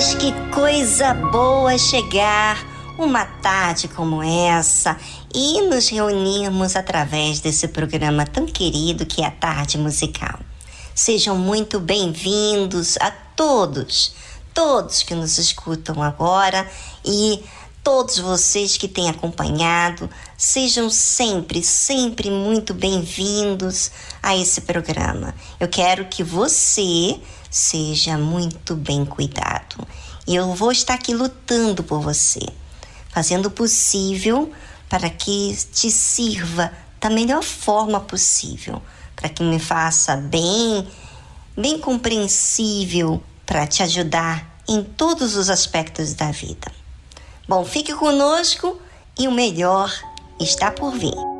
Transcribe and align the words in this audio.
Mas 0.00 0.14
que 0.14 0.32
coisa 0.50 1.12
boa 1.12 1.76
chegar 1.76 2.56
uma 2.98 3.26
tarde 3.26 3.86
como 3.86 4.22
essa 4.22 4.96
e 5.34 5.60
nos 5.68 5.90
reunirmos 5.90 6.74
através 6.74 7.40
desse 7.40 7.68
programa 7.68 8.24
tão 8.24 8.46
querido 8.46 9.04
que 9.04 9.20
é 9.20 9.26
a 9.26 9.30
Tarde 9.30 9.76
Musical. 9.76 10.40
Sejam 10.94 11.36
muito 11.36 11.78
bem-vindos 11.78 12.96
a 12.98 13.10
todos, 13.10 14.14
todos 14.54 15.02
que 15.02 15.14
nos 15.14 15.36
escutam 15.36 16.02
agora 16.02 16.66
e 17.04 17.44
todos 17.84 18.18
vocês 18.20 18.78
que 18.78 18.88
têm 18.88 19.10
acompanhado, 19.10 20.08
sejam 20.34 20.88
sempre, 20.88 21.62
sempre 21.62 22.30
muito 22.30 22.72
bem-vindos 22.72 23.90
a 24.22 24.34
esse 24.34 24.62
programa. 24.62 25.34
Eu 25.58 25.68
quero 25.68 26.06
que 26.06 26.24
você 26.24 27.20
seja 27.50 28.16
muito 28.16 28.76
bem 28.76 29.04
cuidado. 29.04 29.86
E 30.26 30.34
eu 30.34 30.54
vou 30.54 30.70
estar 30.70 30.94
aqui 30.94 31.12
lutando 31.12 31.82
por 31.82 32.00
você, 32.00 32.40
fazendo 33.08 33.46
o 33.46 33.50
possível 33.50 34.52
para 34.88 35.10
que 35.10 35.56
te 35.72 35.90
sirva 35.90 36.72
da 37.00 37.10
melhor 37.10 37.42
forma 37.42 38.00
possível, 38.00 38.80
para 39.16 39.28
que 39.28 39.42
me 39.42 39.58
faça 39.58 40.16
bem, 40.16 40.86
bem 41.56 41.78
compreensível, 41.78 43.22
para 43.46 43.66
te 43.66 43.82
ajudar 43.82 44.60
em 44.68 44.84
todos 44.84 45.36
os 45.36 45.50
aspectos 45.50 46.14
da 46.14 46.30
vida. 46.30 46.70
Bom, 47.48 47.64
fique 47.64 47.92
conosco 47.94 48.80
e 49.18 49.26
o 49.26 49.32
melhor 49.32 49.92
está 50.38 50.70
por 50.70 50.92
vir. 50.92 51.39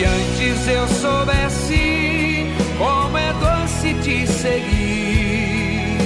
Se 0.00 0.06
antes 0.06 0.66
eu 0.66 0.88
soubesse 0.88 2.46
como 2.78 3.18
é 3.18 3.34
doce 3.34 3.92
te 4.02 4.26
seguir, 4.26 5.98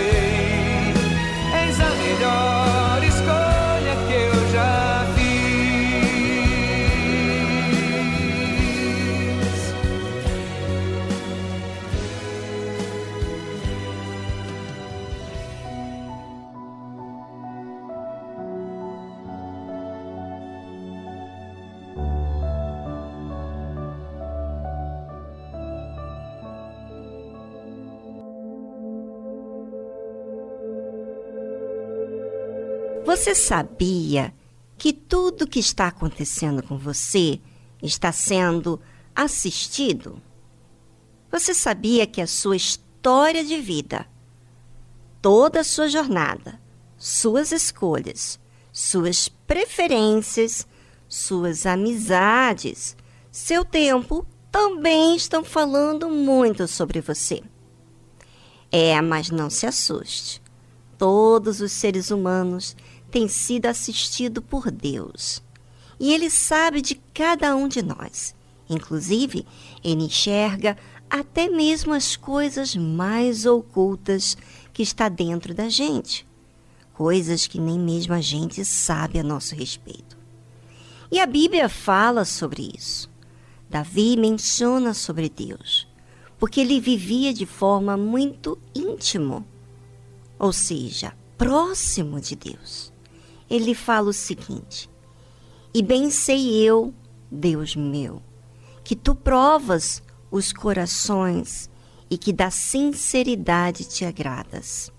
Você 33.21 33.35
sabia 33.35 34.33
que 34.79 34.91
tudo 34.91 35.45
que 35.45 35.59
está 35.59 35.85
acontecendo 35.85 36.63
com 36.63 36.75
você 36.75 37.39
está 37.79 38.11
sendo 38.11 38.81
assistido? 39.15 40.19
Você 41.31 41.53
sabia 41.53 42.07
que 42.07 42.19
a 42.19 42.25
sua 42.25 42.55
história 42.55 43.45
de 43.45 43.61
vida, 43.61 44.07
toda 45.21 45.59
a 45.59 45.63
sua 45.63 45.87
jornada, 45.87 46.59
suas 46.97 47.51
escolhas, 47.51 48.39
suas 48.73 49.29
preferências, 49.29 50.65
suas 51.07 51.67
amizades, 51.67 52.97
seu 53.31 53.63
tempo 53.63 54.25
também 54.51 55.15
estão 55.15 55.43
falando 55.43 56.09
muito 56.09 56.67
sobre 56.67 57.01
você. 57.01 57.43
É, 58.71 58.99
mas 58.99 59.29
não 59.29 59.47
se 59.47 59.67
assuste. 59.67 60.41
Todos 60.97 61.61
os 61.61 61.71
seres 61.71 62.09
humanos 62.09 62.75
tem 63.11 63.27
sido 63.27 63.65
assistido 63.65 64.41
por 64.41 64.71
Deus. 64.71 65.43
E 65.99 66.13
Ele 66.13 66.29
sabe 66.29 66.81
de 66.81 66.95
cada 67.13 67.55
um 67.55 67.67
de 67.67 67.83
nós. 67.83 68.33
Inclusive, 68.69 69.45
Ele 69.83 70.05
enxerga 70.05 70.77
até 71.09 71.49
mesmo 71.49 71.93
as 71.93 72.15
coisas 72.15 72.75
mais 72.75 73.45
ocultas 73.45 74.37
que 74.71 74.81
está 74.81 75.09
dentro 75.09 75.53
da 75.53 75.67
gente. 75.67 76.25
Coisas 76.93 77.45
que 77.45 77.59
nem 77.59 77.77
mesmo 77.77 78.13
a 78.13 78.21
gente 78.21 78.63
sabe 78.63 79.19
a 79.19 79.23
nosso 79.23 79.53
respeito. 79.53 80.17
E 81.11 81.19
a 81.19 81.25
Bíblia 81.25 81.67
fala 81.67 82.23
sobre 82.23 82.71
isso. 82.75 83.11
Davi 83.69 84.15
menciona 84.17 84.93
sobre 84.93 85.29
Deus, 85.29 85.87
porque 86.39 86.61
ele 86.61 86.79
vivia 86.79 87.33
de 87.33 87.45
forma 87.45 87.95
muito 87.95 88.57
íntimo, 88.75 89.45
ou 90.37 90.51
seja, 90.51 91.13
próximo 91.37 92.19
de 92.19 92.35
Deus 92.35 92.90
ele 93.51 93.75
fala 93.75 94.09
o 94.09 94.13
seguinte: 94.13 94.89
E 95.73 95.83
bem 95.83 96.09
sei 96.09 96.55
eu, 96.55 96.93
Deus 97.29 97.75
meu, 97.75 98.21
que 98.83 98.95
tu 98.95 99.13
provas 99.13 100.01
os 100.31 100.53
corações 100.53 101.69
e 102.09 102.17
que 102.17 102.31
da 102.31 102.49
sinceridade 102.49 103.83
te 103.83 104.05
agradas. 104.05 104.91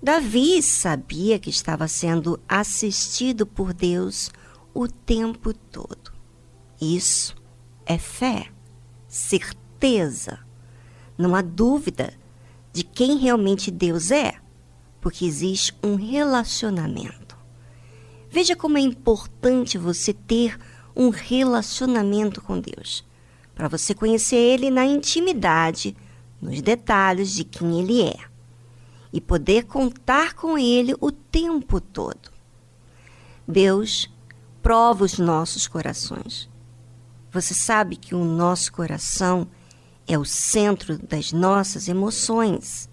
Davi 0.00 0.62
sabia 0.62 1.38
que 1.38 1.50
estava 1.50 1.88
sendo 1.88 2.38
assistido 2.48 3.46
por 3.46 3.72
Deus 3.72 4.30
o 4.72 4.86
tempo 4.86 5.52
todo. 5.52 6.12
Isso 6.80 7.34
é 7.84 7.98
fé, 7.98 8.48
certeza. 9.08 10.38
Não 11.16 11.34
há 11.34 11.42
dúvida 11.42 12.14
de 12.72 12.84
quem 12.84 13.16
realmente 13.16 13.70
Deus 13.70 14.12
é, 14.12 14.34
porque 15.00 15.24
existe 15.24 15.74
um 15.82 15.96
relacionamento. 15.96 17.27
Veja 18.30 18.54
como 18.54 18.76
é 18.76 18.80
importante 18.80 19.78
você 19.78 20.12
ter 20.12 20.58
um 20.94 21.08
relacionamento 21.08 22.42
com 22.42 22.60
Deus, 22.60 23.04
para 23.54 23.68
você 23.68 23.94
conhecer 23.94 24.36
Ele 24.36 24.70
na 24.70 24.84
intimidade, 24.84 25.96
nos 26.40 26.60
detalhes 26.60 27.32
de 27.32 27.44
quem 27.44 27.80
Ele 27.80 28.02
é, 28.02 28.18
e 29.12 29.20
poder 29.20 29.64
contar 29.64 30.34
com 30.34 30.58
Ele 30.58 30.94
o 31.00 31.10
tempo 31.10 31.80
todo. 31.80 32.30
Deus 33.46 34.10
prova 34.62 35.04
os 35.04 35.18
nossos 35.18 35.66
corações. 35.66 36.48
Você 37.32 37.54
sabe 37.54 37.96
que 37.96 38.14
o 38.14 38.24
nosso 38.24 38.72
coração 38.72 39.48
é 40.06 40.18
o 40.18 40.24
centro 40.24 40.98
das 40.98 41.32
nossas 41.32 41.88
emoções. 41.88 42.88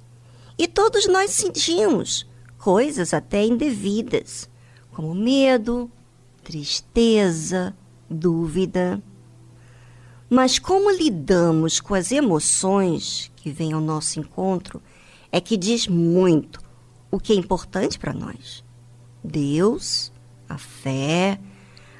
E 0.58 0.68
todos 0.68 1.08
nós 1.08 1.32
sentimos 1.32 2.26
coisas 2.58 3.14
até 3.14 3.44
indevidas 3.44 4.50
como 4.96 5.14
medo, 5.14 5.92
tristeza, 6.42 7.76
dúvida. 8.10 9.04
Mas 10.30 10.58
como 10.58 10.90
lidamos 10.90 11.82
com 11.82 11.94
as 11.94 12.14
emoções 12.14 13.30
que 13.36 13.52
vêm 13.52 13.74
ao 13.74 13.82
nosso 13.82 14.22
encontro 14.22 14.82
é 15.34 15.42
que 15.42 15.58
diz 15.58 15.86
muito 15.86 16.62
o 17.12 17.20
que 17.20 17.34
é 17.34 17.36
importante 17.36 18.00
para 18.00 18.14
nós. 18.14 18.64
Deus, 19.22 20.14
a 20.48 20.58
fé, 20.58 21.42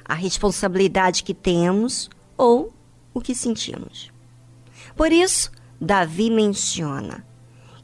a 0.02 0.14
responsabilidade 0.14 1.22
que 1.22 1.34
temos 1.34 2.08
ou 2.34 2.72
o 3.12 3.20
que 3.20 3.34
sentimos. 3.34 4.10
Por 4.96 5.12
isso, 5.12 5.52
Davi 5.78 6.30
menciona: 6.30 7.26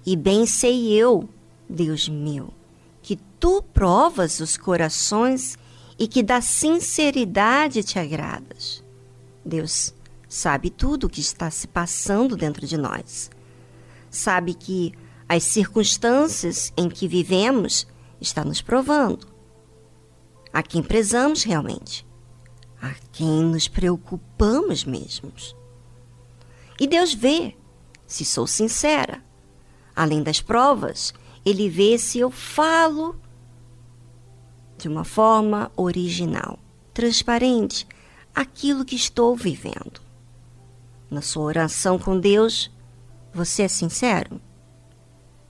E 0.06 0.16
bem 0.16 0.46
sei 0.46 0.90
eu, 0.90 1.28
Deus 1.68 2.08
meu, 2.08 2.54
que 3.12 3.20
tu 3.38 3.62
provas 3.62 4.40
os 4.40 4.56
corações 4.56 5.58
e 5.98 6.08
que 6.08 6.22
da 6.22 6.40
sinceridade 6.40 7.82
te 7.82 7.98
agradas. 7.98 8.82
Deus 9.44 9.92
sabe 10.26 10.70
tudo 10.70 11.06
o 11.06 11.10
que 11.10 11.20
está 11.20 11.50
se 11.50 11.68
passando 11.68 12.38
dentro 12.38 12.66
de 12.66 12.78
nós. 12.78 13.30
Sabe 14.10 14.54
que 14.54 14.94
as 15.28 15.42
circunstâncias 15.42 16.72
em 16.74 16.88
que 16.88 17.06
vivemos 17.06 17.86
está 18.18 18.42
nos 18.42 18.62
provando. 18.62 19.26
A 20.50 20.62
quem 20.62 20.82
prezamos 20.82 21.42
realmente, 21.42 22.06
a 22.80 22.94
quem 23.12 23.42
nos 23.44 23.68
preocupamos 23.68 24.84
mesmos. 24.84 25.54
E 26.80 26.86
Deus 26.86 27.12
vê 27.12 27.54
se 28.06 28.24
sou 28.24 28.46
sincera. 28.46 29.22
Além 29.94 30.22
das 30.22 30.40
provas, 30.40 31.12
ele 31.44 31.68
vê 31.68 31.98
se 31.98 32.18
eu 32.18 32.30
falo 32.30 33.16
de 34.78 34.88
uma 34.88 35.04
forma 35.04 35.70
original, 35.76 36.58
transparente, 36.92 37.86
aquilo 38.34 38.84
que 38.84 38.96
estou 38.96 39.36
vivendo. 39.36 40.00
Na 41.10 41.22
sua 41.22 41.44
oração 41.44 41.98
com 41.98 42.18
Deus, 42.18 42.70
você 43.32 43.62
é 43.62 43.68
sincero? 43.68 44.40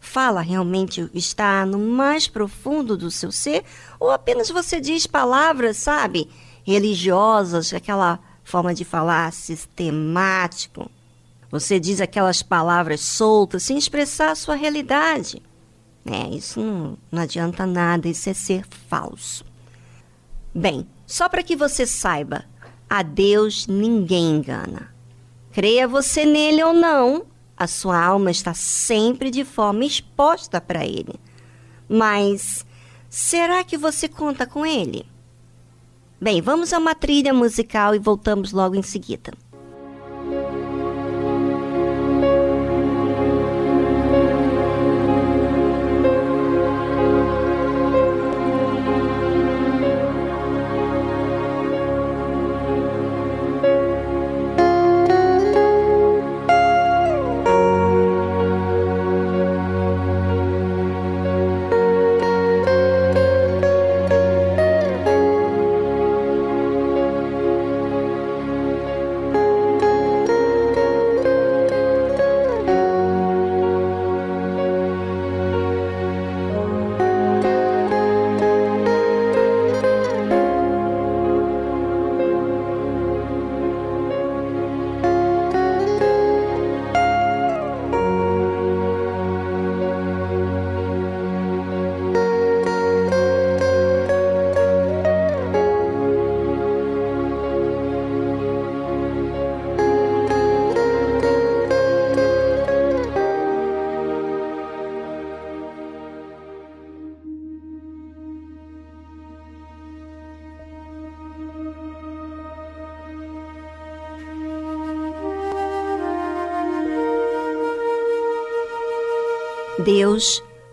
fala 0.03 0.41
realmente 0.41 1.09
está 1.15 1.65
no 1.65 1.79
mais 1.79 2.27
profundo 2.27 2.97
do 2.97 3.09
seu 3.09 3.31
ser 3.31 3.65
ou 4.01 4.11
apenas 4.11 4.51
você 4.51 4.81
diz 4.81 5.07
palavras, 5.07 5.77
sabe, 5.77 6.29
religiosas, 6.65 7.73
aquela 7.73 8.19
forma 8.43 8.75
de 8.75 8.85
falar 8.85 9.33
sistemático. 9.33 10.91
Você 11.53 11.79
diz 11.79 12.01
aquelas 12.01 12.43
palavras 12.43 13.01
soltas 13.01 13.63
sem 13.63 13.79
expressar 13.79 14.33
a 14.33 14.35
sua 14.35 14.57
realidade. 14.57 15.41
É, 16.04 16.28
isso 16.28 16.61
não, 16.61 16.99
não 17.11 17.23
adianta 17.23 17.64
nada, 17.64 18.09
isso 18.09 18.28
é 18.28 18.35
ser 18.35 18.66
falso. 18.88 19.44
Bem, 20.54 20.87
só 21.06 21.28
para 21.28 21.42
que 21.42 21.56
você 21.56 21.87
saiba, 21.87 22.44
a 22.88 23.02
Deus 23.02 23.66
ninguém 23.66 24.37
engana. 24.37 24.92
Creia 25.52 25.87
você 25.87 26.25
nele 26.25 26.62
ou 26.62 26.73
não, 26.73 27.26
a 27.56 27.66
sua 27.66 28.02
alma 28.02 28.30
está 28.30 28.52
sempre 28.54 29.30
de 29.30 29.44
forma 29.44 29.85
exposta 29.85 30.61
para 30.61 30.85
ele. 30.85 31.14
Mas 31.88 32.66
será 33.09 33.62
que 33.62 33.78
você 33.78 34.09
conta 34.09 34.47
com 34.47 34.66
ele? 34.66 35.06
Bem, 36.21 36.40
vamos 36.40 36.73
a 36.73 36.78
uma 36.78 36.94
trilha 36.94 37.32
musical 37.35 37.94
e 37.94 37.99
voltamos 37.99 38.52
logo 38.52 38.75
em 38.75 38.82
seguida. 38.82 39.32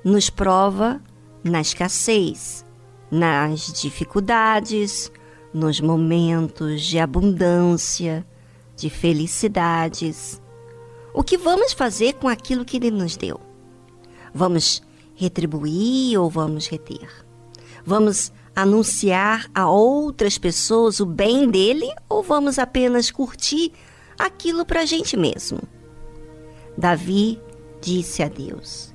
Nos 0.03 0.29
prova 0.29 1.01
na 1.43 1.61
escassez, 1.61 2.65
nas 3.11 3.71
dificuldades, 3.73 5.11
nos 5.53 5.79
momentos 5.81 6.83
de 6.83 6.99
abundância, 6.99 8.25
de 8.75 8.89
felicidades. 8.89 10.41
O 11.13 11.23
que 11.23 11.37
vamos 11.37 11.73
fazer 11.73 12.13
com 12.13 12.27
aquilo 12.27 12.65
que 12.65 12.77
Ele 12.77 12.91
nos 12.91 13.17
deu? 13.17 13.39
Vamos 14.33 14.81
retribuir 15.15 16.17
ou 16.17 16.29
vamos 16.29 16.67
reter? 16.67 17.09
Vamos 17.85 18.31
anunciar 18.55 19.49
a 19.53 19.69
outras 19.69 20.37
pessoas 20.37 20.99
o 20.99 21.05
bem 21.05 21.49
dele 21.49 21.89
ou 22.07 22.21
vamos 22.21 22.59
apenas 22.59 23.09
curtir 23.09 23.71
aquilo 24.17 24.65
para 24.65 24.81
a 24.81 24.85
gente 24.85 25.17
mesmo? 25.17 25.59
Davi 26.77 27.41
disse 27.81 28.21
a 28.21 28.27
Deus: 28.27 28.88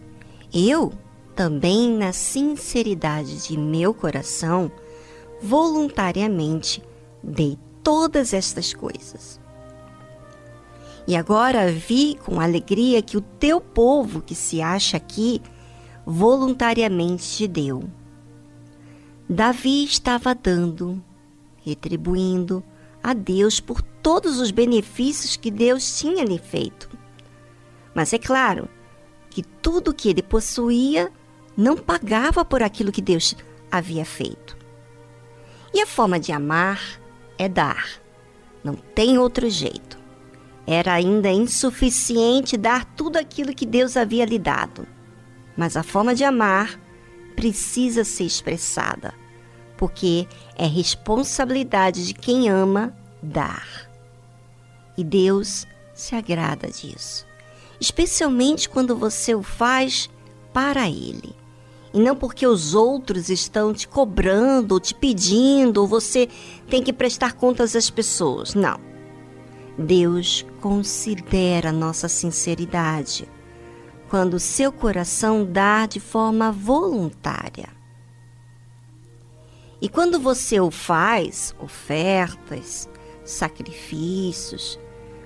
eu 0.55 0.93
também, 1.35 1.91
na 1.91 2.13
sinceridade 2.13 3.49
de 3.49 3.59
meu 3.59 3.93
coração, 3.93 4.71
voluntariamente 5.43 6.81
dei 7.23 7.59
todas 7.83 8.33
estas 8.33 8.73
coisas. 8.73 9.41
E 11.07 11.17
agora 11.17 11.71
vi 11.71 12.17
com 12.25 12.41
alegria 12.41 13.03
que 13.03 13.17
o 13.17 13.21
teu 13.21 13.61
povo 13.61 14.23
que 14.23 14.35
se 14.35 14.63
acha 14.63 14.97
aqui 14.97 15.43
voluntariamente 16.07 17.25
te 17.25 17.49
deu. 17.49 17.85
Davi 19.29 19.85
estava 19.85 20.35
dando, 20.35 21.03
retribuindo 21.63 22.63
a 23.03 23.13
Deus 23.13 23.61
por 23.61 23.83
todos 23.83 24.39
os 24.39 24.51
benefícios 24.51 25.37
que 25.37 25.51
Deus 25.51 25.99
tinha 25.99 26.25
lhe 26.25 26.39
feito. 26.39 26.89
Mas 27.95 28.13
é 28.13 28.19
claro, 28.19 28.69
que 29.35 29.43
tudo 29.43 29.93
que 29.93 30.09
ele 30.09 30.23
possuía 30.23 31.11
não 31.57 31.77
pagava 31.77 32.45
por 32.45 32.63
aquilo 32.63 32.93
que 32.93 33.03
Deus 33.03 33.35
havia 33.69 34.05
feito. 34.05 34.57
E 35.75 35.81
a 35.81 35.87
forma 35.89 36.21
de 36.21 36.31
amar 36.31 36.81
é 37.37 37.49
dar. 37.49 37.85
Não 38.63 38.75
tem 38.75 39.19
outro 39.19 39.51
jeito. 39.51 39.99
Era 40.65 40.93
ainda 40.93 41.33
insuficiente 41.33 42.57
dar 42.57 42.85
tudo 42.85 43.17
aquilo 43.17 43.53
que 43.53 43.67
Deus 43.67 43.97
havia 43.97 44.25
lhe 44.25 44.39
dado. 44.39 44.87
Mas 45.57 45.77
a 45.77 45.83
forma 45.83 46.15
de 46.15 46.23
amar 46.23 46.79
precisa 47.35 48.05
ser 48.05 48.25
expressada, 48.25 49.13
porque 49.77 50.29
é 50.57 50.65
responsabilidade 50.65 52.07
de 52.07 52.15
quem 52.15 52.49
ama 52.49 52.97
dar. 53.21 53.91
E 54.97 55.03
Deus 55.03 55.67
se 55.93 56.15
agrada 56.15 56.69
disso 56.69 57.34
especialmente 57.81 58.69
quando 58.69 58.97
você 58.97 59.35
o 59.35 59.43
faz 59.43 60.09
para 60.53 60.89
Ele. 60.89 61.35
E 61.93 62.01
não 62.01 62.17
porque 62.17 62.47
os 62.47 62.75
outros 62.75 63.29
estão 63.29 63.73
te 63.73 63.87
cobrando, 63.87 64.73
ou 64.73 64.81
te 64.81 64.95
pedindo, 64.95 65.81
ou 65.81 65.87
você 65.87 66.29
tem 66.69 66.83
que 66.83 66.93
prestar 66.93 67.35
contas 67.35 67.77
às 67.77 67.89
pessoas. 67.89 68.55
Não. 68.55 68.81
Deus 69.79 70.45
considera 70.61 71.73
nossa 71.73 72.09
sinceridade 72.09 73.29
quando 74.09 74.39
seu 74.39 74.71
coração 74.73 75.45
dá 75.45 75.87
de 75.87 75.99
forma 75.99 76.53
voluntária. 76.53 77.69
E 79.81 79.89
quando 79.89 80.19
você 80.19 80.61
o 80.61 80.71
faz, 80.71 81.55
ofertas, 81.59 82.89
sacrifícios, 83.25 84.79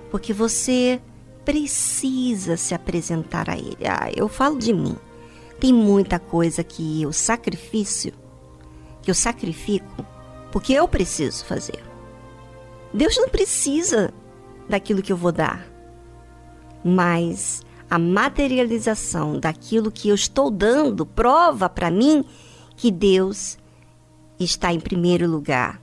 porque 0.09 0.33
você 0.33 1.01
precisa 1.49 2.55
se 2.55 2.75
apresentar 2.75 3.49
a 3.49 3.57
Ele. 3.57 3.87
Ah, 3.87 4.11
eu 4.15 4.27
falo 4.27 4.59
de 4.59 4.71
mim. 4.71 4.95
Tem 5.59 5.73
muita 5.73 6.19
coisa 6.19 6.63
que 6.63 7.01
eu 7.01 7.11
sacrifício, 7.11 8.13
que 9.01 9.09
eu 9.09 9.15
sacrifico, 9.15 10.05
porque 10.51 10.73
eu 10.73 10.87
preciso 10.87 11.43
fazer. 11.43 11.83
Deus 12.93 13.17
não 13.17 13.27
precisa 13.29 14.13
daquilo 14.69 15.01
que 15.01 15.11
eu 15.11 15.17
vou 15.17 15.31
dar, 15.31 15.67
mas 16.85 17.63
a 17.89 17.97
materialização 17.97 19.39
daquilo 19.39 19.91
que 19.91 20.07
eu 20.07 20.13
estou 20.13 20.51
dando 20.51 21.03
prova 21.03 21.67
para 21.67 21.89
mim 21.89 22.23
que 22.75 22.91
Deus 22.91 23.57
está 24.39 24.71
em 24.71 24.79
primeiro 24.79 25.27
lugar. 25.27 25.81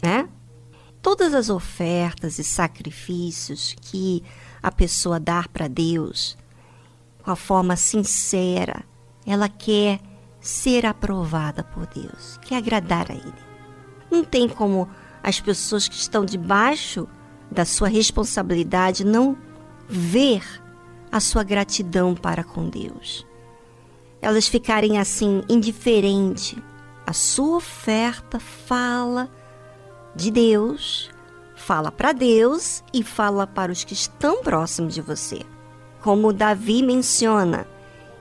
Né? 0.00 0.28
Todas 1.06 1.34
as 1.34 1.48
ofertas 1.50 2.36
e 2.40 2.42
sacrifícios 2.42 3.76
que 3.80 4.24
a 4.60 4.72
pessoa 4.72 5.20
dá 5.20 5.44
para 5.52 5.68
Deus, 5.68 6.36
com 7.22 7.30
a 7.30 7.36
forma 7.36 7.76
sincera, 7.76 8.84
ela 9.24 9.48
quer 9.48 10.00
ser 10.40 10.84
aprovada 10.84 11.62
por 11.62 11.86
Deus, 11.86 12.40
quer 12.42 12.56
agradar 12.56 13.08
a 13.08 13.14
Ele. 13.14 13.46
Não 14.10 14.24
tem 14.24 14.48
como 14.48 14.88
as 15.22 15.38
pessoas 15.38 15.86
que 15.86 15.94
estão 15.94 16.24
debaixo 16.24 17.06
da 17.52 17.64
sua 17.64 17.86
responsabilidade 17.86 19.04
não 19.04 19.38
ver 19.88 20.42
a 21.12 21.20
sua 21.20 21.44
gratidão 21.44 22.16
para 22.16 22.42
com 22.42 22.68
Deus. 22.68 23.24
Elas 24.20 24.48
ficarem 24.48 24.98
assim 24.98 25.44
indiferente. 25.48 26.60
A 27.06 27.12
sua 27.12 27.58
oferta 27.58 28.40
fala 28.40 29.30
de 30.16 30.30
Deus, 30.30 31.10
fala 31.54 31.92
para 31.92 32.12
Deus 32.12 32.82
e 32.92 33.02
fala 33.02 33.46
para 33.46 33.70
os 33.70 33.84
que 33.84 33.92
estão 33.92 34.42
próximos 34.42 34.94
de 34.94 35.02
você. 35.02 35.42
como 36.00 36.32
Davi 36.32 36.84
menciona. 36.84 37.66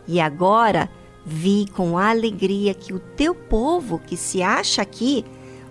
E 0.08 0.19
agora 0.19 0.89
vi 1.23 1.67
com 1.75 1.99
alegria 1.99 2.73
que 2.73 2.91
o 2.91 2.99
teu 2.99 3.36
povo 3.36 3.99
que 3.99 4.17
se 4.17 4.41
acha 4.41 4.81
aqui 4.81 5.23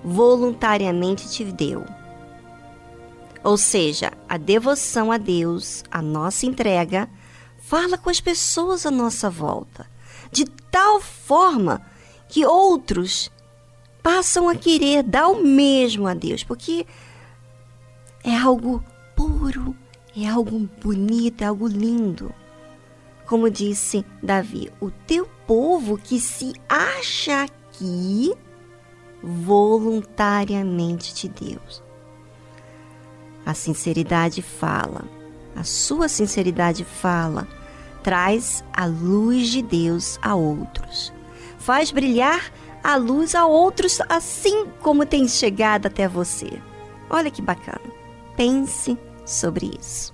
voluntariamente 0.02 1.28
te 1.28 1.44
deu. 1.44 1.84
Ou 3.42 3.56
seja, 3.56 4.12
a 4.28 4.36
devoção 4.36 5.10
a 5.10 5.18
Deus, 5.18 5.82
a 5.90 6.00
nossa 6.00 6.46
entrega, 6.46 7.10
fala 7.58 7.98
com 7.98 8.08
as 8.08 8.20
pessoas 8.20 8.86
à 8.86 8.92
nossa 8.92 9.28
volta, 9.28 9.84
de 10.30 10.44
tal 10.44 11.00
forma 11.00 11.82
que 12.28 12.46
outros 12.46 13.28
passam 14.04 14.48
a 14.50 14.54
querer 14.54 15.02
dar 15.02 15.28
o 15.28 15.42
mesmo 15.42 16.06
a 16.06 16.12
Deus, 16.12 16.44
porque 16.44 16.86
é 18.22 18.36
algo 18.36 18.84
puro, 19.16 19.74
é 20.14 20.28
algo 20.28 20.68
bonito, 20.82 21.40
é 21.40 21.46
algo 21.46 21.66
lindo. 21.66 22.30
Como 23.24 23.48
disse 23.48 24.04
Davi, 24.22 24.70
o 24.78 24.90
teu 24.90 25.26
povo 25.46 25.96
que 25.96 26.20
se 26.20 26.52
acha 26.68 27.44
aqui 27.44 28.34
voluntariamente 29.22 31.14
de 31.14 31.30
Deus. 31.30 31.82
A 33.46 33.54
sinceridade 33.54 34.42
fala, 34.42 35.08
a 35.56 35.64
sua 35.64 36.10
sinceridade 36.10 36.84
fala, 36.84 37.48
traz 38.02 38.62
a 38.70 38.84
luz 38.84 39.48
de 39.48 39.62
Deus 39.62 40.18
a 40.20 40.34
outros, 40.34 41.10
faz 41.56 41.90
brilhar 41.90 42.52
a 42.84 42.96
luz 42.96 43.34
a 43.34 43.46
outros 43.46 43.98
assim 44.10 44.66
como 44.82 45.06
tem 45.06 45.26
chegado 45.26 45.86
até 45.86 46.06
você. 46.06 46.60
Olha 47.08 47.30
que 47.30 47.40
bacana. 47.40 47.80
Pense 48.36 48.98
sobre 49.24 49.70
isso. 49.80 50.13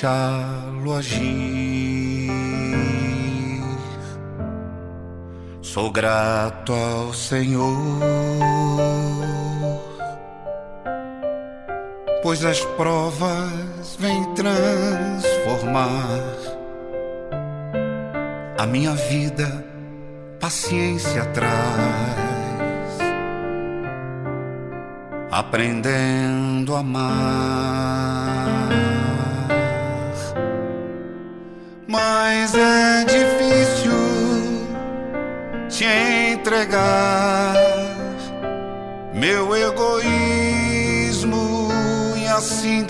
Deixá-lo 0.00 0.94
agir. 0.94 2.30
Sou 5.60 5.90
grato 5.92 6.72
ao 6.72 7.12
Senhor, 7.12 7.76
pois 12.22 12.44
as 12.44 12.64
provas 12.76 13.96
vêm 13.98 14.24
transformar 14.34 16.08
a 18.58 18.66
minha 18.66 18.94
vida, 18.94 19.64
paciência 20.40 21.26
traz, 21.26 21.52
aprendendo 25.30 26.74
a 26.74 26.80
amar. 26.80 28.19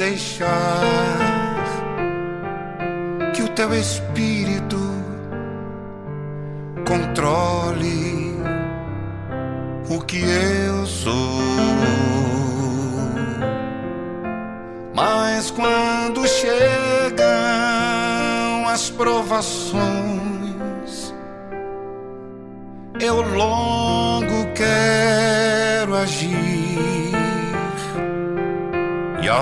Deixar 0.01 0.81
que 3.35 3.43
o 3.43 3.49
teu 3.49 3.75
espírito 3.75 4.10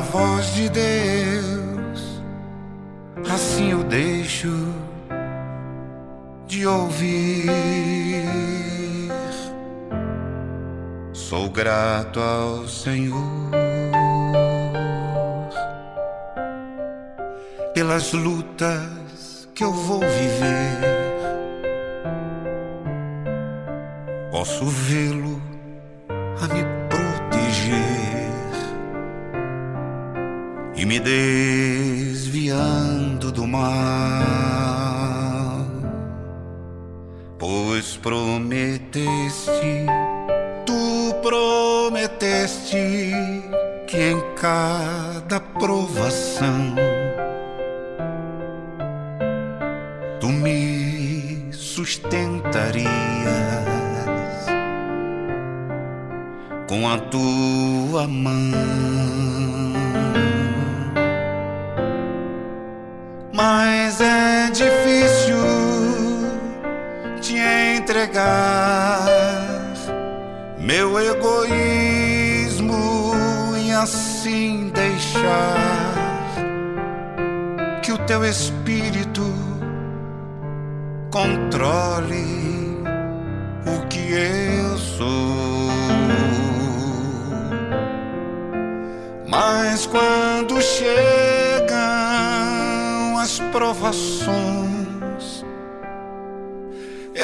voz 0.00 0.54
de 0.54 0.68
Deus, 0.68 2.22
assim 3.30 3.72
eu 3.72 3.84
deixo 3.84 4.48
de 6.46 6.66
ouvir. 6.66 7.46
Sou 11.12 11.50
grato 11.50 12.20
ao 12.20 12.66
Senhor. 12.66 13.48
pelas 17.74 18.12
lutas 18.12 19.48
que 19.54 19.62
eu 19.62 19.72
vou 19.72 20.00
viver. 20.00 20.98
posso 24.32 24.66
vê-lo 24.66 25.07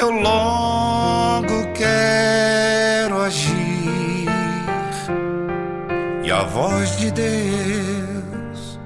eu 0.05 0.11
logo 0.11 1.73
quero 1.73 3.21
agir 3.21 4.27
e 6.23 6.31
a 6.31 6.43
voz 6.43 6.97
de 6.97 7.11
Deus, 7.11 8.79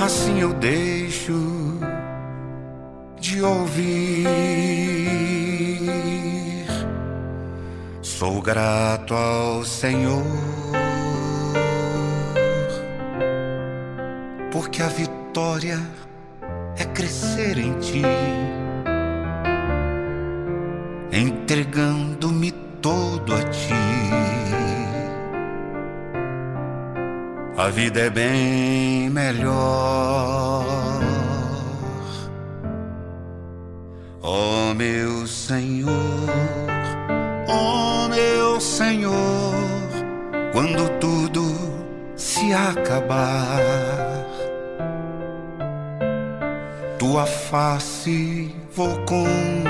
assim 0.00 0.40
eu 0.40 0.52
deixo 0.54 1.80
de 3.18 3.42
ouvir. 3.42 4.28
Sou 8.00 8.40
grato 8.40 9.14
ao 9.14 9.64
Senhor 9.64 10.22
porque 14.52 14.82
a 14.82 14.88
vitória 14.88 15.80
é 16.76 16.84
crescer 16.84 17.58
em 17.58 17.72
ti, 17.78 18.02
entregando-me 21.12 22.52
todo 22.80 23.34
a 23.34 23.42
ti. 23.44 23.74
A 27.56 27.68
vida 27.68 28.00
é 28.00 28.10
bem 28.10 29.10
melhor. 29.10 30.64
Ó 34.22 34.70
oh, 34.70 34.74
meu 34.74 35.26
Senhor, 35.26 35.90
ó 37.48 38.04
oh, 38.04 38.08
meu 38.08 38.60
Senhor, 38.60 39.54
quando 40.52 40.88
tudo 41.00 41.42
se 42.16 42.52
acabar 42.52 44.10
tua 46.98 47.24
face 47.24 48.54
vou 48.76 48.94
contemplar 49.06 49.69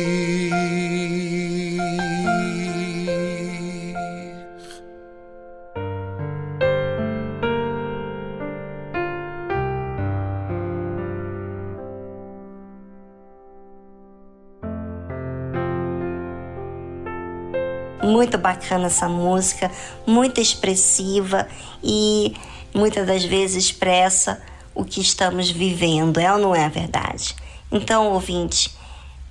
Muito 18.21 18.37
bacana 18.37 18.85
essa 18.85 19.09
música, 19.09 19.71
muito 20.05 20.39
expressiva 20.39 21.47
e 21.83 22.35
muitas 22.71 23.07
das 23.07 23.23
vezes 23.23 23.65
expressa 23.65 24.39
o 24.75 24.85
que 24.85 25.01
estamos 25.01 25.49
vivendo, 25.49 26.19
é 26.19 26.31
ou 26.31 26.37
não 26.37 26.53
é 26.55 26.65
a 26.65 26.69
verdade? 26.69 27.35
Então, 27.71 28.11
ouvinte, 28.13 28.75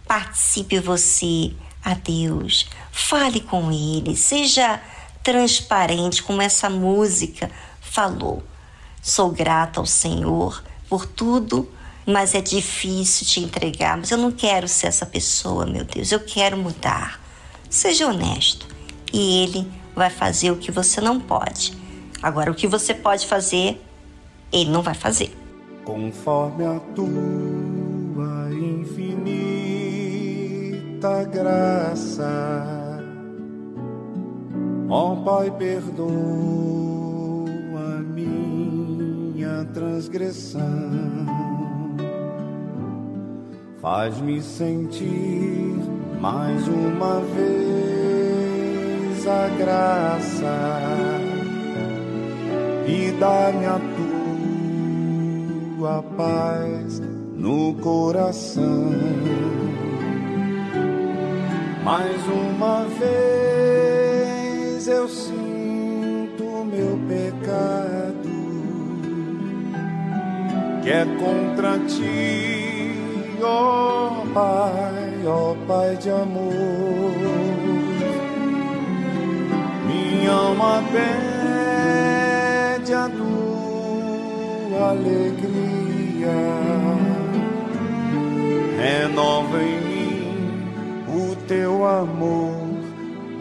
participe 0.09 0.81
você 0.81 1.53
a 1.85 1.94
Deus, 1.94 2.68
fale 2.90 3.38
com 3.38 3.70
Ele, 3.70 4.16
seja 4.16 4.83
transparente, 5.22 6.24
como 6.24 6.42
essa 6.42 6.68
música 6.68 7.48
falou. 7.81 8.42
Sou 9.00 9.31
grata 9.31 9.79
ao 9.79 9.87
Senhor 9.87 10.64
por 10.88 11.07
tudo, 11.07 11.70
mas 12.05 12.35
é 12.35 12.40
difícil 12.40 13.24
te 13.24 13.38
entregar. 13.38 13.97
Mas 13.97 14.11
eu 14.11 14.18
não 14.18 14.32
quero 14.32 14.66
ser 14.66 14.88
essa 14.88 15.07
pessoa, 15.07 15.64
meu 15.64 15.84
Deus, 15.84 16.11
eu 16.11 16.18
quero 16.18 16.57
mudar. 16.57 17.20
Seja 17.70 18.09
honesto 18.09 18.80
e 19.12 19.42
Ele 19.42 19.66
vai 19.94 20.11
fazer 20.11 20.50
o 20.50 20.56
que 20.56 20.70
você 20.70 21.00
não 21.00 21.20
pode. 21.20 21.72
Agora, 22.22 22.50
o 22.50 22.54
que 22.54 22.66
você 22.66 22.92
pode 22.94 23.26
fazer, 23.26 23.80
Ele 24.52 24.70
não 24.70 24.82
vai 24.82 24.94
fazer. 24.94 25.36
Conforme 25.84 26.64
a 26.66 26.80
tua 26.94 28.52
infinita 28.52 29.50
graça. 31.24 33.00
Ó 34.88 35.16
Pai, 35.16 35.50
perdoa 35.52 36.11
minha 38.12 39.64
transgressão. 39.72 40.61
Faz-me 43.80 44.42
sentir 44.42 45.74
mais 46.20 46.68
uma 46.68 47.20
vez 49.20 49.26
a 49.26 49.48
graça 49.58 50.56
e 52.86 53.10
dá-me 53.18 53.66
a 53.66 53.78
tua 55.76 56.02
paz 56.16 57.02
no 57.34 57.74
coração. 57.74 58.92
Mais 61.84 62.26
uma 62.28 62.84
vez 62.98 64.88
eu 64.88 65.06
sinto 65.08 66.64
meu 66.64 66.98
pecado, 67.08 68.30
que 70.82 70.90
é 70.90 71.04
contra 71.18 71.78
ti, 71.80 72.94
ó 73.42 74.22
oh 74.22 74.26
Pai, 74.32 75.26
ó 75.26 75.52
oh 75.52 75.56
Pai 75.66 75.96
de 75.96 76.10
amor. 76.10 77.49
Alma 80.31 80.83
pede 80.93 81.11
a 82.95 83.09
tua 83.09 84.91
alegria. 84.91 86.39
Renova 88.78 89.62
em 89.62 89.81
mim 89.81 90.70
o 91.09 91.37
teu 91.47 91.85
amor, 91.87 92.78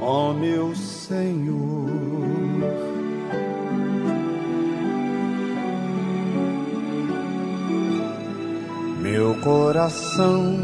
ó 0.01 0.33
meu 0.33 0.75
Senhor. 0.75 1.89
Meu 9.01 9.35
coração 9.41 10.57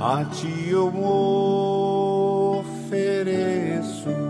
a 0.00 0.24
ti 0.24 0.70
eu 0.70 0.88
ofereço. 2.60 4.29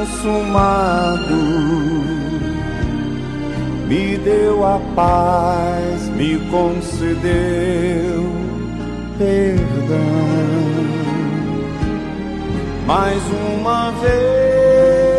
consumado 0.07 2.02
me 3.87 4.17
deu 4.17 4.65
a 4.65 4.79
paz, 4.95 6.09
me 6.09 6.39
concedeu 6.49 8.23
perdão. 9.17 9.99
Mais 12.85 13.21
uma 13.55 13.91
vez 13.91 15.13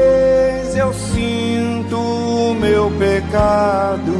eu 0.76 0.92
sinto 0.92 1.96
o 1.96 2.54
meu 2.54 2.90
pecado, 2.98 4.12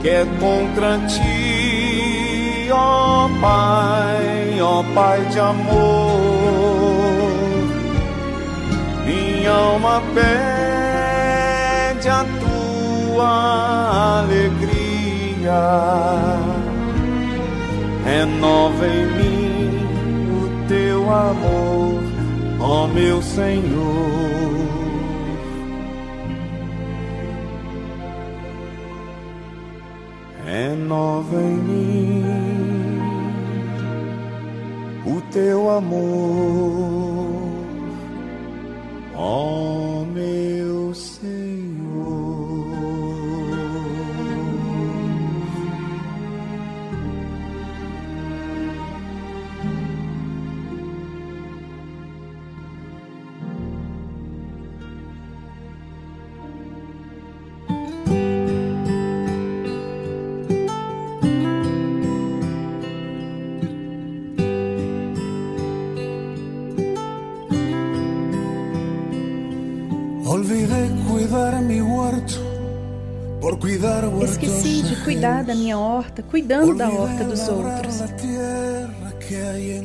que 0.00 0.08
é 0.08 0.26
contra 0.40 0.98
ti, 1.06 2.68
ó 2.72 3.28
Pai, 3.40 4.60
ó 4.60 4.82
Pai 4.94 5.20
de 5.26 5.38
amor. 5.38 6.18
Minha 9.06 9.52
alma 9.52 10.02
pede 10.14 10.57
a 12.08 12.24
tua 12.40 14.20
alegria, 14.20 15.60
renova 18.04 18.86
em 18.86 19.06
mim 19.18 19.86
o 20.32 20.68
teu 20.68 21.10
amor, 21.10 22.02
ó 22.60 22.86
meu 22.86 23.20
Senhor. 23.22 24.28
Renova 30.46 31.36
em 31.36 31.56
mim 31.56 32.24
o 35.06 35.20
teu 35.30 35.70
amor, 35.70 37.28
ó 39.14 39.87
Esqueci 74.22 74.82
de 74.82 74.96
cuidar 75.04 75.42
da 75.42 75.54
minha 75.54 75.76
horta, 75.78 76.22
cuidando 76.22 76.74
da 76.74 76.88
horta 76.88 77.24
dos 77.24 77.48
outros. 77.48 78.00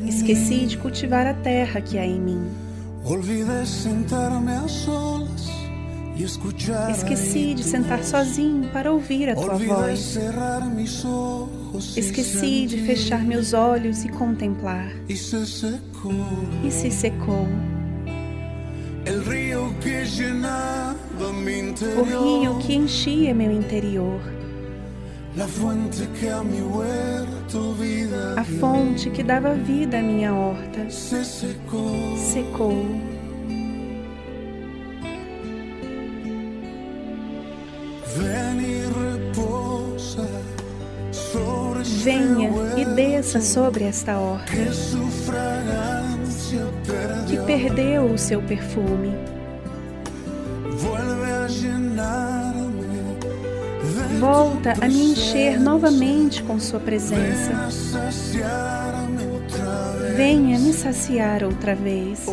Esqueci 0.07 0.65
de 0.65 0.77
cultivar 0.77 1.25
a 1.25 1.33
terra 1.33 1.81
que 1.81 1.97
há 1.97 2.05
em 2.05 2.19
mim. 2.19 2.41
Esqueci 6.91 7.53
de 7.53 7.63
sentar 7.63 8.03
sozinho 8.03 8.69
para 8.69 8.91
ouvir 8.91 9.29
a 9.29 9.35
tua 9.35 9.57
voz. 9.57 10.17
Esqueci 11.97 12.67
de 12.67 12.77
fechar 12.85 13.23
meus 13.23 13.53
olhos 13.53 14.05
e 14.05 14.09
contemplar. 14.09 14.91
E 15.09 15.15
se 16.71 16.91
secou 16.91 17.47
el 19.05 19.25
río 19.25 19.73
que 19.81 20.05
o 21.19 22.03
rio 22.03 22.57
que 22.59 22.73
enchia 22.75 23.33
meu 23.33 23.51
interior, 23.51 24.19
a 28.37 28.43
fonte 28.43 29.09
que 29.09 29.23
dava 29.23 29.53
vida 29.53 29.99
à 29.99 30.01
minha 30.01 30.33
horta. 30.33 30.89
Secou. 30.89 32.85
Venha 42.03 42.49
e 42.77 42.85
desça 42.85 43.39
sobre 43.41 43.85
esta 43.85 44.17
horta, 44.19 44.51
que 47.27 47.37
perdeu 47.45 48.05
o 48.05 48.17
seu 48.17 48.41
perfume. 48.41 49.13
Volta 54.23 54.71
a 54.79 54.87
me 54.87 55.11
encher 55.11 55.59
novamente 55.59 56.41
com 56.43 56.57
Sua 56.57 56.79
presença. 56.79 57.67
Venha 60.15 60.57
me 60.57 60.71
saciar 60.71 61.43
outra 61.43 61.75
vez. 61.75 62.25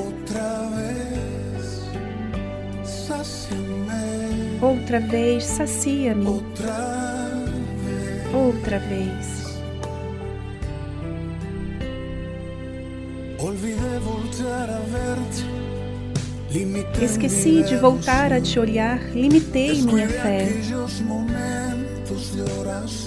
Outra 4.62 5.00
vez, 5.00 5.42
sacia-me. 5.42 6.26
Outra 8.32 8.78
vez. 8.78 9.58
Olvidé 13.40 13.98
voltear 13.98 14.70
a 14.70 14.78
verte 14.78 15.69
Esqueci 17.00 17.62
de 17.62 17.76
voltar 17.76 18.32
a 18.32 18.40
te 18.40 18.58
olhar, 18.58 18.98
limitei 19.10 19.82
minha 19.82 20.08
fé. 20.08 20.48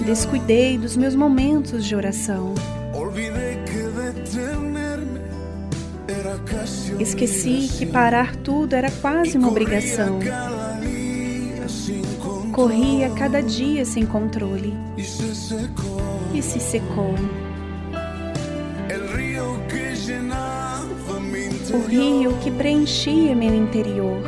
Descuidei 0.06 0.78
dos 0.78 0.96
meus 0.96 1.14
momentos 1.14 1.84
de 1.84 1.94
oração. 1.94 2.54
Esqueci 6.98 7.68
que 7.76 7.84
parar 7.84 8.34
tudo 8.36 8.74
era 8.74 8.90
quase 8.90 9.36
uma 9.36 9.48
obrigação. 9.48 10.20
Corria 12.50 13.10
cada 13.10 13.42
dia 13.42 13.84
sem 13.84 14.06
controle 14.06 14.72
e 16.32 16.40
se 16.40 16.60
secou. 16.60 17.14
O 21.74 21.86
rio 21.88 22.38
que 22.40 22.52
preenchia 22.52 23.34
meu 23.34 23.52
interior. 23.52 24.22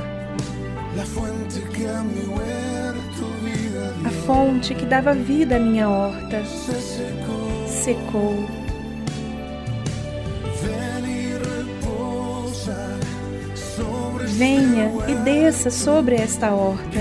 A 4.05 4.11
fonte 4.27 4.75
que 4.75 4.85
dava 4.85 5.15
vida 5.15 5.55
à 5.55 5.61
minha 5.61 5.89
horta 5.89 6.43
secou. 7.69 8.35
Venha 14.27 14.91
e 15.07 15.15
desça 15.15 15.71
sobre 15.71 16.17
esta 16.17 16.51
horta 16.51 16.99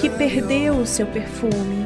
que 0.00 0.08
perdeu 0.10 0.78
o 0.78 0.86
seu 0.86 1.06
perfume. 1.06 1.85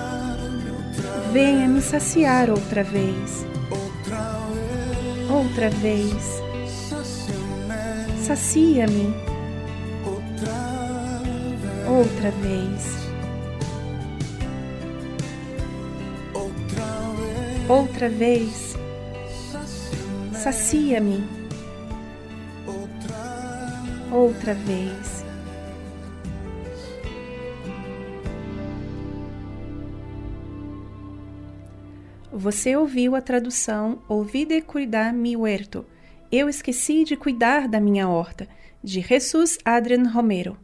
Venha 1.31 1.65
me 1.65 1.81
saciar 1.81 2.49
outra 2.49 2.83
vez. 2.83 3.45
Outra 5.29 5.69
vez. 5.69 6.41
Sacia-me. 8.25 9.13
Outra 11.87 12.31
vez. 12.31 13.01
Outra 17.69 18.09
vez. 18.09 18.75
Sacia-me. 20.33 21.23
Outra 24.11 24.53
vez. 24.53 25.10
Você 32.41 32.75
ouviu 32.75 33.15
a 33.15 33.21
tradução 33.21 33.99
Olvide 34.09 34.61
cuidar 34.61 35.13
mi 35.13 35.37
huerto. 35.37 35.85
Eu 36.31 36.49
esqueci 36.49 37.03
de 37.03 37.15
cuidar 37.15 37.67
da 37.67 37.79
minha 37.79 38.09
horta, 38.09 38.47
de 38.83 38.99
Jesus 38.99 39.59
Adrian 39.63 40.09
Romero. 40.09 40.57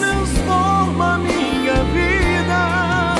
Transforma 0.00 1.18
minha 1.18 1.74
vida, 1.92 3.16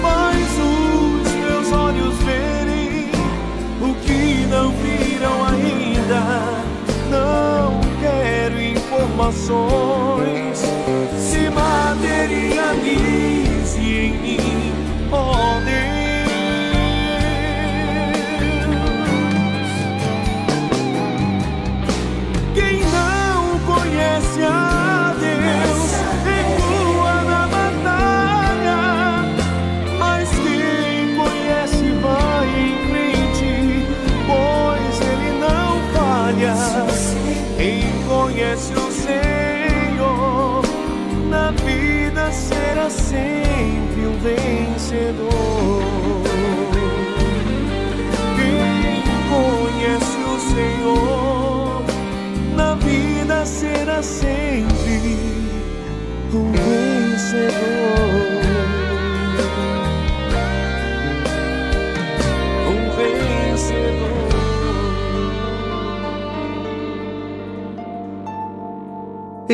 faz 0.00 0.52
os 0.60 1.32
meus 1.34 1.72
olhos 1.72 2.14
verem 2.18 3.10
o 3.82 3.92
que 4.04 4.46
não 4.48 4.70
viram 4.70 5.44
ainda. 5.46 6.22
Não 7.10 7.80
quero 8.00 8.60
informações, 8.60 10.15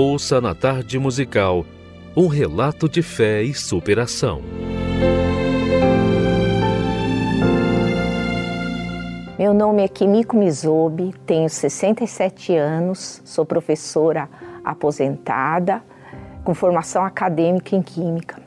Ouça 0.00 0.40
na 0.40 0.54
tarde 0.54 0.96
musical 0.96 1.66
um 2.16 2.28
relato 2.28 2.88
de 2.88 3.02
fé 3.02 3.42
e 3.42 3.52
superação. 3.52 4.40
Meu 9.36 9.52
nome 9.52 9.82
é 9.82 9.88
Kimiko 9.88 10.36
Mizobi, 10.36 11.12
tenho 11.26 11.50
67 11.50 12.54
anos, 12.54 13.20
sou 13.24 13.44
professora 13.44 14.28
aposentada 14.64 15.82
com 16.44 16.54
formação 16.54 17.04
acadêmica 17.04 17.74
em 17.74 17.82
Química. 17.82 18.40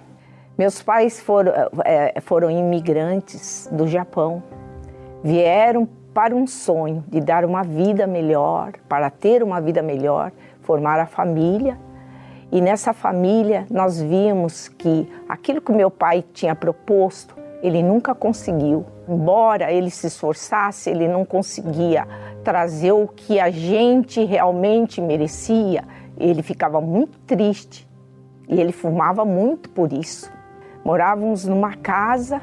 Meus 0.58 0.82
pais 0.82 1.20
foram, 1.20 1.52
eh, 1.84 2.22
foram 2.22 2.50
imigrantes 2.50 3.68
do 3.74 3.90
Japão, 3.90 4.42
vieram 5.22 5.86
para 6.14 6.34
um 6.34 6.48
sonho 6.48 7.04
de 7.10 7.20
dar 7.20 7.44
uma 7.44 7.64
vida 7.64 8.08
melhor, 8.08 8.72
para 8.88 9.10
ter 9.10 9.44
uma 9.44 9.60
vida 9.60 9.82
melhor, 9.82 10.32
formar 10.72 11.02
a 11.02 11.06
família. 11.06 11.78
E 12.50 12.62
nessa 12.62 12.94
família 12.94 13.66
nós 13.70 14.02
vimos 14.02 14.70
que 14.70 15.06
aquilo 15.28 15.60
que 15.60 15.74
meu 15.74 15.92
pai 15.92 16.24
tinha 16.34 16.56
proposto, 16.56 17.36
ele 17.62 17.84
nunca 17.84 18.16
conseguiu. 18.16 18.86
Embora 19.08 19.70
ele 19.70 19.90
se 19.90 20.08
esforçasse, 20.08 20.90
ele 20.90 21.10
não 21.10 21.26
conseguia 21.26 22.08
trazer 22.42 22.94
o 22.94 23.06
que 23.06 23.38
a 23.38 23.52
gente 23.52 24.24
realmente 24.24 25.02
merecia. 25.02 25.84
Ele 26.18 26.42
ficava 26.42 26.80
muito 26.80 27.20
triste 27.20 27.86
e 28.48 28.60
ele 28.62 28.72
fumava 28.72 29.26
muito 29.26 29.70
por 29.70 29.92
isso. 29.92 30.32
Morávamos 30.86 31.46
numa 31.46 31.76
casa 31.76 32.42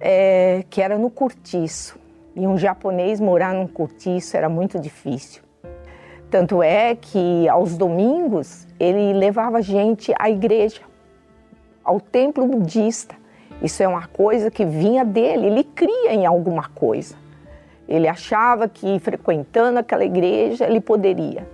é, 0.00 0.64
que 0.70 0.80
era 0.80 0.96
no 0.96 1.10
cortiço. 1.10 1.98
E 2.36 2.46
um 2.46 2.56
japonês 2.56 3.18
morar 3.18 3.52
num 3.52 3.66
cortiço 3.66 4.36
era 4.36 4.48
muito 4.48 4.78
difícil. 4.78 5.41
Tanto 6.32 6.62
é 6.62 6.94
que 6.94 7.46
aos 7.46 7.76
domingos 7.76 8.66
ele 8.80 9.12
levava 9.12 9.60
gente 9.60 10.14
à 10.18 10.30
igreja, 10.30 10.80
ao 11.84 12.00
templo 12.00 12.46
budista. 12.46 13.14
Isso 13.62 13.82
é 13.82 13.86
uma 13.86 14.06
coisa 14.06 14.50
que 14.50 14.64
vinha 14.64 15.04
dele, 15.04 15.48
ele 15.48 15.62
cria 15.62 16.14
em 16.14 16.24
alguma 16.24 16.70
coisa. 16.70 17.16
Ele 17.86 18.08
achava 18.08 18.66
que 18.66 18.98
frequentando 19.00 19.78
aquela 19.78 20.06
igreja 20.06 20.64
ele 20.64 20.80
poderia 20.80 21.46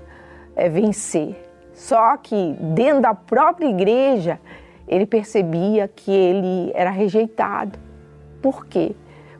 é, 0.55 0.68
vencer. 0.68 1.35
Só 1.74 2.16
que 2.16 2.55
dentro 2.61 3.01
da 3.01 3.12
própria 3.12 3.66
igreja 3.66 4.39
ele 4.87 5.07
percebia 5.07 5.89
que 5.89 6.12
ele 6.12 6.70
era 6.72 6.91
rejeitado. 6.91 7.76
Por 8.41 8.64
quê? 8.66 8.95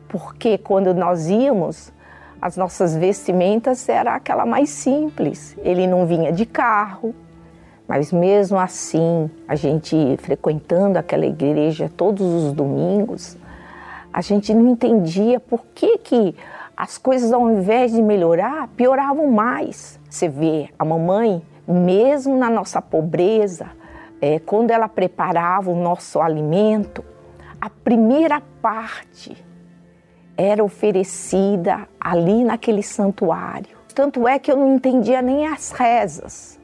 Porque 0.09 0.57
quando 0.57 0.93
nós 0.93 1.29
íamos, 1.29 1.93
as 2.41 2.55
nossas 2.55 2.95
vestimentas 2.95 3.87
era 3.89 4.15
aquela 4.15 4.45
mais 4.45 4.69
simples. 4.69 5.55
Ele 5.59 5.85
não 5.85 6.05
vinha 6.05 6.31
de 6.31 6.45
carro, 6.45 7.13
mas 7.87 8.11
mesmo 8.11 8.57
assim, 8.57 9.29
a 9.47 9.55
gente 9.55 9.95
frequentando 10.17 10.97
aquela 10.97 11.25
igreja 11.25 11.91
todos 11.95 12.25
os 12.25 12.53
domingos, 12.53 13.37
a 14.13 14.21
gente 14.21 14.53
não 14.53 14.67
entendia 14.67 15.39
por 15.39 15.65
que, 15.73 15.97
que 15.97 16.35
as 16.75 16.97
coisas, 16.97 17.33
ao 17.33 17.49
invés 17.51 17.91
de 17.91 18.01
melhorar, 18.01 18.67
pioravam 18.69 19.27
mais. 19.27 19.99
Você 20.09 20.29
vê, 20.29 20.69
a 20.79 20.85
mamãe, 20.85 21.41
mesmo 21.67 22.37
na 22.37 22.49
nossa 22.49 22.81
pobreza, 22.81 23.67
é, 24.21 24.39
quando 24.39 24.71
ela 24.71 24.87
preparava 24.87 25.69
o 25.69 25.75
nosso 25.75 26.19
alimento, 26.21 27.03
a 27.59 27.69
primeira 27.69 28.41
parte 28.61 29.48
era 30.41 30.63
oferecida 30.63 31.85
ali 31.99 32.45
naquele 32.45 32.81
santuário. 32.81 33.77
Tanto 33.93 34.25
é 34.25 34.39
que 34.39 34.49
eu 34.49 34.55
não 34.55 34.75
entendia 34.75 35.21
nem 35.21 35.45
as 35.45 35.71
rezas. 35.71 36.57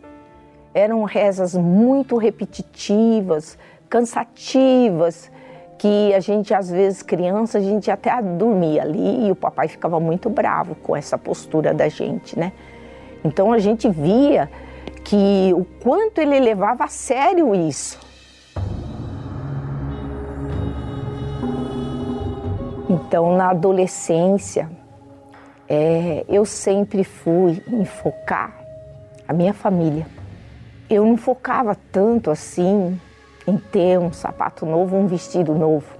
Eram 0.73 1.03
rezas 1.03 1.53
muito 1.55 2.15
repetitivas, 2.15 3.57
cansativas, 3.89 5.29
que 5.77 6.13
a 6.13 6.21
gente, 6.21 6.53
às 6.53 6.71
vezes, 6.71 7.01
criança, 7.01 7.57
a 7.57 7.61
gente 7.61 7.91
até 7.91 8.21
dormia 8.21 8.81
ali 8.81 9.27
e 9.27 9.31
o 9.31 9.35
papai 9.35 9.67
ficava 9.67 9.99
muito 9.99 10.29
bravo 10.29 10.75
com 10.75 10.95
essa 10.95 11.17
postura 11.17 11.73
da 11.73 11.89
gente, 11.89 12.39
né? 12.39 12.53
Então 13.25 13.51
a 13.51 13.59
gente 13.59 13.89
via 13.89 14.49
que 15.03 15.51
o 15.53 15.65
quanto 15.83 16.19
ele 16.19 16.39
levava 16.39 16.85
a 16.85 16.87
sério 16.87 17.53
isso. 17.53 17.99
Então, 22.87 23.35
na 23.35 23.49
adolescência, 23.49 24.69
é, 25.67 26.23
eu 26.29 26.45
sempre 26.45 27.03
fui 27.03 27.63
enfocar 27.67 28.55
a 29.27 29.33
minha 29.33 29.53
família. 29.53 30.05
Eu 30.87 31.03
não 31.03 31.17
focava 31.17 31.75
tanto 31.91 32.29
assim 32.29 32.99
em 33.47 33.57
ter 33.57 33.97
um 33.97 34.13
sapato 34.13 34.67
novo, 34.67 34.95
um 34.95 35.07
vestido 35.07 35.55
novo, 35.55 35.97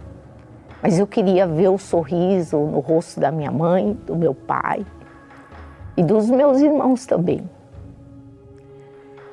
mas 0.82 1.00
eu 1.00 1.08
queria 1.08 1.48
ver 1.48 1.70
o 1.70 1.78
sorriso 1.80 2.58
no 2.58 2.80
rosto 2.82 3.20
da 3.20 3.32
minha 3.32 3.52
mãe, 3.52 3.94
do 4.06 4.16
meu 4.16 4.36
pai 4.36 4.86
e 5.98 6.04
dos 6.04 6.30
meus 6.30 6.60
irmãos 6.60 7.08
também. 7.08 7.50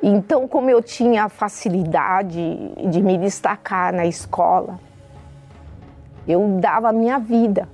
Então, 0.02 0.48
como 0.48 0.70
eu 0.70 0.82
tinha 0.82 1.28
facilidade 1.28 2.40
de 2.90 3.02
me 3.02 3.18
destacar 3.18 3.92
na 3.92 4.06
escola, 4.06 4.80
eu 6.26 6.58
dava 6.60 6.88
a 6.88 6.92
minha 6.92 7.18
vida. 7.18 7.68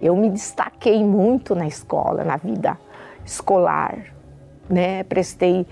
Eu 0.00 0.16
me 0.16 0.28
destaquei 0.28 1.02
muito 1.04 1.54
na 1.54 1.66
escola, 1.66 2.22
na 2.22 2.36
vida 2.36 2.78
escolar, 3.24 4.14
né? 4.68 5.02
Prestei 5.04 5.66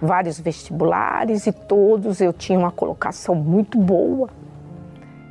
vários 0.00 0.38
vestibulares 0.38 1.46
e 1.46 1.52
todos 1.52 2.20
eu 2.20 2.32
tinha 2.32 2.58
uma 2.58 2.70
colocação 2.70 3.34
muito 3.34 3.78
boa. 3.78 4.28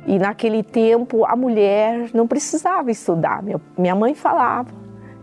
E 0.06 0.18
naquele 0.18 0.62
tempo 0.62 1.24
a 1.24 1.36
mulher 1.36 2.10
não 2.14 2.26
precisava 2.26 2.90
estudar. 2.90 3.42
Minha 3.76 3.94
mãe 3.94 4.14
falava: 4.14 4.70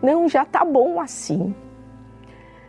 não, 0.02 0.30
já 0.30 0.46
tá 0.46 0.64
bom 0.64 1.00
assim. 1.00 1.54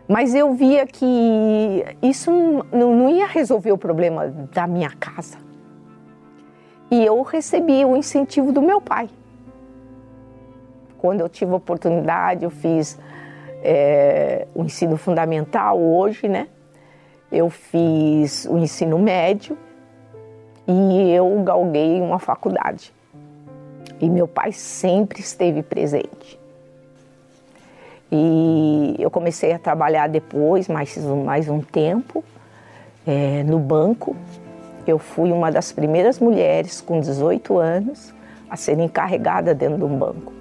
Mas 0.09 0.35
eu 0.35 0.55
via 0.55 0.87
que 0.87 1.85
isso 2.03 2.31
não 2.73 3.11
ia 3.11 3.27
resolver 3.27 3.73
o 3.73 3.79
problema 3.79 4.27
da 4.53 4.67
minha 4.67 4.91
casa. 4.91 5.48
E 6.91 7.05
eu 7.05 7.23
recebi 7.23 7.85
o 7.85 7.97
incentivo 7.97 8.53
do 8.53 8.63
meu 8.63 8.81
pai. 8.81 9.09
Quando 10.99 11.21
eu 11.21 11.29
tive 11.29 11.53
a 11.53 11.57
oportunidade, 11.57 12.45
eu 12.45 12.51
fiz 12.51 12.99
é, 13.63 14.47
o 14.55 14.65
ensino 14.65 14.97
fundamental 14.97 15.79
hoje, 15.79 16.29
né? 16.29 16.49
Eu 17.31 17.51
fiz 17.51 18.47
o 18.47 18.57
ensino 18.57 18.99
médio 18.99 19.57
e 20.67 21.11
eu 21.13 21.43
galguei 21.43 22.01
uma 22.01 22.19
faculdade. 22.19 22.93
E 24.01 24.09
meu 24.09 24.27
pai 24.27 24.53
sempre 24.53 25.21
esteve 25.21 25.63
presente. 25.63 26.39
E 28.11 28.97
eu 28.99 29.11
comecei 29.11 29.53
a 29.53 29.59
trabalhar 29.59 30.09
depois, 30.09 30.69
mais, 30.69 30.97
mais 30.97 31.49
um 31.49 31.61
tempo, 31.61 32.25
é, 33.07 33.43
no 33.45 33.59
banco. 33.59 34.17
Eu 34.89 34.99
fui 34.99 35.31
uma 35.31 35.53
das 35.53 35.71
primeiras 35.71 36.19
mulheres 36.19 36.81
com 36.81 36.99
18 36.99 37.59
anos 37.59 38.15
a 38.49 38.57
ser 38.57 38.79
encarregada 38.79 39.55
dentro 39.55 39.77
de 39.77 39.85
um 39.85 39.99
banco. 39.99 40.33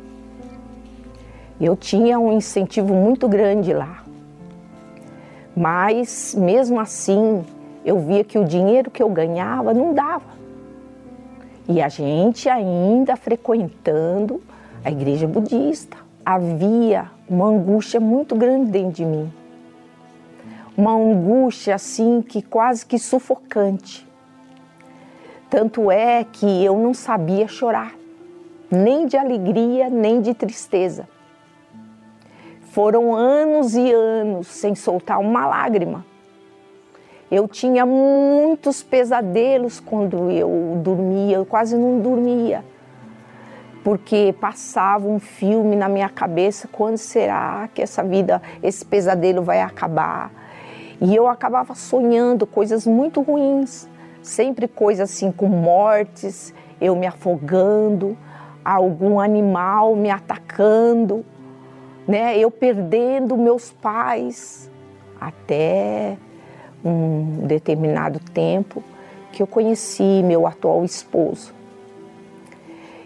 Eu 1.59 1.75
tinha 1.75 2.17
um 2.17 2.31
incentivo 2.31 2.93
muito 2.93 3.27
grande 3.27 3.73
lá. 3.73 4.05
Mas, 5.53 6.33
mesmo 6.33 6.79
assim, 6.79 7.43
eu 7.83 7.99
via 7.99 8.23
que 8.23 8.39
o 8.39 8.45
dinheiro 8.45 8.89
que 8.89 9.03
eu 9.03 9.09
ganhava 9.09 9.73
não 9.73 9.93
dava. 9.93 10.37
E 11.67 11.81
a 11.81 11.89
gente 11.89 12.47
ainda 12.47 13.17
frequentando 13.17 14.41
a 14.81 14.89
igreja 14.89 15.27
budista. 15.27 15.97
Havia 16.25 17.11
uma 17.27 17.47
angústia 17.47 17.99
muito 17.99 18.33
grande 18.33 18.71
dentro 18.71 18.93
de 18.93 19.03
mim. 19.03 19.29
Uma 20.77 20.93
angústia 20.93 21.75
assim 21.75 22.21
que 22.21 22.41
quase 22.41 22.85
que 22.85 22.97
sufocante. 22.97 24.06
Tanto 25.49 25.89
é 25.89 26.23
que 26.23 26.63
eu 26.63 26.77
não 26.77 26.93
sabia 26.93 27.47
chorar, 27.47 27.95
nem 28.69 29.05
de 29.05 29.15
alegria, 29.15 29.89
nem 29.89 30.21
de 30.21 30.33
tristeza. 30.33 31.07
Foram 32.71 33.15
anos 33.15 33.75
e 33.75 33.91
anos 33.91 34.47
sem 34.47 34.75
soltar 34.75 35.19
uma 35.19 35.47
lágrima. 35.47 36.05
Eu 37.29 37.47
tinha 37.47 37.85
muitos 37.85 38.83
pesadelos 38.83 39.79
quando 39.79 40.29
eu 40.31 40.79
dormia, 40.83 41.37
eu 41.37 41.45
quase 41.45 41.77
não 41.77 41.99
dormia 41.99 42.63
porque 43.87 44.35
passava 44.41 45.07
um 45.07 45.17
filme 45.17 45.73
na 45.73 45.87
minha 45.87 46.09
cabeça, 46.09 46.67
quando 46.69 46.97
será 46.97 47.69
que 47.73 47.81
essa 47.81 48.03
vida, 48.03 48.41
esse 48.61 48.83
pesadelo 48.85 49.41
vai 49.41 49.61
acabar? 49.61 50.29
E 50.99 51.15
eu 51.15 51.25
acabava 51.25 51.73
sonhando 51.73 52.45
coisas 52.45 52.85
muito 52.85 53.21
ruins, 53.21 53.87
sempre 54.27 54.67
coisas 54.67 55.09
assim 55.09 55.31
com 55.31 55.47
mortes, 55.47 56.53
eu 56.79 56.95
me 56.95 57.07
afogando, 57.07 58.17
algum 58.63 59.19
animal 59.19 59.95
me 59.95 60.09
atacando, 60.09 61.25
né? 62.07 62.37
Eu 62.37 62.51
perdendo 62.51 63.37
meus 63.37 63.71
pais 63.71 64.69
até 65.19 66.17
um 66.83 67.47
determinado 67.47 68.19
tempo 68.19 68.83
que 69.31 69.41
eu 69.41 69.47
conheci 69.47 70.21
meu 70.23 70.45
atual 70.45 70.83
esposo. 70.83 71.53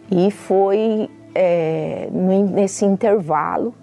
E 0.09 0.29
foi 0.29 1.09
é, 1.33 2.09
nesse 2.11 2.83
intervalo, 2.85 3.73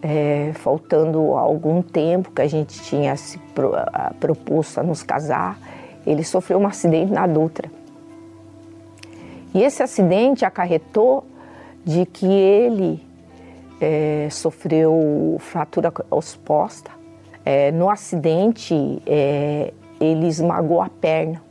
é, 0.00 0.52
faltando 0.54 1.18
algum 1.36 1.82
tempo 1.82 2.30
que 2.30 2.42
a 2.42 2.48
gente 2.48 2.80
tinha 2.82 3.16
se 3.16 3.38
pro, 3.54 3.74
a, 3.74 4.12
proposto 4.18 4.78
a 4.78 4.82
nos 4.82 5.02
casar, 5.02 5.58
ele 6.06 6.24
sofreu 6.24 6.58
um 6.58 6.66
acidente 6.66 7.12
na 7.12 7.26
Dutra. 7.26 7.70
E 9.54 9.62
esse 9.62 9.82
acidente 9.82 10.44
acarretou 10.44 11.24
de 11.84 12.06
que 12.06 12.26
ele 12.26 13.04
é, 13.80 14.28
sofreu 14.30 15.36
fratura 15.40 15.92
exposta. 16.18 16.90
É, 17.44 17.72
no 17.72 17.90
acidente, 17.90 19.02
é, 19.06 19.72
ele 20.00 20.26
esmagou 20.26 20.80
a 20.80 20.88
perna. 20.88 21.42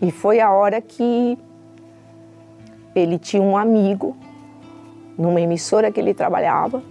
E 0.00 0.10
foi 0.10 0.40
a 0.40 0.52
hora 0.52 0.80
que 0.80 1.38
ele 2.94 3.18
tinha 3.18 3.42
um 3.42 3.56
amigo 3.56 4.16
numa 5.18 5.40
emissora 5.40 5.90
que 5.90 5.98
ele 5.98 6.12
trabalhava 6.12 6.82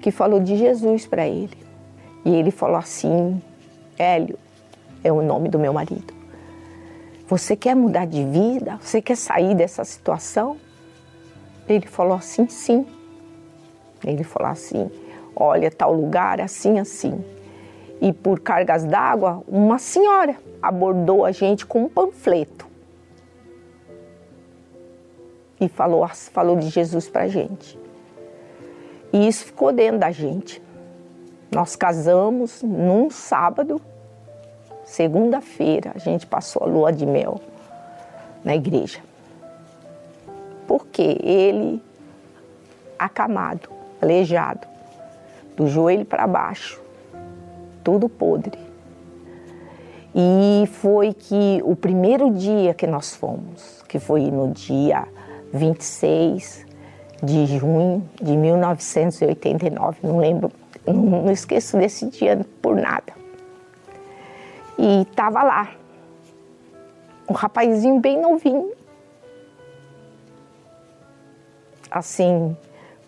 que 0.00 0.10
falou 0.10 0.40
de 0.40 0.56
Jesus 0.56 1.06
para 1.06 1.26
ele. 1.26 1.56
E 2.24 2.34
ele 2.34 2.50
falou 2.50 2.76
assim: 2.76 3.40
Hélio, 3.98 4.38
é 5.02 5.12
o 5.12 5.22
nome 5.22 5.48
do 5.48 5.58
meu 5.58 5.72
marido. 5.72 6.14
Você 7.26 7.54
quer 7.54 7.74
mudar 7.74 8.06
de 8.06 8.24
vida? 8.24 8.78
Você 8.80 9.02
quer 9.02 9.16
sair 9.16 9.54
dessa 9.54 9.84
situação? 9.84 10.56
Ele 11.68 11.86
falou 11.86 12.16
assim: 12.16 12.48
sim. 12.48 12.86
Ele 14.04 14.24
falou 14.24 14.50
assim: 14.50 14.90
olha, 15.36 15.70
tal 15.70 15.92
lugar, 15.92 16.40
assim, 16.40 16.78
assim. 16.78 17.22
E 18.00 18.12
por 18.12 18.40
cargas 18.40 18.84
d'água, 18.84 19.42
uma 19.46 19.78
senhora 19.78 20.36
abordou 20.62 21.24
a 21.24 21.32
gente 21.32 21.66
com 21.66 21.82
um 21.82 21.88
panfleto 21.88 22.68
e 25.60 25.68
falou, 25.68 26.06
falou 26.08 26.56
de 26.56 26.68
Jesus 26.68 27.08
para 27.08 27.22
a 27.22 27.28
gente. 27.28 27.78
E 29.12 29.26
isso 29.26 29.44
ficou 29.46 29.72
dentro 29.72 29.98
da 29.98 30.10
gente. 30.10 30.62
Nós 31.50 31.74
casamos 31.74 32.62
num 32.62 33.10
sábado, 33.10 33.80
segunda-feira, 34.88 35.92
a 35.94 35.98
gente 35.98 36.26
passou 36.26 36.62
a 36.62 36.66
lua 36.66 36.92
de 36.92 37.04
mel 37.04 37.40
na 38.42 38.56
igreja. 38.56 38.98
Porque 40.66 41.18
ele, 41.22 41.82
acamado, 42.98 43.68
aleijado, 44.00 44.66
do 45.56 45.66
joelho 45.68 46.04
para 46.04 46.26
baixo, 46.26 46.80
tudo 47.84 48.08
podre. 48.08 48.58
E 50.14 50.66
foi 50.66 51.12
que 51.12 51.60
o 51.64 51.76
primeiro 51.76 52.30
dia 52.30 52.72
que 52.74 52.86
nós 52.86 53.14
fomos, 53.14 53.82
que 53.88 53.98
foi 53.98 54.30
no 54.30 54.50
dia 54.52 55.06
26 55.52 56.66
de 57.22 57.46
junho 57.46 58.08
de 58.20 58.36
1989, 58.36 59.98
não 60.02 60.18
lembro, 60.18 60.50
não 60.86 61.30
esqueço 61.30 61.76
desse 61.76 62.06
dia 62.06 62.40
por 62.62 62.74
nada. 62.74 63.18
E 64.78 65.02
estava 65.02 65.42
lá, 65.42 65.72
um 67.28 67.32
rapazinho 67.32 67.98
bem 67.98 68.20
novinho, 68.20 68.72
assim, 71.90 72.56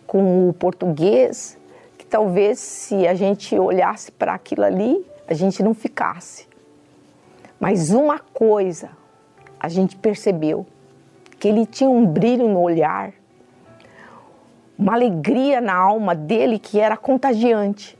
com 0.05 0.49
o 0.49 0.53
português, 0.53 1.57
que 1.97 2.05
talvez 2.05 2.59
se 2.59 3.07
a 3.07 3.13
gente 3.13 3.57
olhasse 3.57 4.11
para 4.11 4.33
aquilo 4.33 4.65
ali, 4.65 5.05
a 5.27 5.33
gente 5.33 5.63
não 5.63 5.73
ficasse. 5.73 6.45
Mas 7.57 7.91
uma 7.91 8.19
coisa 8.19 8.89
a 9.57 9.69
gente 9.69 9.95
percebeu, 9.95 10.65
que 11.39 11.47
ele 11.47 11.65
tinha 11.65 11.89
um 11.89 12.05
brilho 12.05 12.49
no 12.49 12.59
olhar, 12.59 13.13
uma 14.77 14.93
alegria 14.93 15.61
na 15.61 15.75
alma 15.75 16.13
dele 16.13 16.57
que 16.59 16.79
era 16.79 16.97
contagiante. 16.97 17.97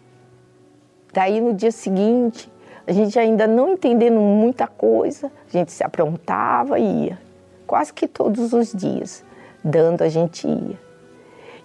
Daí 1.14 1.40
no 1.40 1.54
dia 1.54 1.72
seguinte, 1.72 2.51
a 2.86 2.92
gente 2.92 3.18
ainda 3.20 3.48
não 3.48 3.74
entendendo 3.74 4.20
muita 4.20 4.68
coisa, 4.68 5.32
a 5.48 5.52
gente 5.52 5.72
se 5.72 5.84
aprontava 5.84 6.80
e 6.80 7.06
ia, 7.06 7.20
quase 7.68 7.94
que 7.94 8.08
todos 8.08 8.54
os 8.54 8.72
dias, 8.72 9.24
dando 9.64 10.02
a 10.02 10.10
gente 10.10 10.48
ia. 10.48 10.80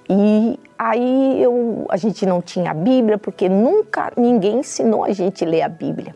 E 0.08 0.58
aí 0.78 1.42
eu, 1.42 1.86
a 1.88 1.96
gente 1.96 2.24
não 2.26 2.40
tinha 2.40 2.70
a 2.70 2.74
Bíblia, 2.74 3.18
porque 3.18 3.48
nunca 3.48 4.12
ninguém 4.16 4.60
ensinou 4.60 5.04
a 5.04 5.12
gente 5.12 5.44
a 5.44 5.48
ler 5.48 5.62
a 5.62 5.68
Bíblia. 5.68 6.14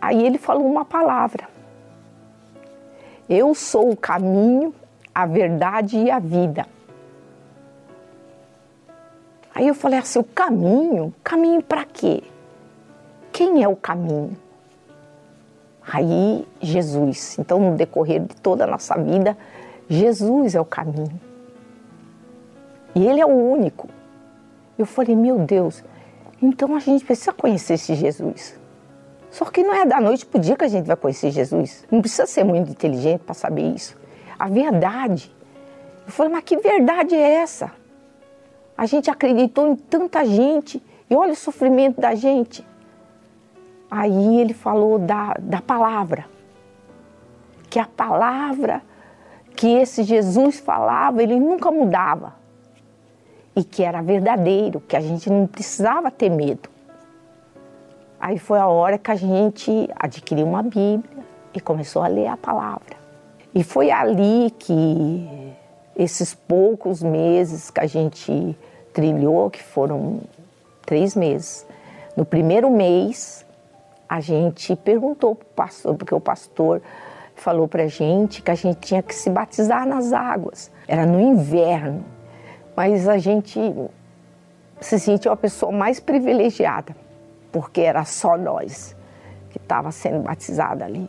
Aí 0.00 0.24
ele 0.24 0.38
falou 0.38 0.64
uma 0.64 0.84
palavra. 0.84 1.48
Eu 3.28 3.54
sou 3.54 3.90
o 3.90 3.96
caminho, 3.96 4.72
a 5.12 5.26
verdade 5.26 5.98
e 5.98 6.10
a 6.10 6.20
vida. 6.20 6.64
Aí 9.52 9.66
eu 9.66 9.74
falei 9.74 9.98
assim: 9.98 10.20
o 10.20 10.24
caminho? 10.24 11.12
Caminho 11.24 11.62
para 11.62 11.84
quê? 11.84 12.22
Quem 13.36 13.62
é 13.62 13.68
o 13.68 13.76
caminho? 13.76 14.34
Aí, 15.86 16.48
Jesus. 16.58 17.38
Então, 17.38 17.60
no 17.60 17.76
decorrer 17.76 18.22
de 18.22 18.34
toda 18.36 18.64
a 18.64 18.66
nossa 18.66 18.94
vida, 18.96 19.36
Jesus 19.90 20.54
é 20.54 20.60
o 20.60 20.64
caminho. 20.64 21.20
E 22.94 23.06
Ele 23.06 23.20
é 23.20 23.26
o 23.26 23.28
único. 23.28 23.90
Eu 24.78 24.86
falei: 24.86 25.14
meu 25.14 25.38
Deus, 25.38 25.84
então 26.40 26.74
a 26.74 26.78
gente 26.78 27.04
precisa 27.04 27.30
conhecer 27.30 27.74
esse 27.74 27.94
Jesus. 27.94 28.58
Só 29.30 29.44
que 29.44 29.62
não 29.62 29.74
é 29.74 29.84
da 29.84 30.00
noite 30.00 30.24
para 30.24 30.38
o 30.38 30.40
dia 30.40 30.56
que 30.56 30.64
a 30.64 30.68
gente 30.68 30.86
vai 30.86 30.96
conhecer 30.96 31.30
Jesus. 31.30 31.84
Não 31.90 32.00
precisa 32.00 32.24
ser 32.24 32.42
muito 32.42 32.70
inteligente 32.70 33.20
para 33.20 33.34
saber 33.34 33.70
isso. 33.74 33.98
A 34.38 34.48
verdade. 34.48 35.30
Eu 36.06 36.10
falei, 36.10 36.32
mas 36.32 36.42
que 36.42 36.56
verdade 36.56 37.14
é 37.14 37.34
essa? 37.34 37.70
A 38.78 38.86
gente 38.86 39.10
acreditou 39.10 39.68
em 39.68 39.76
tanta 39.76 40.24
gente 40.24 40.82
e 41.10 41.14
olha 41.14 41.34
o 41.34 41.36
sofrimento 41.36 42.00
da 42.00 42.14
gente. 42.14 42.64
Aí 43.90 44.40
ele 44.40 44.52
falou 44.52 44.98
da, 44.98 45.34
da 45.38 45.60
palavra. 45.60 46.26
Que 47.70 47.78
a 47.78 47.86
palavra 47.86 48.82
que 49.54 49.68
esse 49.68 50.02
Jesus 50.02 50.60
falava, 50.60 51.22
ele 51.22 51.40
nunca 51.40 51.70
mudava. 51.70 52.34
E 53.54 53.64
que 53.64 53.82
era 53.82 54.02
verdadeiro, 54.02 54.80
que 54.80 54.96
a 54.96 55.00
gente 55.00 55.30
não 55.30 55.46
precisava 55.46 56.10
ter 56.10 56.28
medo. 56.28 56.68
Aí 58.20 58.38
foi 58.38 58.58
a 58.58 58.66
hora 58.66 58.98
que 58.98 59.10
a 59.10 59.14
gente 59.14 59.88
adquiriu 59.96 60.46
uma 60.46 60.62
Bíblia 60.62 61.24
e 61.54 61.60
começou 61.60 62.02
a 62.02 62.08
ler 62.08 62.26
a 62.26 62.36
palavra. 62.36 62.96
E 63.54 63.64
foi 63.64 63.90
ali 63.90 64.50
que 64.58 65.54
esses 65.96 66.34
poucos 66.34 67.02
meses 67.02 67.70
que 67.70 67.80
a 67.80 67.86
gente 67.86 68.54
trilhou, 68.92 69.48
que 69.48 69.62
foram 69.62 70.20
três 70.84 71.14
meses, 71.14 71.66
no 72.14 72.24
primeiro 72.24 72.70
mês 72.70 73.45
a 74.08 74.20
gente 74.20 74.74
perguntou 74.76 75.34
para 75.34 75.46
o 75.46 75.54
pastor, 75.54 75.94
porque 75.96 76.14
o 76.14 76.20
pastor 76.20 76.82
falou 77.34 77.68
para 77.68 77.84
a 77.84 77.88
gente 77.88 78.42
que 78.42 78.50
a 78.50 78.54
gente 78.54 78.78
tinha 78.80 79.02
que 79.02 79.14
se 79.14 79.28
batizar 79.30 79.86
nas 79.86 80.12
águas. 80.12 80.70
Era 80.88 81.04
no 81.04 81.20
inverno, 81.20 82.04
mas 82.76 83.08
a 83.08 83.18
gente 83.18 83.60
se 84.80 84.98
sentiu 84.98 85.32
a 85.32 85.36
pessoa 85.36 85.72
mais 85.72 86.00
privilegiada 86.00 86.94
porque 87.56 87.80
era 87.80 88.04
só 88.04 88.36
nós 88.36 88.94
que 89.48 89.56
estava 89.56 89.90
sendo 89.90 90.22
batizada 90.22 90.84
ali. 90.84 91.08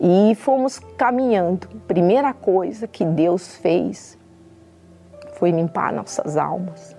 E 0.00 0.34
fomos 0.34 0.80
caminhando. 0.96 1.68
Primeira 1.86 2.34
coisa 2.34 2.88
que 2.88 3.04
Deus 3.04 3.56
fez 3.56 4.18
foi 5.34 5.52
limpar 5.52 5.92
nossas 5.92 6.36
almas. 6.36 6.96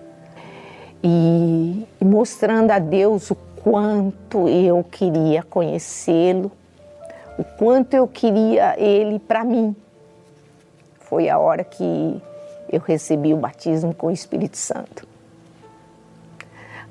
E, 1.04 1.86
mostrando 2.02 2.72
a 2.72 2.80
Deus 2.80 3.30
o 3.32 3.36
quanto 3.64 4.48
eu 4.48 4.84
queria 4.84 5.44
conhecê-lo, 5.44 6.52
o 7.38 7.44
quanto 7.44 7.94
eu 7.94 8.08
queria 8.08 8.80
Ele 8.80 9.20
para 9.20 9.44
mim. 9.44 9.76
Foi 11.00 11.30
a 11.30 11.38
hora 11.38 11.64
que 11.64 12.22
eu 12.72 12.80
recebi 12.80 13.34
o 13.34 13.38
batismo 13.38 13.94
com 13.94 14.08
o 14.08 14.12
Espírito 14.12 14.58
Santo. 14.58 15.08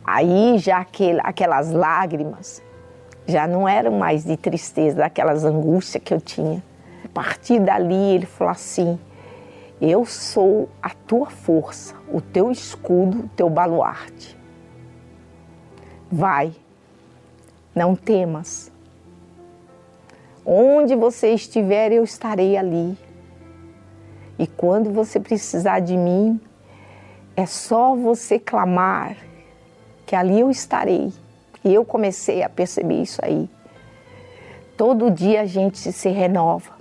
Aí 0.04 0.58
já 0.58 0.78
aquele, 0.78 1.20
aquelas 1.22 1.70
lágrimas 1.70 2.62
já 3.26 3.46
não 3.46 3.68
eram 3.68 3.92
mais 3.92 4.24
de 4.24 4.38
tristeza, 4.38 4.96
daquelas 4.96 5.44
angústias 5.44 6.02
que 6.02 6.14
eu 6.14 6.20
tinha. 6.20 6.62
A 7.04 7.08
partir 7.08 7.60
dali 7.60 8.14
ele 8.14 8.24
falou 8.24 8.50
assim: 8.50 8.98
Eu 9.78 10.06
sou 10.06 10.68
a 10.82 10.90
tua 10.90 11.26
força, 11.26 11.94
o 12.10 12.22
teu 12.22 12.50
escudo, 12.50 13.18
o 13.20 13.28
teu 13.36 13.50
baluarte. 13.50 14.37
Vai, 16.10 16.54
não 17.74 17.94
temas. 17.94 18.72
Onde 20.44 20.96
você 20.96 21.34
estiver, 21.34 21.92
eu 21.92 22.02
estarei 22.02 22.56
ali. 22.56 22.96
E 24.38 24.46
quando 24.46 24.90
você 24.90 25.20
precisar 25.20 25.80
de 25.80 25.96
mim, 25.96 26.40
é 27.36 27.44
só 27.44 27.94
você 27.94 28.38
clamar 28.38 29.16
que 30.06 30.16
ali 30.16 30.40
eu 30.40 30.50
estarei. 30.50 31.12
E 31.62 31.74
eu 31.74 31.84
comecei 31.84 32.42
a 32.42 32.48
perceber 32.48 33.02
isso 33.02 33.20
aí. 33.22 33.48
Todo 34.76 35.10
dia 35.10 35.42
a 35.42 35.46
gente 35.46 35.92
se 35.92 36.08
renova. 36.08 36.78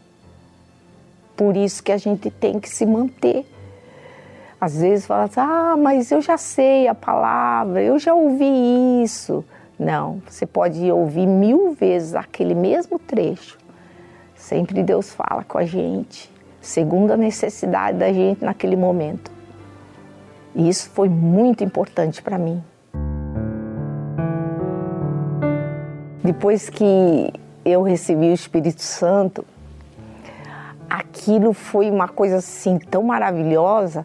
Por 1.35 1.57
isso 1.57 1.83
que 1.83 1.91
a 1.91 1.97
gente 1.97 2.31
tem 2.31 2.59
que 2.59 2.69
se 2.69 2.85
manter. 2.85 3.45
Às 4.59 4.81
vezes 4.81 5.05
fala 5.05 5.25
assim, 5.25 5.39
ah, 5.39 5.75
mas 5.77 6.11
eu 6.11 6.19
já 6.19 6.35
sei 6.35 6.87
a 6.87 6.95
palavra, 6.95 7.81
eu 7.81 7.99
já 7.99 8.13
ouvi 8.13 9.03
isso. 9.03 9.45
Não, 9.79 10.19
você 10.27 10.47
pode 10.47 10.91
ouvir 10.91 11.27
mil 11.27 11.73
vezes 11.73 12.15
aquele 12.15 12.55
mesmo 12.55 12.97
trecho. 12.97 13.59
Sempre 14.35 14.81
Deus 14.81 15.13
fala 15.13 15.43
com 15.43 15.59
a 15.59 15.65
gente, 15.65 16.31
segundo 16.59 17.11
a 17.11 17.17
necessidade 17.17 17.99
da 17.99 18.11
gente 18.11 18.43
naquele 18.43 18.75
momento. 18.75 19.31
E 20.55 20.67
isso 20.67 20.89
foi 20.89 21.07
muito 21.07 21.63
importante 21.63 22.23
para 22.23 22.39
mim. 22.39 22.63
Depois 26.23 26.67
que 26.67 27.31
eu 27.63 27.83
recebi 27.83 28.29
o 28.31 28.33
Espírito 28.33 28.81
Santo, 28.81 29.45
aquilo 30.89 31.53
foi 31.53 31.91
uma 31.91 32.07
coisa 32.07 32.37
assim 32.37 32.79
tão 32.79 33.03
maravilhosa 33.03 34.03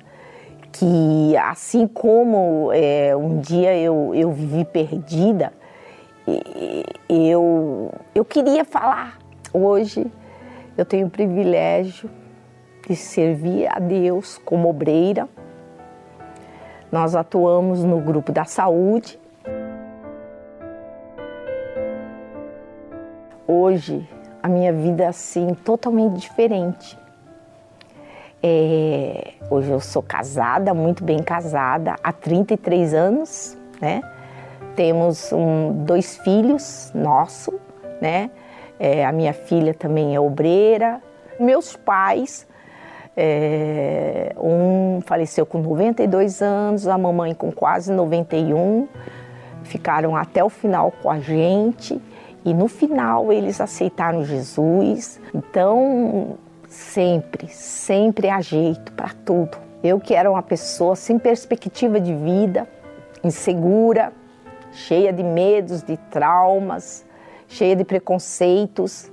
que 0.72 1.36
assim 1.36 1.86
como 1.86 2.70
é, 2.72 3.14
um 3.16 3.40
dia 3.40 3.76
eu, 3.76 4.12
eu 4.14 4.32
vivi 4.32 4.64
perdida, 4.64 5.52
eu, 7.08 7.92
eu 8.14 8.24
queria 8.24 8.64
falar. 8.64 9.18
Hoje 9.52 10.06
eu 10.76 10.84
tenho 10.84 11.06
o 11.06 11.10
privilégio 11.10 12.08
de 12.88 12.96
servir 12.96 13.68
a 13.70 13.78
Deus 13.78 14.38
como 14.44 14.68
obreira. 14.68 15.28
Nós 16.90 17.14
atuamos 17.14 17.84
no 17.84 18.00
grupo 18.00 18.32
da 18.32 18.44
saúde 18.44 19.18
hoje 23.52 24.08
a 24.42 24.48
minha 24.48 24.72
vida 24.72 25.04
é 25.04 25.06
assim 25.06 25.54
totalmente 25.54 26.18
diferente. 26.18 26.98
É, 28.44 29.34
hoje 29.48 29.70
eu 29.70 29.78
sou 29.78 30.02
casada, 30.02 30.74
muito 30.74 31.04
bem 31.04 31.22
casada, 31.22 31.94
há 32.02 32.12
33 32.12 32.92
anos, 32.92 33.56
né? 33.80 34.02
Temos 34.74 35.32
um, 35.32 35.84
dois 35.84 36.16
filhos 36.18 36.90
nossos, 36.92 37.54
né? 38.00 38.30
É, 38.80 39.06
a 39.06 39.12
minha 39.12 39.32
filha 39.32 39.72
também 39.72 40.16
é 40.16 40.18
obreira. 40.18 41.00
Meus 41.38 41.76
pais, 41.76 42.44
é, 43.16 44.34
um 44.36 45.00
faleceu 45.02 45.46
com 45.46 45.58
92 45.58 46.42
anos, 46.42 46.88
a 46.88 46.98
mamãe 46.98 47.34
com 47.34 47.52
quase 47.52 47.92
91, 47.92 48.88
ficaram 49.62 50.16
até 50.16 50.42
o 50.42 50.48
final 50.48 50.92
com 51.00 51.08
a 51.08 51.20
gente. 51.20 52.02
E 52.44 52.52
no 52.52 52.66
final 52.66 53.32
eles 53.32 53.60
aceitaram 53.60 54.24
Jesus. 54.24 55.20
Então, 55.32 56.36
sempre, 56.72 57.48
sempre 57.48 58.28
há 58.28 58.40
jeito 58.40 58.92
para 58.92 59.10
tudo. 59.24 59.56
Eu 59.82 60.00
que 60.00 60.14
era 60.14 60.30
uma 60.30 60.42
pessoa 60.42 60.96
sem 60.96 61.18
perspectiva 61.18 62.00
de 62.00 62.14
vida, 62.14 62.68
insegura, 63.22 64.12
cheia 64.72 65.12
de 65.12 65.22
medos, 65.22 65.82
de 65.82 65.96
traumas, 66.10 67.04
cheia 67.46 67.76
de 67.76 67.84
preconceitos. 67.84 69.10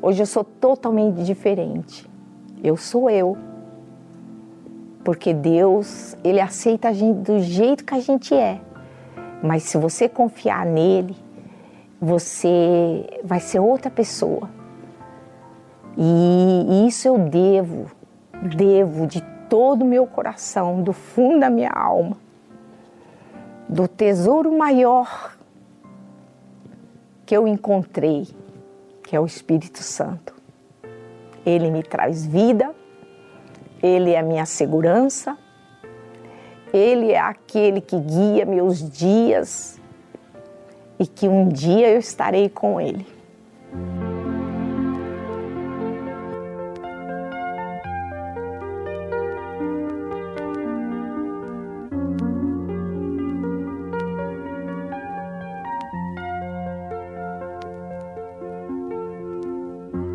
Hoje 0.00 0.22
eu 0.22 0.26
sou 0.26 0.44
totalmente 0.44 1.22
diferente. 1.24 2.08
Eu 2.62 2.76
sou 2.76 3.10
eu. 3.10 3.36
Porque 5.04 5.32
Deus, 5.32 6.16
ele 6.22 6.40
aceita 6.40 6.88
a 6.88 6.92
gente 6.92 7.18
do 7.18 7.38
jeito 7.40 7.84
que 7.84 7.94
a 7.94 8.00
gente 8.00 8.34
é. 8.34 8.60
Mas 9.42 9.64
se 9.64 9.76
você 9.76 10.08
confiar 10.08 10.64
nele, 10.64 11.16
você 12.00 13.06
vai 13.24 13.40
ser 13.40 13.60
outra 13.60 13.90
pessoa. 13.90 14.55
E 15.96 16.86
isso 16.86 17.08
eu 17.08 17.18
devo, 17.18 17.90
devo 18.42 19.06
de 19.06 19.22
todo 19.48 19.82
o 19.82 19.86
meu 19.86 20.06
coração, 20.06 20.82
do 20.82 20.92
fundo 20.92 21.40
da 21.40 21.50
minha 21.50 21.70
alma, 21.70 22.16
do 23.68 23.88
tesouro 23.88 24.56
maior 24.56 25.36
que 27.24 27.36
eu 27.36 27.48
encontrei, 27.48 28.28
que 29.02 29.16
é 29.16 29.20
o 29.20 29.26
Espírito 29.26 29.82
Santo. 29.82 30.34
Ele 31.44 31.70
me 31.70 31.82
traz 31.82 32.26
vida, 32.26 32.74
ele 33.82 34.12
é 34.12 34.18
a 34.18 34.22
minha 34.22 34.44
segurança, 34.44 35.36
ele 36.72 37.12
é 37.12 37.18
aquele 37.18 37.80
que 37.80 37.98
guia 37.98 38.44
meus 38.44 38.88
dias 38.90 39.80
e 40.98 41.06
que 41.06 41.28
um 41.28 41.48
dia 41.48 41.90
eu 41.90 41.98
estarei 41.98 42.48
com 42.48 42.80
Ele. 42.80 43.06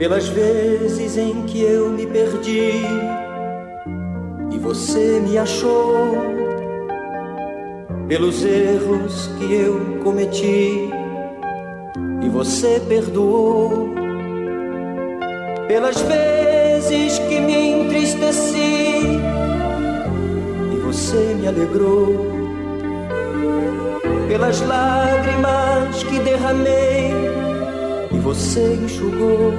Pelas 0.02 0.28
vezes 0.30 1.16
em 1.16 1.44
que 1.44 1.62
eu 1.62 1.92
me 1.92 2.08
perdi 2.08 2.82
e 4.52 4.58
você 4.58 5.20
me 5.20 5.38
achou 5.38 6.16
pelos 8.08 8.44
erros 8.44 9.30
que 9.38 9.54
eu 9.54 10.00
cometi 10.04 10.90
e 12.20 12.30
você 12.30 12.82
perdoou. 12.90 13.94
Pelas 15.68 16.02
vezes 16.02 17.20
que 17.20 17.40
me 17.40 17.54
entristeci 17.54 19.04
e 20.74 20.80
você 20.80 21.36
me 21.40 21.48
alegrou. 21.48 22.26
Pelas 24.28 24.62
lágrimas 24.62 26.04
que 26.06 26.20
derramei 26.22 27.12
e 28.12 28.18
você 28.18 28.80
enxugou, 28.84 29.54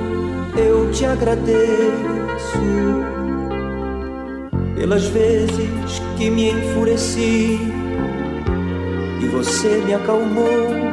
eu 0.57 0.91
te 0.91 1.05
agradeço. 1.05 1.53
Pelas 4.77 5.05
vezes 5.07 6.03
que 6.17 6.31
me 6.31 6.51
enfureci 6.51 7.59
e 9.21 9.27
você 9.29 9.83
me 9.85 9.95
acalmou 9.95 10.93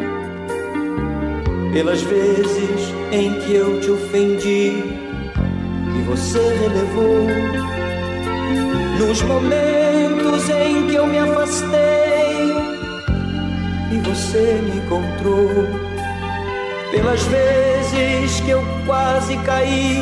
pelas 1.73 2.01
vezes 2.01 2.93
em 3.11 3.33
que 3.41 3.53
eu 3.53 3.79
te 3.79 3.91
ofendi 3.91 4.83
e 5.95 6.01
você 6.07 6.39
relevou, 6.39 7.27
nos 8.99 9.21
momentos 9.21 10.49
em 10.49 10.87
que 10.87 10.95
eu 10.95 11.07
me 11.07 11.17
afastei 11.19 11.79
e 13.91 13.97
você 14.03 14.61
me 14.63 14.77
encontrou, 14.77 15.49
pelas 16.91 17.23
vezes 17.23 17.78
que 18.43 18.49
eu 18.51 18.63
quase 18.85 19.37
caí 19.37 20.01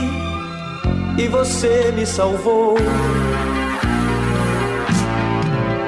e 1.17 1.27
você 1.27 1.91
me 1.95 2.05
salvou. 2.05 2.77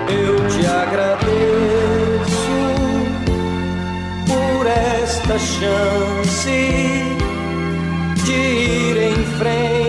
Eu 0.10 0.48
te 0.48 0.66
agradeço 0.66 1.90
esta 5.30 5.40
chance 5.40 6.50
de 8.26 8.32
ir 8.32 8.98
em 8.98 9.26
frente, 9.38 9.89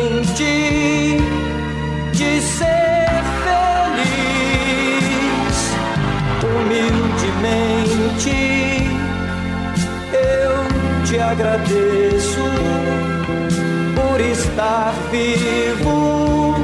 agradeço 11.30 12.44
por 13.94 14.20
estar 14.20 14.92
vivo. 15.10 16.54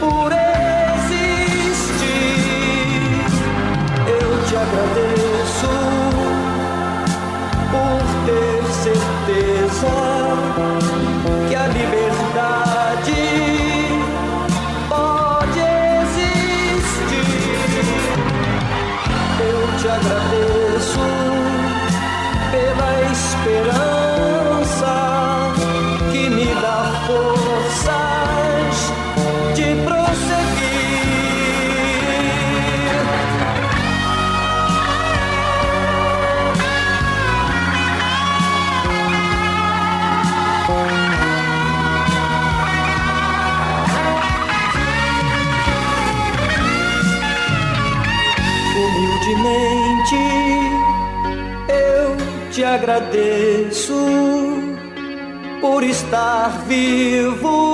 por 0.00 0.32
existir. 0.32 1.24
Eu 4.06 4.30
te 4.46 4.56
agradeço 4.56 5.74
ter 8.26 8.62
certeza 8.84 9.94
pela 23.44 23.73
agradeço 52.74 53.94
por 55.60 55.82
estar 55.84 56.64
vivo, 56.66 57.73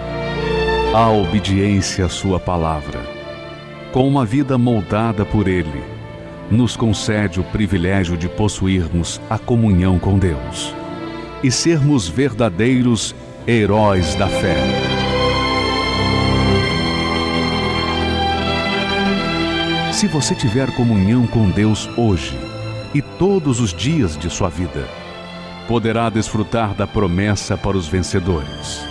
A 0.93 1.09
obediência 1.09 2.05
à 2.05 2.09
Sua 2.09 2.37
palavra, 2.37 2.99
com 3.93 4.05
uma 4.05 4.25
vida 4.25 4.57
moldada 4.57 5.25
por 5.25 5.47
Ele, 5.47 5.81
nos 6.51 6.75
concede 6.75 7.39
o 7.39 7.45
privilégio 7.45 8.17
de 8.17 8.27
possuirmos 8.27 9.21
a 9.29 9.39
comunhão 9.39 9.97
com 9.97 10.19
Deus 10.19 10.75
e 11.41 11.49
sermos 11.49 12.09
verdadeiros 12.09 13.15
heróis 13.47 14.15
da 14.15 14.27
fé. 14.27 14.57
Se 19.93 20.07
você 20.07 20.35
tiver 20.35 20.75
comunhão 20.75 21.25
com 21.25 21.49
Deus 21.49 21.89
hoje 21.97 22.37
e 22.93 23.01
todos 23.01 23.61
os 23.61 23.73
dias 23.73 24.17
de 24.17 24.29
sua 24.29 24.49
vida, 24.49 24.85
poderá 25.69 26.09
desfrutar 26.09 26.73
da 26.73 26.85
promessa 26.85 27.55
para 27.55 27.77
os 27.77 27.87
vencedores. 27.87 28.90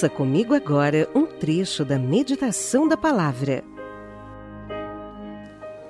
Ouça 0.00 0.08
comigo 0.08 0.54
agora 0.54 1.06
um 1.14 1.26
trecho 1.26 1.84
da 1.84 1.98
meditação 1.98 2.88
da 2.88 2.96
palavra. 2.96 3.62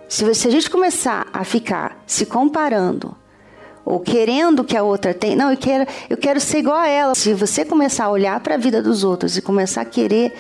Se, 0.08 0.24
a 0.24 0.50
gente 0.50 0.68
começar 0.68 1.28
a 1.32 1.44
ficar 1.44 2.02
se 2.08 2.26
comparando 2.26 3.14
ou 3.84 4.00
querendo 4.00 4.64
que 4.64 4.76
a 4.76 4.82
outra 4.82 5.14
tem, 5.14 5.36
não, 5.36 5.52
eu 5.52 5.56
quero, 5.56 5.88
eu 6.08 6.16
quero 6.16 6.40
ser 6.40 6.58
igual 6.58 6.78
a 6.78 6.88
ela. 6.88 7.14
Se 7.14 7.32
você 7.32 7.64
começar 7.64 8.06
a 8.06 8.10
olhar 8.10 8.40
para 8.40 8.56
a 8.56 8.58
vida 8.58 8.82
dos 8.82 9.04
outros 9.04 9.36
e 9.36 9.42
começar 9.42 9.82
a 9.82 9.84
querer, 9.84 10.34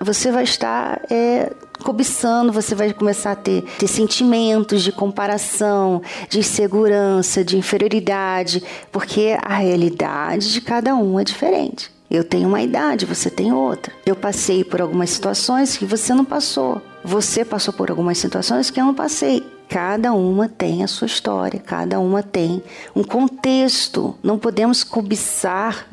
você 0.00 0.32
vai 0.32 0.44
estar 0.44 1.02
é, 1.10 1.52
cobiçando, 1.84 2.50
você 2.50 2.74
vai 2.74 2.90
começar 2.94 3.32
a 3.32 3.36
ter, 3.36 3.64
ter 3.78 3.86
sentimentos 3.86 4.82
de 4.82 4.92
comparação, 4.92 6.00
de 6.30 6.38
insegurança, 6.38 7.44
de 7.44 7.58
inferioridade, 7.58 8.62
porque 8.90 9.36
a 9.42 9.56
realidade 9.56 10.54
de 10.54 10.62
cada 10.62 10.94
um 10.94 11.20
é 11.20 11.24
diferente. 11.24 11.99
Eu 12.10 12.24
tenho 12.24 12.48
uma 12.48 12.60
idade, 12.60 13.06
você 13.06 13.30
tem 13.30 13.52
outra. 13.52 13.92
Eu 14.04 14.16
passei 14.16 14.64
por 14.64 14.80
algumas 14.80 15.10
situações 15.10 15.76
que 15.76 15.84
você 15.84 16.12
não 16.12 16.24
passou. 16.24 16.82
Você 17.04 17.44
passou 17.44 17.72
por 17.72 17.88
algumas 17.88 18.18
situações 18.18 18.68
que 18.68 18.80
eu 18.80 18.84
não 18.84 18.94
passei. 18.94 19.46
Cada 19.68 20.12
uma 20.12 20.48
tem 20.48 20.82
a 20.82 20.88
sua 20.88 21.06
história, 21.06 21.60
cada 21.60 22.00
uma 22.00 22.20
tem 22.20 22.60
um 22.96 23.04
contexto. 23.04 24.16
Não 24.24 24.40
podemos 24.40 24.82
cobiçar 24.82 25.86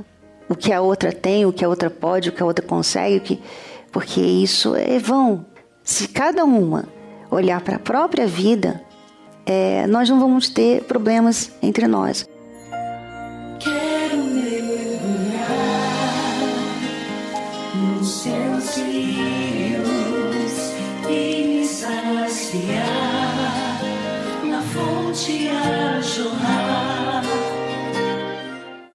o 0.49 0.55
que 0.55 0.73
a 0.73 0.81
outra 0.81 1.11
tem, 1.11 1.45
o 1.45 1.53
que 1.53 1.63
a 1.63 1.69
outra 1.69 1.89
pode, 1.89 2.29
o 2.29 2.31
que 2.31 2.41
a 2.41 2.45
outra 2.45 2.65
consegue, 2.65 3.19
que... 3.19 3.39
porque 3.91 4.19
isso 4.19 4.75
é 4.75 4.97
vão. 4.97 5.45
Se 5.83 6.07
cada 6.07 6.43
uma 6.43 6.85
olhar 7.29 7.61
para 7.61 7.75
a 7.75 7.79
própria 7.79 8.25
vida, 8.25 8.81
é, 9.45 9.85
nós 9.85 10.09
não 10.09 10.19
vamos 10.19 10.49
ter 10.49 10.81
problemas 10.85 11.51
entre 11.61 11.87
nós. 11.87 12.27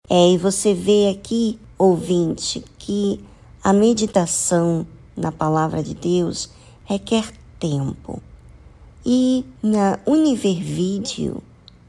É, 0.09 0.31
e 0.31 0.39
você 0.39 0.73
vê 0.73 1.09
aqui, 1.09 1.59
ouvinte, 1.77 2.65
que 2.79 3.19
a 3.65 3.73
meditação 3.73 4.87
na 5.17 5.33
palavra 5.33 5.83
de 5.83 5.95
Deus 5.95 6.49
requer 6.85 7.33
tempo. 7.59 8.23
E 9.05 9.45
na 9.61 9.99
Univer 10.07 10.63
Video, 10.63 11.43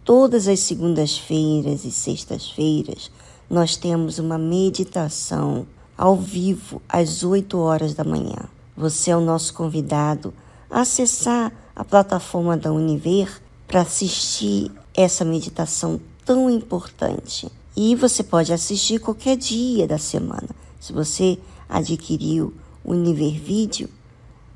todas 0.03 0.47
as 0.47 0.61
segundas-feiras 0.61 1.85
e 1.85 1.91
sextas-feiras, 1.91 3.11
nós 3.47 3.77
temos 3.77 4.17
uma 4.17 4.39
meditação 4.39 5.67
ao 5.95 6.15
vivo 6.15 6.81
às 6.89 7.23
8 7.23 7.55
horas 7.59 7.93
da 7.93 8.03
manhã. 8.03 8.49
Você 8.75 9.11
é 9.11 9.15
o 9.15 9.21
nosso 9.21 9.53
convidado 9.53 10.33
a 10.71 10.81
acessar 10.81 11.53
a 11.75 11.83
plataforma 11.83 12.57
da 12.57 12.71
Univer 12.71 13.42
para 13.73 13.81
assistir 13.81 14.71
essa 14.93 15.25
meditação 15.25 15.99
tão 16.23 16.47
importante. 16.47 17.51
E 17.75 17.95
você 17.95 18.21
pode 18.21 18.53
assistir 18.53 18.99
qualquer 18.99 19.35
dia 19.35 19.87
da 19.87 19.97
semana. 19.97 20.49
Se 20.79 20.93
você 20.93 21.39
adquiriu 21.67 22.53
o 22.83 22.91
Univer 22.91 23.33
Vídeo, 23.41 23.89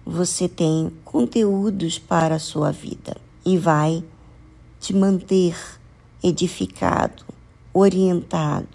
você 0.06 0.48
tem 0.48 0.91
conteúdos 1.03 1.98
para 1.98 2.35
a 2.35 2.39
sua 2.39 2.72
vida 2.72 3.18
e 3.44 3.57
vai 3.57 4.03
te 4.80 4.94
manter 4.94 5.57
edificado, 6.23 7.26
orientado, 7.73 8.68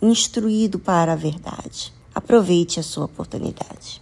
instruído 0.00 0.78
para 0.78 1.12
a 1.12 1.16
verdade. 1.16 1.92
Aproveite 2.14 2.80
a 2.80 2.82
sua 2.82 3.04
oportunidade. 3.04 4.01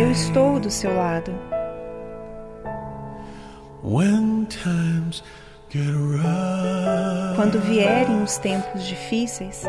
Eu 0.00 0.10
estou 0.10 0.58
do 0.58 0.70
seu 0.70 0.96
lado. 0.96 1.30
Quando 7.36 7.60
vierem 7.60 8.22
os 8.22 8.38
tempos 8.38 8.86
difíceis 8.86 9.62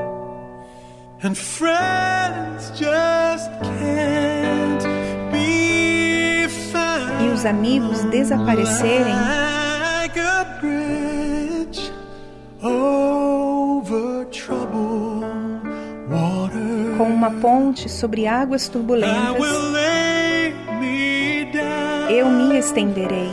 e 7.20 7.30
os 7.34 7.46
amigos 7.46 8.02
desaparecerem, 8.06 9.14
com 16.98 17.10
uma 17.10 17.32
ponte 17.42 17.90
sobre 17.90 18.28
águas 18.28 18.70
turbulentas, 18.70 20.01
eu 22.12 22.30
me 22.30 22.58
estenderei. 22.58 23.30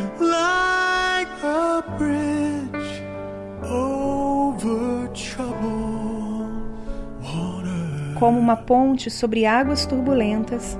Como 8.15 8.39
uma 8.39 8.57
ponte 8.57 9.11
sobre 9.11 9.47
águas 9.47 9.85
turbulentas, 9.85 10.79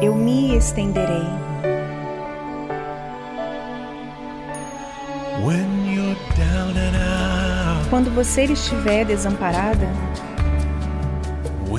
eu 0.00 0.14
me 0.14 0.56
estenderei. 0.56 1.26
Quando 7.88 8.08
você 8.14 8.44
estiver 8.44 9.04
desamparada, 9.04 9.88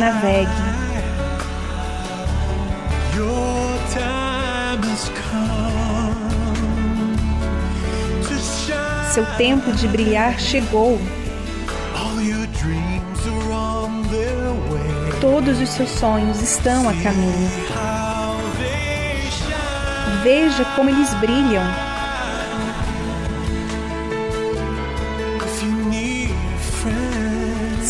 Navegue. 0.00 0.48
Seu 9.12 9.26
tempo 9.36 9.70
de 9.72 9.86
brilhar 9.86 10.40
chegou. 10.40 10.98
Todos 15.20 15.60
os 15.60 15.68
seus 15.68 15.90
sonhos 15.90 16.40
estão 16.40 16.88
a 16.88 16.94
caminho. 17.02 17.50
Veja 20.22 20.64
como 20.76 20.88
eles 20.88 21.12
brilham. 21.16 21.89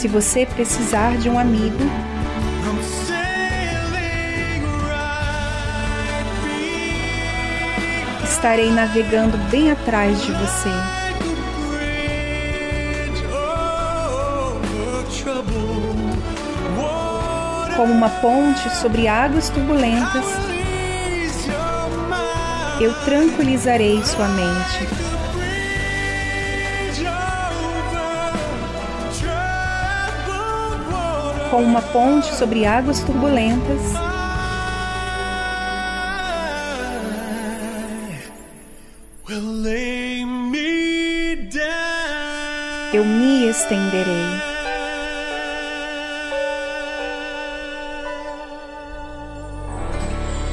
Se 0.00 0.08
você 0.08 0.46
precisar 0.46 1.18
de 1.18 1.28
um 1.28 1.38
amigo, 1.38 1.76
estarei 8.24 8.70
navegando 8.70 9.36
bem 9.50 9.70
atrás 9.70 10.22
de 10.22 10.32
você. 10.32 10.70
Como 17.76 17.92
uma 17.92 18.08
ponte 18.08 18.74
sobre 18.76 19.06
águas 19.06 19.50
turbulentas, 19.50 20.24
eu 22.80 22.94
tranquilizarei 23.04 24.02
sua 24.02 24.28
mente. 24.28 25.09
Water. 31.50 31.56
Com 31.56 31.62
uma 31.62 31.82
ponte 31.82 32.34
sobre 32.34 32.64
águas 32.64 33.00
turbulentas, 33.00 33.80
eu 42.92 43.04
me 43.04 43.48
estenderei. 43.48 44.50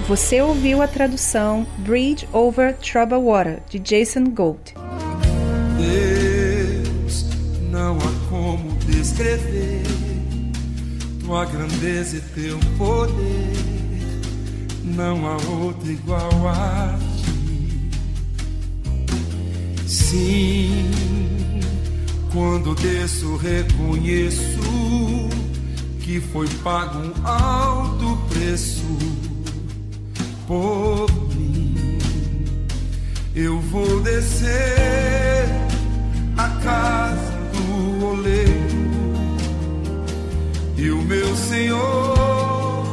Você 0.07 0.41
ouviu 0.41 0.81
a 0.81 0.87
tradução 0.87 1.67
Bridge 1.79 2.27
Over 2.31 2.77
Troubled 2.77 3.25
Water, 3.25 3.59
de 3.69 3.77
Jason 3.77 4.29
Gold. 4.29 4.73
Deus, 5.77 7.25
não 7.69 7.97
há 7.97 8.29
como 8.29 8.71
descrever 8.85 9.86
tua 11.27 11.43
grandeza 11.43 12.15
e 12.15 12.21
teu 12.21 12.57
poder. 12.77 13.51
Não 14.81 15.27
há 15.27 15.35
outro 15.59 15.91
igual 15.91 16.47
a 16.47 16.97
ti. 17.17 17.89
Sim, 19.85 20.89
quando 22.31 22.73
desço, 22.75 23.35
reconheço 23.35 24.39
que 25.99 26.21
foi 26.21 26.47
pago 26.63 26.97
um 26.97 27.27
alto 27.27 28.17
preço 28.29 28.97
por 30.47 31.11
mim. 31.35 31.99
Eu 33.35 33.59
vou 33.59 33.99
descer 33.99 35.45
a 36.37 36.47
casa 36.63 37.37
do 37.51 38.05
oleiro 38.05 38.66
e 40.77 40.91
o 40.91 41.01
meu 41.01 41.35
Senhor 41.35 42.85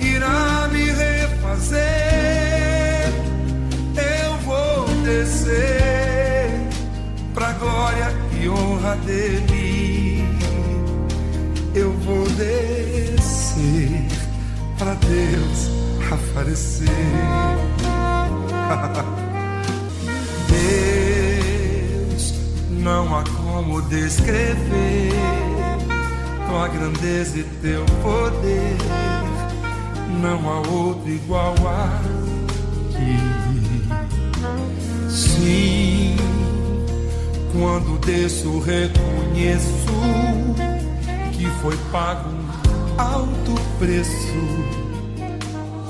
irá 0.00 0.68
me 0.72 0.84
refazer. 0.84 1.82
Eu 3.96 4.36
vou 4.44 4.86
descer 5.04 6.48
pra 7.34 7.52
glória 7.54 8.14
e 8.40 8.48
honra 8.48 8.94
dele. 9.04 10.24
Eu 11.74 11.90
vou 12.04 12.24
descer 12.30 14.06
pra 14.78 14.94
Deus 14.94 15.68
aparecer. 16.12 16.86
Deus, 22.08 22.34
não 22.70 23.18
há 23.18 23.24
como 23.24 23.82
descrever 23.82 25.51
tua 26.52 26.68
grandeza 26.68 27.38
e 27.38 27.44
teu 27.62 27.82
poder. 28.02 28.76
Não 30.20 30.50
há 30.50 30.58
outro 30.68 31.10
igual 31.10 31.54
a 31.66 31.98
ti. 32.90 33.16
Sim, 35.08 36.16
quando 37.52 37.98
desço, 38.04 38.58
reconheço 38.60 39.86
que 41.32 41.46
foi 41.62 41.76
pago 41.90 42.28
um 42.28 43.00
alto 43.00 43.54
preço 43.78 44.14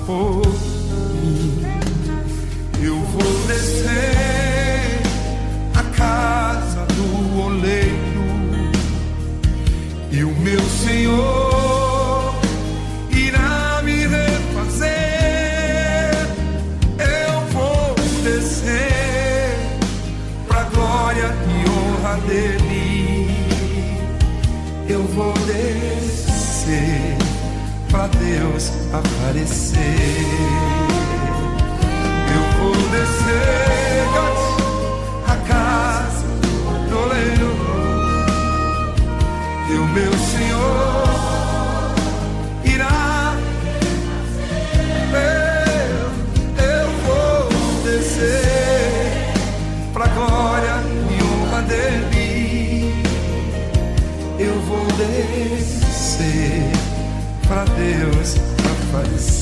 por 0.07 0.47
mim. 1.21 1.63
Eu 2.81 3.01
vou 3.01 3.47
descer 3.49 5.03
a 5.75 5.83
casa 5.97 6.87
do 6.95 7.41
oleiro 7.41 8.12
e 10.13 10.23
o 10.25 10.31
meu 10.41 10.61
Senhor 10.61 12.35
irá 13.11 13.81
me 13.83 14.07
refazer. 14.07 14.93
Eu 16.99 17.41
vou 17.51 17.95
descer 18.23 19.57
pra 20.47 20.65
glória 20.65 21.35
e 21.49 21.65
honra 21.71 22.21
dele. 22.29 23.31
Eu 24.87 25.03
vou 25.05 25.33
descer 25.47 27.17
pra 27.91 28.07
Deus 28.09 28.71
aparecer. 28.93 29.81
Eu 32.35 32.43
vou 32.59 32.75
descer 32.91 33.53
o 39.75 39.87
meu 39.89 40.13
Senhor 40.13 41.05
irá. 42.65 43.35
Eu, 45.13 46.11
eu 46.65 46.91
vou 47.05 47.49
descer 47.83 49.33
pra 49.93 50.07
glória 50.09 50.83
e 51.11 51.23
honra 51.23 51.63
dele. 51.63 53.03
Eu 54.39 54.61
vou 54.63 54.87
descer 54.97 56.71
pra 57.47 57.65
Deus 57.65 58.37
aparecer. 58.91 59.42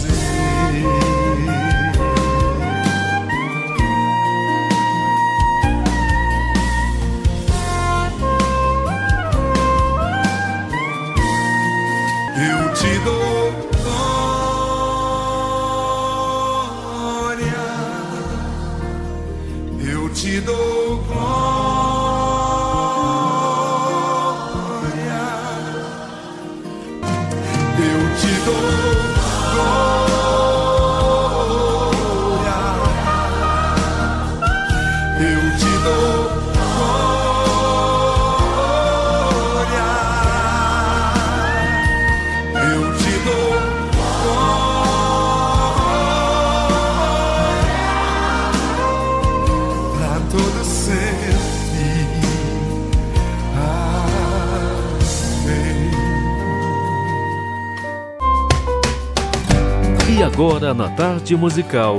Agora 60.32 60.73
na 60.73 60.89
tarde 60.90 61.36
musical 61.36 61.98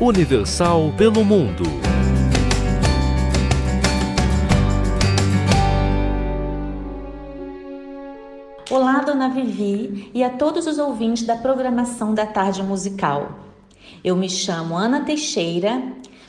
Universal 0.00 0.92
pelo 0.96 1.24
Mundo. 1.24 1.62
Olá, 8.68 8.98
Dona 8.98 9.28
Vivi 9.28 10.10
e 10.12 10.24
a 10.24 10.30
todos 10.30 10.66
os 10.66 10.78
ouvintes 10.78 11.22
da 11.22 11.36
programação 11.36 12.12
da 12.12 12.26
Tarde 12.26 12.62
Musical. 12.62 13.38
Eu 14.02 14.16
me 14.16 14.28
chamo 14.28 14.76
Ana 14.76 15.04
Teixeira, 15.04 15.80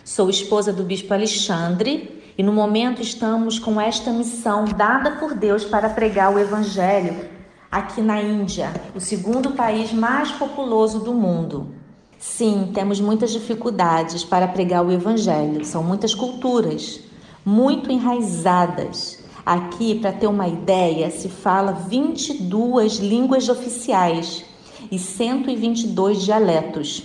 sou 0.05 0.29
esposa 0.29 0.71
do 0.71 0.83
Bispo 0.83 1.13
Alexandre 1.13 2.23
e 2.37 2.43
no 2.43 2.53
momento 2.53 3.01
estamos 3.01 3.57
com 3.57 3.81
esta 3.81 4.11
missão 4.11 4.65
dada 4.65 5.11
por 5.11 5.33
Deus 5.33 5.65
para 5.65 5.89
pregar 5.89 6.33
o 6.33 6.39
Evangelho 6.39 7.38
aqui 7.71 8.01
na 8.01 8.21
Índia, 8.21 8.73
o 8.95 8.99
segundo 8.99 9.51
país 9.51 9.93
mais 9.93 10.31
populoso 10.31 10.99
do 10.99 11.13
mundo. 11.13 11.67
Sim, 12.17 12.71
temos 12.73 12.99
muitas 12.99 13.31
dificuldades 13.31 14.23
para 14.23 14.47
pregar 14.47 14.85
o 14.85 14.91
Evangelho, 14.91 15.63
são 15.63 15.83
muitas 15.83 16.13
culturas 16.13 16.99
muito 17.45 17.91
enraizadas. 17.91 19.19
Aqui, 19.45 19.95
para 19.95 20.11
ter 20.11 20.27
uma 20.27 20.47
ideia, 20.47 21.09
se 21.09 21.29
fala 21.29 21.71
22 21.71 22.97
línguas 22.97 23.49
oficiais 23.49 24.43
e 24.91 24.99
122 24.99 26.21
dialetos. 26.23 27.03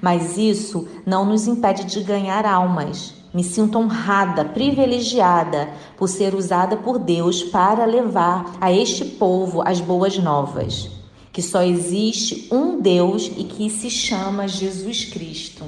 Mas 0.00 0.38
isso 0.38 0.86
não 1.04 1.24
nos 1.24 1.46
impede 1.46 1.84
de 1.84 2.02
ganhar 2.02 2.46
almas. 2.46 3.14
Me 3.32 3.44
sinto 3.44 3.78
honrada, 3.78 4.44
privilegiada 4.44 5.68
por 5.96 6.08
ser 6.08 6.34
usada 6.34 6.76
por 6.76 6.98
Deus 6.98 7.42
para 7.42 7.84
levar 7.84 8.56
a 8.60 8.72
este 8.72 9.04
povo 9.04 9.62
as 9.66 9.80
boas 9.80 10.18
novas. 10.18 10.90
Que 11.30 11.42
só 11.42 11.62
existe 11.62 12.48
um 12.50 12.80
Deus 12.80 13.30
e 13.36 13.44
que 13.44 13.68
se 13.68 13.90
chama 13.90 14.48
Jesus 14.48 15.04
Cristo. 15.04 15.64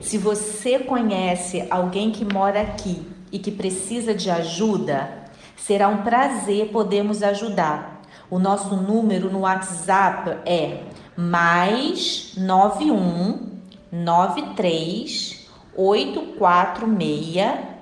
Se 0.00 0.18
você 0.18 0.78
conhece 0.78 1.66
alguém 1.70 2.10
que 2.10 2.24
mora 2.24 2.60
aqui 2.60 3.02
e 3.32 3.38
que 3.38 3.50
precisa 3.50 4.14
de 4.14 4.30
ajuda, 4.30 5.24
será 5.56 5.88
um 5.88 6.02
prazer 6.02 6.68
podermos 6.68 7.22
ajudar. 7.22 8.02
O 8.30 8.38
nosso 8.38 8.76
número 8.76 9.30
no 9.32 9.40
WhatsApp 9.40 10.38
é 10.44 10.82
mais 11.16 12.34
91 12.36 13.58
93 13.90 15.37
846 15.78 17.78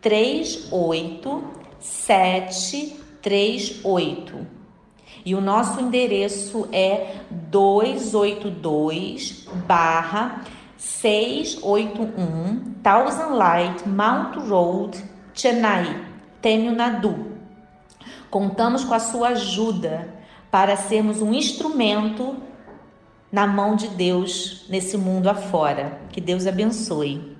38 0.00 1.44
738. 1.80 4.46
E 5.24 5.34
o 5.34 5.40
nosso 5.40 5.80
endereço 5.80 6.68
é 6.70 7.16
282 7.30 9.48
barra 9.66 10.44
681 10.76 12.74
Thousand 12.82 13.34
Light 13.34 13.86
Mount 13.86 14.36
Road, 14.48 15.02
Chennai, 15.34 16.06
Tamil 16.40 16.72
Nadu. 16.72 17.32
Contamos 18.30 18.84
com 18.84 18.94
a 18.94 19.00
sua 19.00 19.30
ajuda 19.30 20.14
para 20.50 20.76
sermos 20.76 21.20
um 21.20 21.34
instrumento 21.34 22.36
na 23.30 23.46
mão 23.46 23.76
de 23.76 23.88
Deus 23.88 24.64
nesse 24.68 24.96
mundo 24.96 25.28
afora. 25.28 26.00
Que 26.10 26.20
Deus 26.20 26.46
abençoe. 26.46 27.39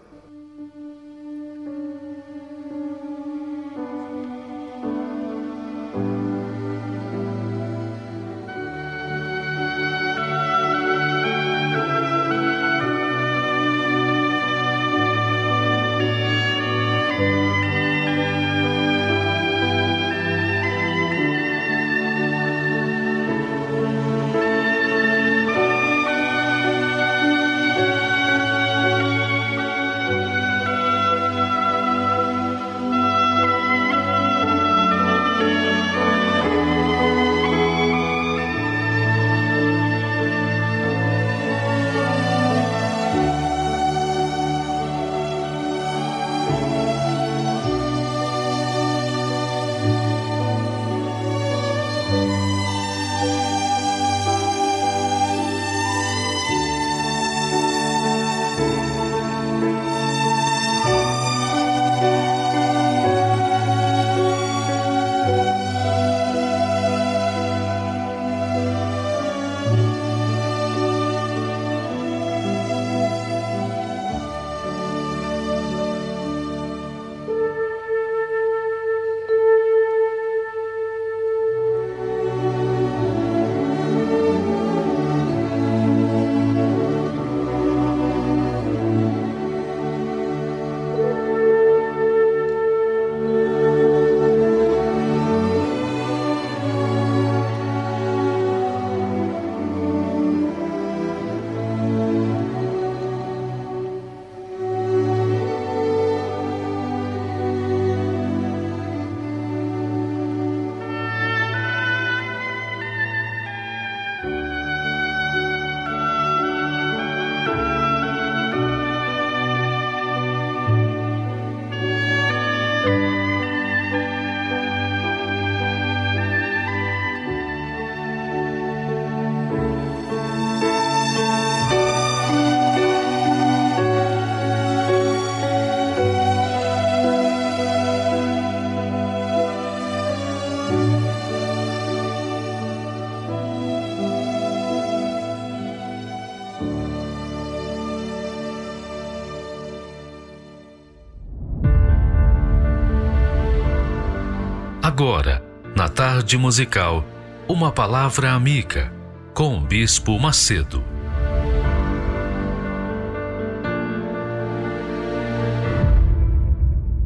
Agora, 155.01 155.43
na 155.75 155.89
tarde 155.89 156.37
musical, 156.37 157.03
uma 157.49 157.71
palavra 157.71 158.33
amiga 158.33 158.93
com 159.33 159.57
o 159.57 159.65
Bispo 159.65 160.19
Macedo. 160.19 160.83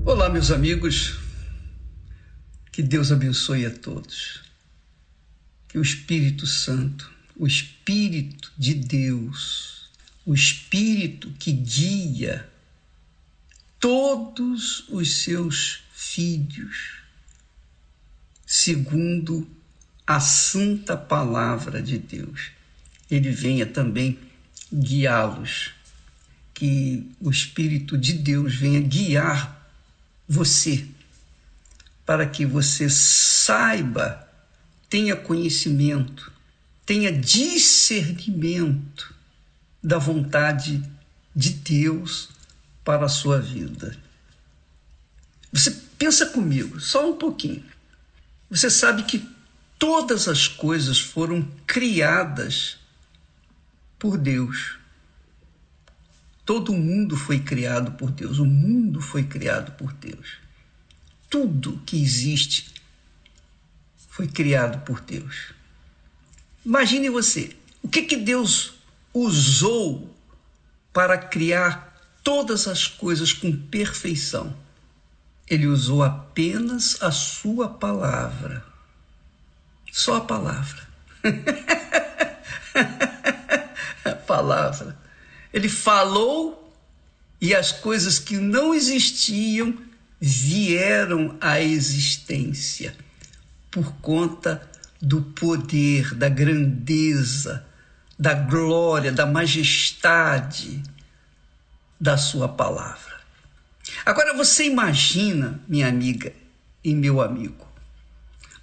Olá, 0.06 0.30
meus 0.30 0.52
amigos. 0.52 1.18
Que 2.70 2.84
Deus 2.84 3.14
abençoe 3.14 3.66
a 3.66 3.72
todos. 3.72 4.44
Que 5.70 5.78
o 5.78 5.82
Espírito 5.82 6.46
Santo, 6.46 7.10
o 7.34 7.48
Espírito 7.48 8.52
de 8.58 8.74
Deus, 8.74 9.90
o 10.26 10.34
Espírito 10.34 11.32
que 11.40 11.54
guia 11.54 12.46
todos 13.80 14.84
os 14.90 15.24
seus 15.24 15.86
filhos, 15.94 17.05
segundo 18.66 19.48
a 20.08 20.20
santa 20.20 20.98
palavra 20.98 21.84
de 21.84 22.00
Deus. 22.00 22.50
Ele 23.12 23.30
venha 23.30 23.64
também 23.64 24.18
guiá-los, 24.74 25.72
que 26.52 27.08
o 27.22 27.30
Espírito 27.30 27.96
de 27.96 28.14
Deus 28.14 28.56
venha 28.56 28.82
guiar 28.82 29.70
você, 30.28 30.88
para 32.08 32.26
que 32.26 32.44
você 32.44 32.90
saiba, 32.90 34.28
tenha 34.90 35.16
conhecimento, 35.16 36.34
tenha 36.88 37.12
discernimento 37.12 39.14
da 39.84 40.00
vontade 40.00 40.84
de 41.36 41.52
Deus 41.52 42.30
para 42.84 43.06
a 43.06 43.10
sua 43.10 43.40
vida. 43.40 43.96
Você 45.54 45.70
pensa 46.00 46.26
comigo, 46.28 46.80
só 46.80 47.12
um 47.12 47.18
pouquinho. 47.18 47.75
Você 48.50 48.70
sabe 48.70 49.04
que 49.04 49.28
todas 49.80 50.28
as 50.28 50.48
coisas 50.48 51.00
foram 51.00 51.42
criadas 51.66 52.78
por 53.98 54.18
Deus. 54.18 54.78
Todo 56.46 56.74
mundo 56.74 57.18
foi 57.18 57.40
criado 57.40 57.94
por 57.94 58.12
Deus, 58.12 58.38
o 58.38 58.46
mundo 58.46 59.02
foi 59.02 59.24
criado 59.24 59.72
por 59.72 59.92
Deus. 59.94 60.38
Tudo 61.30 61.82
que 61.86 62.02
existe 62.02 62.74
foi 64.10 64.28
criado 64.28 64.86
por 64.86 65.02
Deus. 65.02 65.54
Imagine 66.64 67.10
você, 67.10 67.56
o 67.82 67.90
que 67.90 68.04
que 68.04 68.16
Deus 68.16 68.74
usou 69.14 70.16
para 70.94 71.18
criar 71.18 72.00
todas 72.24 72.68
as 72.68 72.88
coisas 72.88 73.34
com 73.34 73.52
perfeição? 73.52 74.56
Ele 75.48 75.68
usou 75.68 76.04
apenas 76.04 77.02
a 77.02 77.12
sua 77.12 77.70
palavra. 77.70 78.66
Só 79.92 80.18
a 80.18 80.22
palavra. 80.22 80.82
a 84.04 84.12
palavra. 84.12 84.98
Ele 85.54 85.70
falou 85.70 86.74
e 87.40 87.54
as 87.54 87.72
coisas 87.72 88.18
que 88.18 88.38
não 88.38 88.74
existiam 88.74 89.78
vieram 90.20 91.38
à 91.40 91.62
existência 91.62 92.96
por 93.70 93.94
conta 94.02 94.68
do 95.02 95.22
poder, 95.22 96.16
da 96.16 96.30
grandeza, 96.30 97.66
da 98.18 98.34
glória, 98.34 99.12
da 99.12 99.26
majestade 99.26 100.82
da 102.00 102.18
sua 102.18 102.48
palavra. 102.48 103.15
Agora 104.06 104.34
você 104.34 104.66
imagina, 104.66 105.60
minha 105.68 105.88
amiga 105.88 106.34
e 106.84 106.94
meu 106.94 107.22
amigo, 107.22 107.66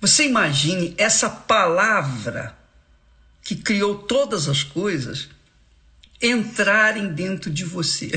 você 0.00 0.26
imagine 0.26 0.94
essa 0.98 1.30
palavra 1.30 2.56
que 3.42 3.56
criou 3.56 3.98
todas 3.98 4.48
as 4.48 4.62
coisas 4.62 5.28
entrarem 6.20 7.12
dentro 7.12 7.50
de 7.50 7.64
você. 7.64 8.10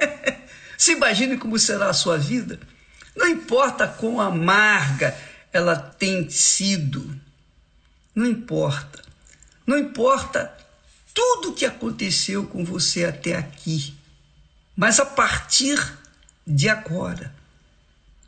Se 0.76 0.92
imagine 0.92 1.38
como 1.38 1.58
será 1.58 1.88
a 1.88 1.94
sua 1.94 2.18
vida. 2.18 2.58
Não 3.16 3.28
importa 3.28 3.86
quão 3.86 4.20
amarga 4.20 5.16
ela 5.52 5.76
tem 5.76 6.28
sido, 6.28 7.18
não 8.14 8.26
importa. 8.26 9.02
Não 9.66 9.78
importa 9.78 10.52
tudo 11.14 11.50
o 11.50 11.54
que 11.54 11.64
aconteceu 11.64 12.44
com 12.46 12.64
você 12.64 13.04
até 13.04 13.36
aqui. 13.36 13.94
Mas 14.76 14.98
a 14.98 15.06
partir 15.06 15.78
de 16.46 16.68
agora, 16.68 17.34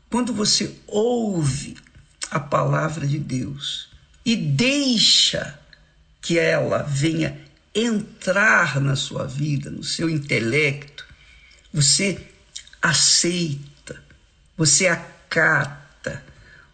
quando 0.09 0.33
você 0.33 0.75
ouve 0.87 1.77
a 2.31 2.39
palavra 2.39 3.05
de 3.05 3.19
Deus 3.19 3.89
e 4.25 4.35
deixa 4.35 5.59
que 6.21 6.37
ela 6.37 6.83
venha 6.83 7.39
entrar 7.73 8.81
na 8.81 8.95
sua 8.95 9.25
vida, 9.25 9.69
no 9.69 9.83
seu 9.83 10.09
intelecto, 10.09 11.05
você 11.71 12.27
aceita, 12.81 14.03
você 14.57 14.87
acata, 14.87 16.23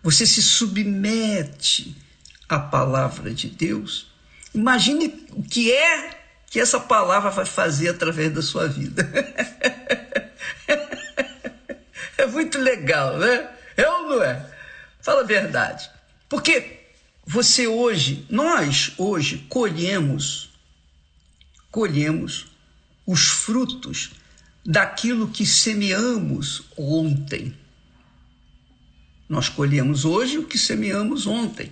você 0.02 0.26
se 0.26 0.42
submete 0.42 1.96
à 2.48 2.58
palavra 2.60 3.34
de 3.34 3.50
Deus. 3.50 4.08
Imagine 4.54 5.28
o 5.32 5.44
que 5.44 5.72
é 5.72 6.22
que 6.50 6.60
essa 6.60 6.80
palavra 6.80 7.32
vai 7.32 7.46
fazer 7.46 7.90
através 7.90 8.32
da 8.32 8.42
sua 8.42 8.68
vida. 8.68 9.04
é 12.18 12.26
muito 12.26 12.58
legal, 12.58 13.18
né? 13.18 13.50
É 13.76 13.88
ou 13.90 14.10
não 14.10 14.24
é? 14.24 14.50
Fala 15.02 15.22
a 15.22 15.26
verdade. 15.26 15.90
Porque 16.30 16.80
você 17.26 17.68
hoje, 17.68 18.26
nós 18.30 18.94
hoje 18.98 19.46
colhemos, 19.50 20.50
colhemos 21.72 22.48
os 23.06 23.28
frutos 23.28 24.12
daquilo 24.66 25.30
que 25.30 25.46
semeamos 25.46 26.64
ontem. 26.78 27.58
Nós 29.28 29.50
colhemos 29.50 30.06
hoje 30.06 30.38
o 30.38 30.46
que 30.46 30.58
semeamos 30.58 31.26
ontem. 31.26 31.72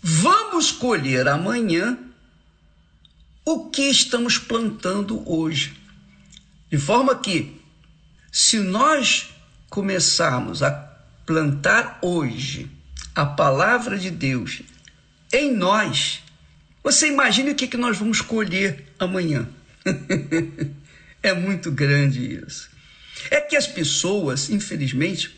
Vamos 0.00 0.72
colher 0.72 1.28
amanhã 1.28 1.98
o 3.44 3.70
que 3.70 3.82
estamos 3.82 4.38
plantando 4.38 5.22
hoje. 5.30 5.76
De 6.70 6.78
forma 6.78 7.14
que, 7.16 7.60
se 8.30 8.58
nós 8.58 9.31
começarmos 9.72 10.62
a 10.62 10.70
plantar 11.24 11.98
hoje 12.02 12.70
a 13.14 13.24
palavra 13.24 13.98
de 13.98 14.10
Deus 14.10 14.60
em 15.32 15.50
nós, 15.50 16.22
você 16.84 17.08
imagine 17.08 17.52
o 17.52 17.54
que, 17.54 17.66
que 17.66 17.78
nós 17.78 17.96
vamos 17.96 18.20
colher 18.20 18.84
amanhã. 18.98 19.48
é 21.22 21.32
muito 21.32 21.72
grande 21.72 22.38
isso. 22.46 22.68
É 23.30 23.40
que 23.40 23.56
as 23.56 23.66
pessoas, 23.66 24.50
infelizmente, 24.50 25.34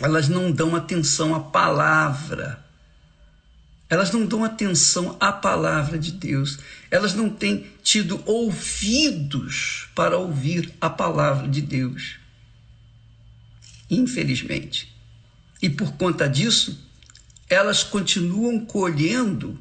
elas 0.00 0.28
não 0.28 0.50
dão 0.50 0.74
atenção 0.74 1.32
à 1.32 1.38
palavra. 1.38 2.64
Elas 3.88 4.10
não 4.10 4.26
dão 4.26 4.42
atenção 4.42 5.16
à 5.20 5.30
palavra 5.30 5.96
de 5.96 6.10
Deus. 6.10 6.58
Elas 6.90 7.14
não 7.14 7.30
têm 7.30 7.64
tido 7.80 8.20
ouvidos 8.26 9.86
para 9.94 10.18
ouvir 10.18 10.74
a 10.80 10.90
palavra 10.90 11.46
de 11.46 11.60
Deus. 11.60 12.25
Infelizmente. 13.90 14.94
E 15.62 15.70
por 15.70 15.92
conta 15.92 16.28
disso, 16.28 16.78
elas 17.48 17.82
continuam 17.82 18.64
colhendo 18.64 19.58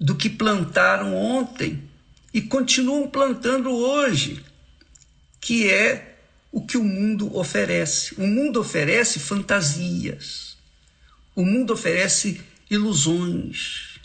do 0.00 0.14
que 0.14 0.28
plantaram 0.28 1.14
ontem 1.14 1.82
e 2.32 2.40
continuam 2.40 3.08
plantando 3.08 3.70
hoje, 3.70 4.44
que 5.40 5.70
é 5.70 6.18
o 6.52 6.64
que 6.64 6.76
o 6.76 6.84
mundo 6.84 7.36
oferece. 7.36 8.14
O 8.16 8.26
mundo 8.26 8.60
oferece 8.60 9.18
fantasias. 9.18 10.56
O 11.34 11.44
mundo 11.44 11.72
oferece 11.72 12.40
ilusões. 12.70 13.98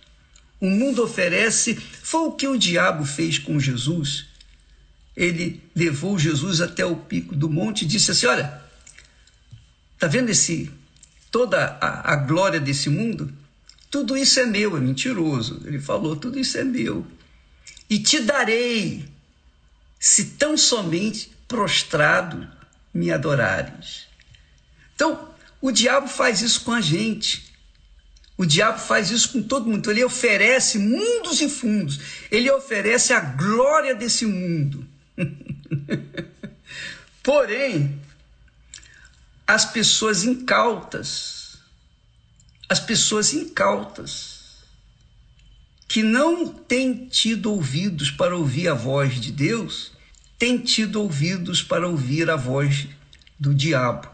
O 0.60 0.70
mundo 0.70 1.04
oferece. 1.04 1.76
Foi 1.76 2.28
o 2.28 2.32
que 2.32 2.48
o 2.48 2.58
diabo 2.58 3.06
fez 3.06 3.38
com 3.38 3.60
Jesus. 3.60 4.26
Ele 5.16 5.62
levou 5.76 6.18
Jesus 6.18 6.62
até 6.62 6.86
o 6.86 6.96
pico 6.96 7.36
do 7.36 7.50
monte 7.50 7.84
e 7.84 7.88
disse 7.88 8.12
assim: 8.12 8.26
Olha, 8.26 8.62
tá 10.02 10.08
vendo 10.08 10.30
esse 10.30 10.72
toda 11.30 11.78
a, 11.80 12.14
a 12.14 12.16
glória 12.16 12.60
desse 12.60 12.90
mundo? 12.90 13.32
Tudo 13.92 14.18
isso 14.18 14.40
é 14.40 14.46
meu, 14.48 14.76
é 14.76 14.80
mentiroso. 14.80 15.62
Ele 15.64 15.80
falou: 15.80 16.16
tudo 16.16 16.40
isso 16.40 16.58
é 16.58 16.64
meu. 16.64 17.06
E 17.88 18.00
te 18.00 18.20
darei, 18.20 19.06
se 20.00 20.32
tão 20.32 20.58
somente 20.58 21.32
prostrado 21.48 22.50
me 22.92 23.12
adorares. 23.12 24.08
Então, 24.96 25.30
o 25.62 25.72
diabo 25.72 26.08
faz 26.08 26.42
isso 26.42 26.62
com 26.62 26.72
a 26.72 26.82
gente. 26.82 27.52
O 28.36 28.46
diabo 28.46 28.80
faz 28.80 29.12
isso 29.12 29.34
com 29.34 29.44
todo 29.44 29.68
mundo. 29.68 29.80
Então, 29.80 29.94
ele 29.94 30.04
oferece 30.04 30.80
mundos 30.80 31.42
e 31.42 31.48
fundos. 31.48 32.00
Ele 32.32 32.50
oferece 32.50 33.14
a 33.14 33.20
glória 33.20 33.94
desse 33.94 34.26
mundo. 34.26 34.84
Porém, 37.22 38.01
as 39.52 39.66
pessoas 39.66 40.24
incautas, 40.24 41.58
as 42.70 42.80
pessoas 42.80 43.34
incautas, 43.34 44.64
que 45.90 46.02
não 46.02 46.48
têm 46.48 47.10
tido 47.10 47.52
ouvidos 47.52 48.10
para 48.10 48.34
ouvir 48.34 48.70
a 48.70 48.74
voz 48.74 49.20
de 49.20 49.30
Deus, 49.30 49.92
têm 50.40 50.58
tido 50.58 51.02
ouvidos 51.02 51.62
para 51.62 51.86
ouvir 51.86 52.30
a 52.30 52.38
voz 52.38 52.88
do 53.38 53.54
diabo. 53.54 54.10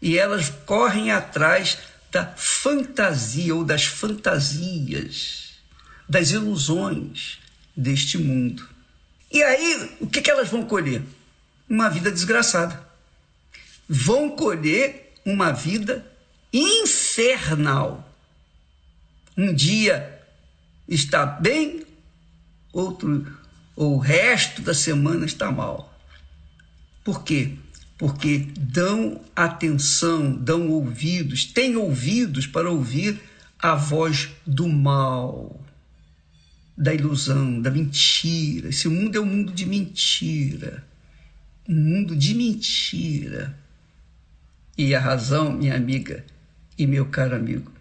E 0.00 0.16
elas 0.16 0.48
correm 0.64 1.10
atrás 1.10 1.76
da 2.10 2.24
fantasia 2.34 3.54
ou 3.54 3.64
das 3.64 3.84
fantasias, 3.84 5.50
das 6.08 6.30
ilusões 6.30 7.40
deste 7.76 8.16
mundo. 8.16 8.66
E 9.30 9.42
aí, 9.42 9.98
o 10.00 10.06
que, 10.06 10.22
que 10.22 10.30
elas 10.30 10.48
vão 10.48 10.64
colher? 10.64 11.02
Uma 11.68 11.90
vida 11.90 12.10
desgraçada. 12.10 12.87
Vão 13.88 14.30
colher 14.30 15.14
uma 15.24 15.52
vida 15.52 16.06
infernal. 16.52 18.04
Um 19.36 19.54
dia 19.54 20.20
está 20.86 21.24
bem, 21.24 21.86
outro, 22.72 23.26
ou 23.74 23.96
o 23.96 23.98
resto 23.98 24.62
da 24.62 24.74
semana 24.74 25.24
está 25.24 25.50
mal. 25.50 25.94
Por 27.04 27.22
quê? 27.22 27.56
porque 27.98 28.46
dão 28.56 29.20
atenção, 29.34 30.32
dão 30.32 30.70
ouvidos, 30.70 31.44
têm 31.44 31.76
ouvidos 31.76 32.46
para 32.46 32.70
ouvir 32.70 33.20
a 33.58 33.74
voz 33.74 34.28
do 34.46 34.68
mal, 34.68 35.60
da 36.76 36.94
ilusão, 36.94 37.60
da 37.60 37.72
mentira. 37.72 38.68
Esse 38.68 38.88
mundo 38.88 39.16
é 39.16 39.20
um 39.20 39.26
mundo 39.26 39.52
de 39.52 39.66
mentira. 39.66 40.86
Um 41.68 41.74
mundo 41.74 42.14
de 42.14 42.34
mentira. 42.36 43.58
E 44.78 44.94
a 44.94 45.00
razão, 45.00 45.52
minha 45.52 45.74
amiga 45.74 46.24
e 46.78 46.86
meu 46.86 47.06
caro 47.06 47.34
amigo, 47.34 47.72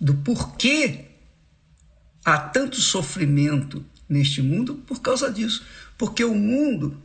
do 0.00 0.14
porquê 0.14 1.06
há 2.24 2.38
tanto 2.38 2.80
sofrimento 2.80 3.84
neste 4.08 4.40
mundo 4.40 4.76
por 4.86 5.02
causa 5.02 5.32
disso. 5.32 5.66
Porque 5.98 6.24
o 6.24 6.34
mundo 6.34 6.96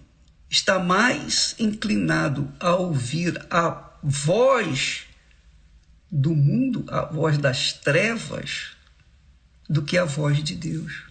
está 0.48 0.78
mais 0.78 1.56
inclinado 1.58 2.52
a 2.60 2.76
ouvir 2.76 3.44
a 3.50 3.90
voz 4.04 5.06
do 6.12 6.36
mundo, 6.36 6.86
a 6.88 7.06
voz 7.06 7.38
das 7.40 7.74
trevas, 7.74 8.72
do 9.68 9.82
que 9.82 9.98
a 9.98 10.06
voz 10.06 10.44
de 10.44 10.56
Deus. 10.56 11.04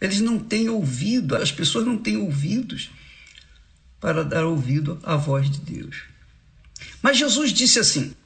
Eles 0.00 0.20
não 0.20 0.38
têm 0.38 0.70
ouvido, 0.70 1.36
as 1.36 1.52
pessoas 1.52 1.86
não 1.86 1.98
têm 1.98 2.16
ouvidos 2.16 2.90
para 4.00 4.24
dar 4.24 4.44
ouvido 4.44 4.98
à 5.02 5.16
voz 5.16 5.50
de 5.50 5.58
Deus. 5.60 6.15
Mas 7.06 7.18
Jesus 7.18 7.52
disse 7.52 7.78
assim: 7.78 8.16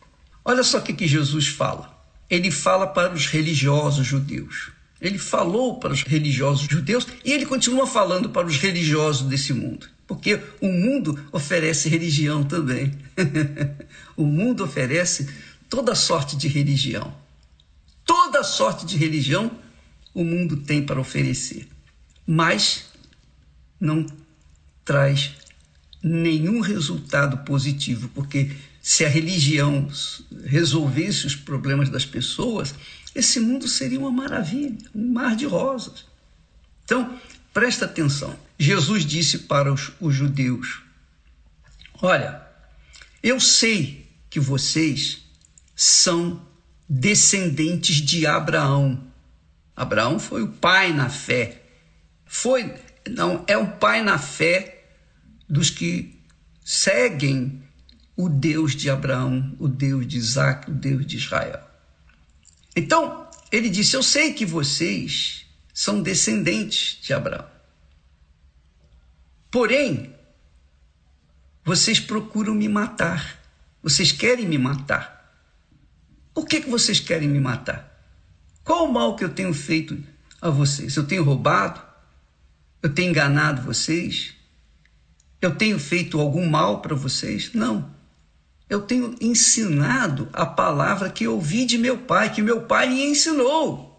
olha 0.43 0.63
só 0.63 0.79
o 0.79 0.83
que, 0.83 1.07
Jesus 1.07 1.49
fala. 1.49 2.03
Ele 2.31 2.51
fala 2.51 2.87
para 2.87 3.13
os 3.13 3.27
religiosos 3.27 4.07
judeus. 4.07 4.71
Ele 4.99 5.19
falou 5.19 5.79
para 5.79 5.93
os 5.93 6.03
religiosos 6.03 6.67
judeus 6.67 7.07
e 7.23 7.31
ele 7.31 7.45
continua 7.45 7.87
falando 7.87 8.31
para 8.31 8.47
os 8.47 8.57
religiosos 8.57 9.29
desse 9.29 9.53
mundo. 9.53 9.87
Porque 10.07 10.41
o 10.63 10.73
mundo 10.73 11.23
oferece 11.31 11.91
religião 11.91 12.43
também. 12.43 12.99
o 14.17 14.25
mundo 14.25 14.65
oferece 14.65 15.29
toda 15.69 15.95
sorte 15.95 16.35
de 16.35 16.49
religião. 16.49 17.15
Toda 18.07 18.43
sorte 18.43 18.87
de 18.87 18.97
religião 18.97 19.51
o 20.15 20.25
mundo 20.25 20.57
tem 20.57 20.83
para 20.83 20.99
oferecer. 20.99 21.69
Mas 22.27 22.87
não 23.79 24.07
traz 24.87 25.33
nenhum 26.03 26.61
resultado 26.61 27.45
positivo, 27.45 28.09
porque 28.15 28.51
se 28.83 29.05
a 29.05 29.09
religião 29.09 29.89
resolvesse 30.45 31.27
os 31.27 31.37
problemas 31.37 31.89
das 31.89 32.05
pessoas, 32.05 32.75
esse 33.15 33.39
mundo 33.41 33.69
seria 33.69 33.99
uma 33.99 34.11
maravilha, 34.11 34.79
um 34.95 35.13
mar 35.13 35.37
de 35.37 35.45
rosas. 35.45 36.07
Então, 36.85 37.19
presta 37.53 37.85
atenção. 37.85 38.37
Jesus 38.59 39.05
disse 39.05 39.41
para 39.41 39.73
os, 39.73 39.93
os 40.01 40.15
judeus: 40.15 40.83
Olha, 42.01 42.43
eu 43.23 43.39
sei 43.39 44.09
que 44.31 44.41
vocês 44.41 45.23
são 45.75 46.45
descendentes 46.89 47.97
de 47.97 48.27
Abraão. 48.27 49.03
Abraão 49.77 50.19
foi 50.19 50.43
o 50.43 50.49
pai 50.49 50.93
na 50.93 51.09
fé. 51.09 51.63
Foi 52.25 52.75
Não, 53.09 53.45
é 53.47 53.57
um 53.57 53.67
pai 53.67 54.03
na 54.03 54.19
fé 54.19 54.85
dos 55.49 55.69
que 55.69 56.19
seguem 56.65 57.63
o 58.25 58.29
Deus 58.29 58.75
de 58.75 58.91
Abraão, 58.91 59.57
o 59.59 59.69
Deus 59.69 60.07
de 60.07 60.19
Isaac, 60.19 60.71
o 60.71 60.75
Deus 60.75 61.07
de 61.07 61.17
Israel. 61.17 61.61
Então, 62.77 63.29
ele 63.51 63.69
disse: 63.69 63.97
Eu 63.97 64.03
sei 64.03 64.33
que 64.33 64.45
vocês 64.45 65.47
são 65.73 66.03
descendentes 66.03 66.99
de 67.03 67.13
Abraão. 67.13 67.47
Porém, 69.51 70.15
vocês 71.65 71.99
procuram 71.99 72.55
me 72.55 72.69
matar. 72.69 73.39
Vocês 73.83 74.13
querem 74.13 74.47
me 74.47 74.59
matar. 74.59 75.19
Por 76.35 76.47
que, 76.47 76.61
que 76.61 76.71
vocês 76.71 77.01
querem 77.01 77.29
me 77.29 77.41
matar? 77.41 77.91
Qual 78.63 78.89
o 78.89 78.93
mal 78.93 79.17
que 79.17 79.25
eu 79.25 79.31
tenho 79.31 79.53
feito 79.55 79.99
a 80.41 80.51
vocês? 80.51 80.95
Eu 80.97 81.07
tenho 81.07 81.25
roubado? 81.25 81.81
Eu 82.83 82.93
tenho 82.93 83.11
enganado 83.11 83.63
vocês? 83.63 84.35
Eu 85.41 85.55
tenho 85.55 85.79
feito 85.79 86.21
algum 86.21 86.47
mal 86.49 86.83
para 86.83 86.95
vocês? 86.95 87.53
Não. 87.55 88.00
Eu 88.71 88.81
tenho 88.81 89.17
ensinado 89.21 90.29
a 90.33 90.47
palavra 90.47 91.11
que 91.11 91.27
ouvi 91.27 91.65
de 91.65 91.77
meu 91.77 91.99
pai, 91.99 92.33
que 92.33 92.41
meu 92.41 92.63
pai 92.63 92.89
me 92.89 93.05
ensinou. 93.05 93.91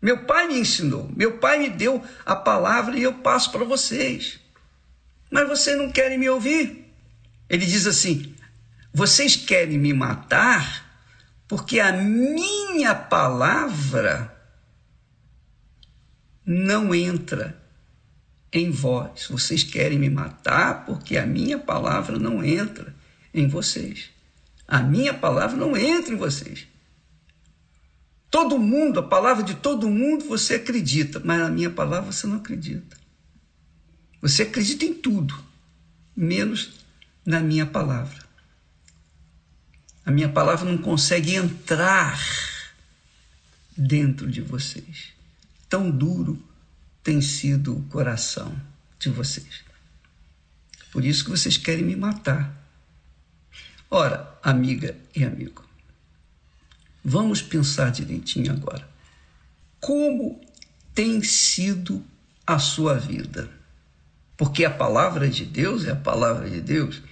Meu 0.00 0.24
pai 0.24 0.46
me 0.46 0.60
ensinou, 0.60 1.10
meu 1.16 1.38
pai 1.38 1.58
me 1.58 1.68
deu 1.68 2.00
a 2.24 2.36
palavra 2.36 2.96
e 2.96 3.02
eu 3.02 3.14
passo 3.14 3.50
para 3.50 3.64
vocês. 3.64 4.38
Mas 5.28 5.48
vocês 5.48 5.76
não 5.76 5.90
querem 5.90 6.16
me 6.16 6.28
ouvir. 6.30 6.94
Ele 7.48 7.66
diz 7.66 7.84
assim: 7.88 8.32
vocês 8.94 9.34
querem 9.34 9.78
me 9.78 9.92
matar 9.92 10.88
porque 11.48 11.80
a 11.80 11.92
minha 11.92 12.94
palavra 12.94 14.32
não 16.46 16.94
entra 16.94 17.60
em 18.52 18.70
vós. 18.70 19.26
Vocês 19.28 19.64
querem 19.64 19.98
me 19.98 20.08
matar 20.08 20.84
porque 20.84 21.16
a 21.16 21.26
minha 21.26 21.58
palavra 21.58 22.16
não 22.16 22.44
entra 22.44 23.01
em 23.32 23.48
vocês. 23.48 24.10
A 24.66 24.80
minha 24.80 25.12
palavra 25.14 25.56
não 25.56 25.76
entra 25.76 26.14
em 26.14 26.16
vocês. 26.16 26.66
Todo 28.30 28.58
mundo, 28.58 29.00
a 29.00 29.02
palavra 29.02 29.42
de 29.42 29.54
todo 29.54 29.90
mundo 29.90 30.24
você 30.24 30.54
acredita, 30.54 31.20
mas 31.22 31.40
a 31.40 31.50
minha 31.50 31.70
palavra 31.70 32.10
você 32.10 32.26
não 32.26 32.36
acredita. 32.36 32.96
Você 34.22 34.44
acredita 34.44 34.84
em 34.84 34.94
tudo, 34.94 35.38
menos 36.16 36.80
na 37.26 37.40
minha 37.40 37.66
palavra. 37.66 38.22
A 40.04 40.10
minha 40.10 40.28
palavra 40.28 40.70
não 40.70 40.78
consegue 40.78 41.34
entrar 41.34 42.18
dentro 43.76 44.30
de 44.30 44.40
vocês. 44.40 45.12
Tão 45.68 45.90
duro 45.90 46.42
tem 47.02 47.20
sido 47.20 47.76
o 47.76 47.82
coração 47.84 48.54
de 48.98 49.10
vocês. 49.10 49.64
Por 50.90 51.04
isso 51.04 51.24
que 51.24 51.30
vocês 51.30 51.56
querem 51.56 51.84
me 51.84 51.96
matar. 51.96 52.61
Ora, 53.94 54.38
amiga 54.42 54.96
e 55.14 55.22
amigo, 55.22 55.62
vamos 57.04 57.42
pensar 57.42 57.90
direitinho 57.90 58.50
agora. 58.50 58.88
Como 59.78 60.40
tem 60.94 61.22
sido 61.22 62.02
a 62.46 62.58
sua 62.58 62.94
vida? 62.94 63.50
Porque 64.34 64.64
a 64.64 64.70
palavra 64.70 65.28
de 65.28 65.44
Deus 65.44 65.84
é 65.84 65.90
a 65.90 65.96
palavra 65.96 66.48
de 66.48 66.62
Deus. 66.62 67.02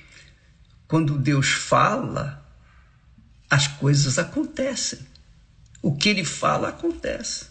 Quando 0.89 1.19
Deus 1.19 1.51
fala, 1.51 2.43
as 3.51 3.67
coisas 3.67 4.19
acontecem. 4.19 5.01
O 5.83 5.95
que 5.95 6.09
ele 6.09 6.25
fala 6.25 6.71
acontece. 6.71 7.49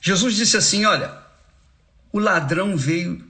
Jesus 0.00 0.34
disse 0.34 0.56
assim: 0.56 0.86
Olha, 0.86 1.14
o 2.10 2.18
ladrão 2.18 2.74
veio 2.74 3.22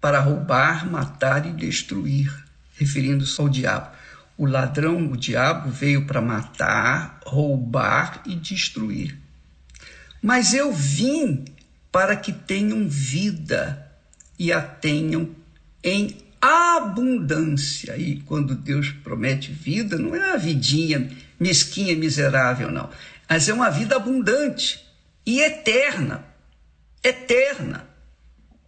para 0.00 0.18
roubar, 0.18 0.90
matar 0.90 1.44
e 1.44 1.52
destruir, 1.52 2.41
referindo-se 2.82 3.40
ao 3.40 3.48
diabo. 3.48 3.90
O 4.36 4.46
ladrão, 4.46 5.10
o 5.10 5.16
diabo, 5.16 5.70
veio 5.70 6.06
para 6.06 6.20
matar, 6.20 7.20
roubar 7.24 8.22
e 8.26 8.34
destruir. 8.34 9.18
Mas 10.20 10.54
eu 10.54 10.72
vim 10.72 11.44
para 11.90 12.16
que 12.16 12.32
tenham 12.32 12.88
vida 12.88 13.90
e 14.38 14.52
a 14.52 14.60
tenham 14.60 15.30
em 15.82 16.16
abundância. 16.40 17.96
E 17.96 18.20
quando 18.20 18.54
Deus 18.54 18.90
promete 18.90 19.52
vida, 19.52 19.96
não 19.96 20.14
é 20.16 20.30
uma 20.30 20.38
vidinha 20.38 21.08
mesquinha, 21.38 21.96
miserável, 21.96 22.70
não. 22.70 22.88
Mas 23.28 23.48
é 23.48 23.52
uma 23.52 23.70
vida 23.70 23.96
abundante 23.96 24.84
e 25.24 25.40
eterna. 25.40 26.24
Eterna. 27.02 27.86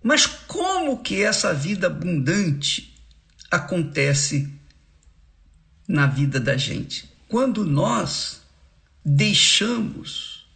Mas 0.03 0.27
como 0.27 1.03
que 1.03 1.23
essa 1.23 1.55
vida 1.55 1.87
abundante 1.87 2.94
acontece 3.57 4.53
na 5.87 6.07
vida 6.07 6.41
da 6.41 6.57
gente? 6.57 7.09
Quando 7.29 7.65
nós 7.65 8.43
deixamos 9.05 10.47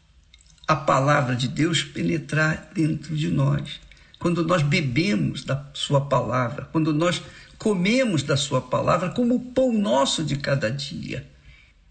a 0.66 0.77
palavra 0.77 1.35
de 1.35 1.49
Deus 1.49 1.83
penetrar 1.83 2.70
dentro 2.75 3.16
de 3.16 3.29
nós 3.29 3.81
quando 4.19 4.45
nós 4.45 4.62
bebemos 4.62 5.45
da 5.45 5.65
Sua 5.73 6.01
palavra, 6.01 6.69
quando 6.73 6.93
nós 6.93 7.23
comemos 7.57 8.23
da 8.23 8.37
Sua 8.37 8.61
palavra 8.61 9.11
como 9.11 9.37
o 9.37 9.41
pão 9.41 9.73
nosso 9.73 10.25
de 10.25 10.37
cada 10.37 10.70
dia. 10.70 11.27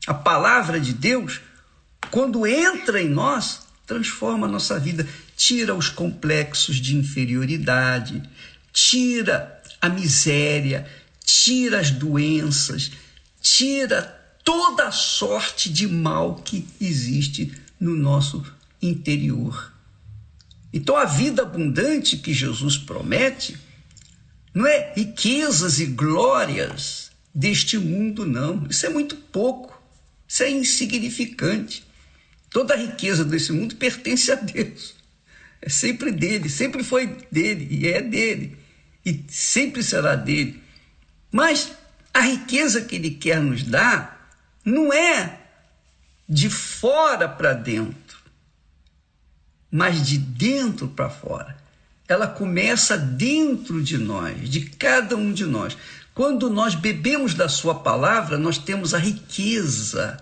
A 0.06 0.14
palavra 0.14 0.80
de 0.80 0.94
Deus, 0.94 1.42
quando 2.12 2.46
entra 2.46 3.02
em 3.02 3.10
nós, 3.10 3.68
transforma 3.86 4.48
a 4.48 4.50
nossa 4.50 4.80
vida, 4.80 5.08
tira 5.36 5.74
os 5.74 5.90
complexos 5.90 6.78
de 6.78 6.96
inferioridade, 6.96 8.22
tira 8.74 9.57
a 9.82 9.90
miséria, 9.90 10.88
tira 11.24 11.80
as 11.80 11.92
doenças, 11.92 12.92
tira 13.42 14.02
toda 14.44 14.88
a 14.88 14.92
sorte 14.92 15.70
de 15.70 15.88
mal 15.88 16.36
que 16.36 16.66
existe 16.80 17.54
no 17.80 17.96
nosso 17.96 18.44
interior. 18.82 19.74
Então 20.72 20.96
a 20.96 21.06
vida 21.06 21.42
abundante 21.42 22.18
que 22.18 22.34
Jesus 22.34 22.78
promete 22.78 23.58
não 24.54 24.66
é 24.66 24.94
riquezas 24.96 25.80
e 25.80 25.86
glórias 25.86 27.12
deste 27.34 27.78
mundo, 27.78 28.26
não. 28.26 28.66
Isso 28.70 28.86
é 28.86 28.90
muito 28.90 29.16
pouco. 29.16 29.80
Isso 30.28 30.44
é 30.44 30.50
insignificante. 30.50 31.84
Toda 32.50 32.74
a 32.74 32.78
riqueza 32.78 33.24
desse 33.24 33.52
mundo 33.52 33.76
pertence 33.76 34.32
a 34.32 34.36
Deus. 34.36 34.96
É 35.62 35.70
sempre 35.70 36.12
dele, 36.12 36.50
sempre 36.50 36.84
foi 36.84 37.18
dele 37.32 37.68
e 37.70 37.88
é 37.88 38.02
dele 38.02 38.58
e 39.10 39.26
sempre 39.30 39.82
será 39.82 40.16
dele. 40.16 40.62
Mas 41.32 41.72
a 42.14 42.22
riqueza 42.22 42.82
que 42.82 42.96
ele 42.96 43.12
quer 43.12 43.42
nos 43.42 43.64
dar 43.64 44.30
não 44.66 44.92
é 44.92 45.40
de 46.28 46.50
fora 46.50 47.28
para 47.30 47.54
dentro 47.54 48.08
mas 49.72 50.06
de 50.06 50.18
dentro 50.18 50.88
para 50.88 51.10
fora. 51.10 51.58
Ela 52.08 52.28
começa 52.28 52.98
dentro 52.98 53.84
de 53.84 53.98
nós, 53.98 54.50
de 54.50 54.62
cada 54.62 55.16
um 55.16 55.34
de 55.34 55.46
nós. 55.46 55.78
Quando 56.14 56.50
nós 56.50 56.74
bebemos 56.74 57.34
da 57.34 57.50
Sua 57.50 57.76
palavra, 57.76 58.38
nós 58.38 58.58
temos 58.58 58.94
a 58.94 58.98
riqueza 58.98 60.18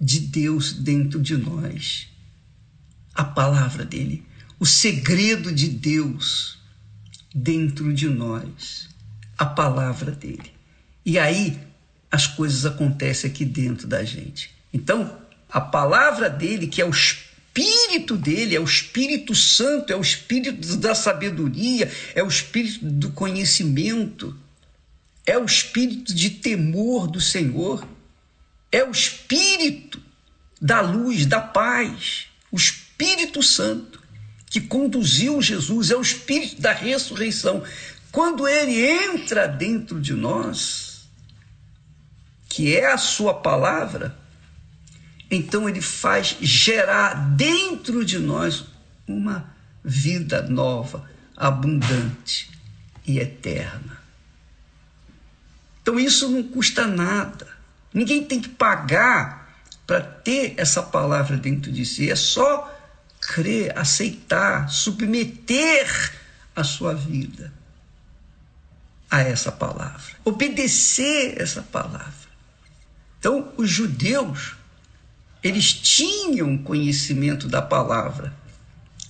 de 0.00 0.18
Deus 0.20 0.72
dentro 0.72 1.20
de 1.20 1.36
nós. 1.36 2.08
A 3.14 3.22
palavra 3.22 3.84
dele, 3.84 4.26
o 4.58 4.66
segredo 4.66 5.52
de 5.52 5.68
Deus 5.68 6.58
dentro 7.34 7.92
de 7.92 8.08
nós. 8.08 8.88
A 9.36 9.44
palavra 9.44 10.12
dele. 10.12 10.52
E 11.04 11.18
aí 11.18 11.58
as 12.10 12.26
coisas 12.26 12.64
acontecem 12.64 13.28
aqui 13.28 13.44
dentro 13.44 13.88
da 13.88 14.04
gente. 14.04 14.54
Então, 14.72 15.18
a 15.50 15.60
palavra 15.60 16.30
dele, 16.30 16.68
que 16.68 16.80
é 16.80 16.84
o 16.84 16.90
Espírito, 16.90 18.16
dele, 18.16 18.54
é 18.54 18.60
o 18.60 18.64
Espírito 18.64 19.34
Santo, 19.34 19.92
é 19.92 19.96
o 19.96 20.00
espírito 20.00 20.76
da 20.76 20.94
sabedoria, 20.94 21.90
é 22.14 22.22
o 22.22 22.28
espírito 22.28 22.84
do 22.84 23.10
conhecimento, 23.10 24.36
é 25.26 25.38
o 25.38 25.44
espírito 25.44 26.14
de 26.14 26.30
temor 26.30 27.06
do 27.06 27.20
Senhor, 27.20 27.86
é 28.70 28.84
o 28.84 28.90
espírito 28.90 30.00
da 30.60 30.80
luz, 30.80 31.26
da 31.26 31.40
paz, 31.40 32.26
o 32.50 32.56
Espírito 32.56 33.42
Santo 33.42 33.93
que 34.54 34.60
conduziu 34.60 35.42
Jesus, 35.42 35.90
é 35.90 35.96
o 35.96 36.00
espírito 36.00 36.62
da 36.62 36.72
ressurreição. 36.72 37.64
Quando 38.12 38.46
ele 38.46 38.80
entra 38.86 39.48
dentro 39.48 40.00
de 40.00 40.12
nós, 40.12 41.08
que 42.48 42.76
é 42.76 42.92
a 42.92 42.96
sua 42.96 43.34
palavra, 43.34 44.16
então 45.28 45.68
ele 45.68 45.80
faz 45.80 46.36
gerar 46.40 47.14
dentro 47.34 48.04
de 48.04 48.20
nós 48.20 48.66
uma 49.08 49.52
vida 49.84 50.42
nova, 50.42 51.10
abundante 51.36 52.48
e 53.04 53.18
eterna. 53.18 54.00
Então 55.82 55.98
isso 55.98 56.28
não 56.28 56.44
custa 56.44 56.86
nada. 56.86 57.48
Ninguém 57.92 58.22
tem 58.22 58.40
que 58.40 58.50
pagar 58.50 59.52
para 59.84 60.00
ter 60.00 60.54
essa 60.56 60.80
palavra 60.80 61.36
dentro 61.36 61.72
de 61.72 61.84
si. 61.84 62.08
É 62.08 62.14
só 62.14 62.72
crer, 63.26 63.76
aceitar, 63.76 64.68
submeter 64.70 66.12
a 66.54 66.62
sua 66.62 66.94
vida 66.94 67.52
a 69.10 69.20
essa 69.20 69.52
palavra, 69.52 70.14
obedecer 70.24 71.40
essa 71.40 71.62
palavra. 71.62 72.12
Então, 73.18 73.52
os 73.56 73.70
judeus, 73.70 74.54
eles 75.42 75.72
tinham 75.72 76.58
conhecimento 76.58 77.48
da 77.48 77.62
palavra, 77.62 78.34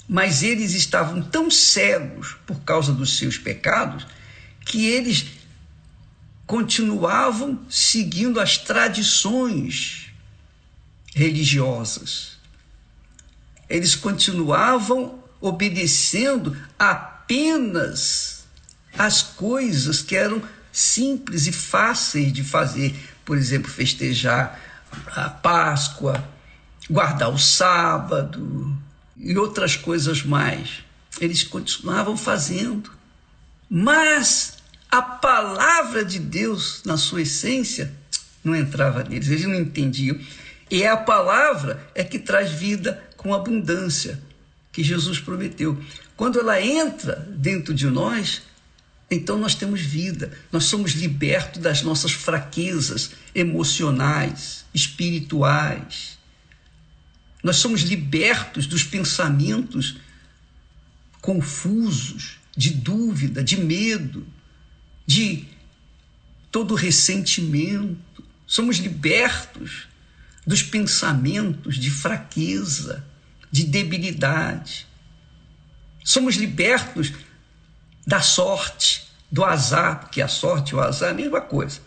mas 0.09 0.43
eles 0.43 0.73
estavam 0.73 1.23
tão 1.23 1.51
cegos 1.51 2.37
por 2.47 2.61
causa 2.61 2.93
dos 2.93 3.17
seus 3.17 3.39
pecados 3.39 4.07
que 4.65 4.87
eles 4.87 5.27
continuavam 6.47 7.65
seguindo 7.69 8.39
as 8.39 8.59
tradições 8.59 10.11
religiosas. 11.15 12.34
Eles 13.69 13.95
continuavam 13.95 15.23
obedecendo 15.41 16.57
apenas 16.79 18.45
as 18.97 19.23
coisas 19.23 20.01
que 20.03 20.17
eram 20.17 20.43
simples 20.73 21.47
e 21.47 21.53
fáceis 21.53 22.33
de 22.33 22.43
fazer. 22.43 22.95
Por 23.25 23.37
exemplo, 23.37 23.71
festejar 23.71 24.61
a 25.15 25.31
Páscoa, 25.31 26.23
guardar 26.89 27.31
o 27.31 27.39
sábado 27.39 28.77
e 29.17 29.37
outras 29.37 29.77
coisas 29.77 30.23
mais. 30.23 30.85
Eles 31.21 31.43
continuavam 31.43 32.17
fazendo. 32.17 32.91
Mas 33.69 34.59
a 34.91 35.03
palavra 35.03 36.05
de 36.05 36.19
Deus, 36.19 36.83
na 36.85 36.97
sua 36.97 37.23
essência, 37.23 37.93
não 38.43 38.55
entrava 38.55 39.03
neles, 39.05 39.29
eles 39.29 39.45
não 39.45 39.55
entendiam. 39.55 40.19
E 40.71 40.87
a 40.87 40.97
palavra 40.97 41.87
é 41.95 42.03
que 42.03 42.19
traz 42.19 42.51
vida 42.51 43.04
com 43.25 43.33
abundância, 43.33 44.23
que 44.71 44.85
Jesus 44.85 45.19
prometeu. 45.19 45.83
Quando 46.15 46.39
ela 46.39 46.61
entra 46.61 47.27
dentro 47.35 47.73
de 47.73 47.87
nós, 47.87 48.43
então 49.11 49.39
nós 49.39 49.55
temos 49.55 49.81
vida, 49.81 50.31
nós 50.53 50.65
somos 50.65 50.93
libertos 50.93 51.63
das 51.63 51.81
nossas 51.81 52.13
fraquezas 52.13 53.13
emocionais, 53.35 54.67
espirituais. 54.75 56.19
Nós 57.43 57.57
somos 57.57 57.81
libertos 57.81 58.67
dos 58.67 58.85
pensamentos 58.85 59.97
confusos, 61.23 62.37
de 62.55 62.75
dúvida, 62.75 63.43
de 63.43 63.57
medo, 63.57 64.27
de 65.07 65.47
todo 66.51 66.75
ressentimento, 66.75 68.23
somos 68.47 68.77
libertos 68.77 69.89
dos 70.47 70.63
pensamentos 70.63 71.77
de 71.77 71.91
fraqueza, 71.91 73.03
de 73.55 73.63
debilidade. 73.63 74.85
Somos 76.03 76.35
libertos 76.35 77.13
da 78.05 78.21
sorte, 78.21 79.07
do 79.31 79.45
azar, 79.45 80.01
porque 80.01 80.21
a 80.21 80.27
sorte 80.27 80.71
e 80.71 80.75
o 80.75 80.81
azar 80.81 81.11
é 81.11 81.13
a 81.13 81.15
mesma 81.15 81.41
coisa. 81.41 81.79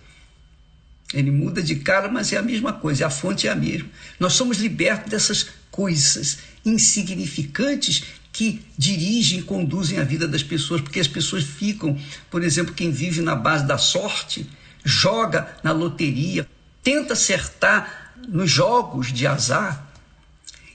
Ele 1.14 1.30
muda 1.30 1.61
de 1.61 1.76
cara, 1.76 2.07
mas 2.07 2.31
é 2.31 2.38
a 2.38 2.41
mesma 2.41 2.72
coisa, 2.72 3.07
a 3.07 3.10
fonte 3.10 3.49
é 3.49 3.52
a 3.52 3.56
mesma. 3.56 3.89
Nós 4.18 4.31
somos 4.31 4.60
libertos 4.60 5.11
dessas 5.11 5.48
coisas 5.69 6.38
insignificantes 6.64 8.06
que 8.31 8.65
dirigem 8.77 9.39
e 9.39 9.44
conduzem 9.44 9.99
a 9.99 10.06
vida 10.06 10.26
das 10.26 10.44
pessoas, 10.44 10.80
porque 10.80 11.02
as 11.02 11.07
pessoas 11.07 11.44
ficam, 11.44 11.99
por 12.31 12.45
exemplo, 12.45 12.73
quem 12.73 12.91
vive 12.91 13.22
na 13.22 13.35
base 13.35 13.68
da 13.68 13.77
sorte, 13.77 14.49
joga 14.85 15.53
na 15.61 15.73
loteria, 15.73 16.48
tenta 16.81 17.11
acertar 17.11 18.14
nos 18.26 18.49
jogos 18.49 19.11
de 19.11 19.27
azar, 19.27 19.86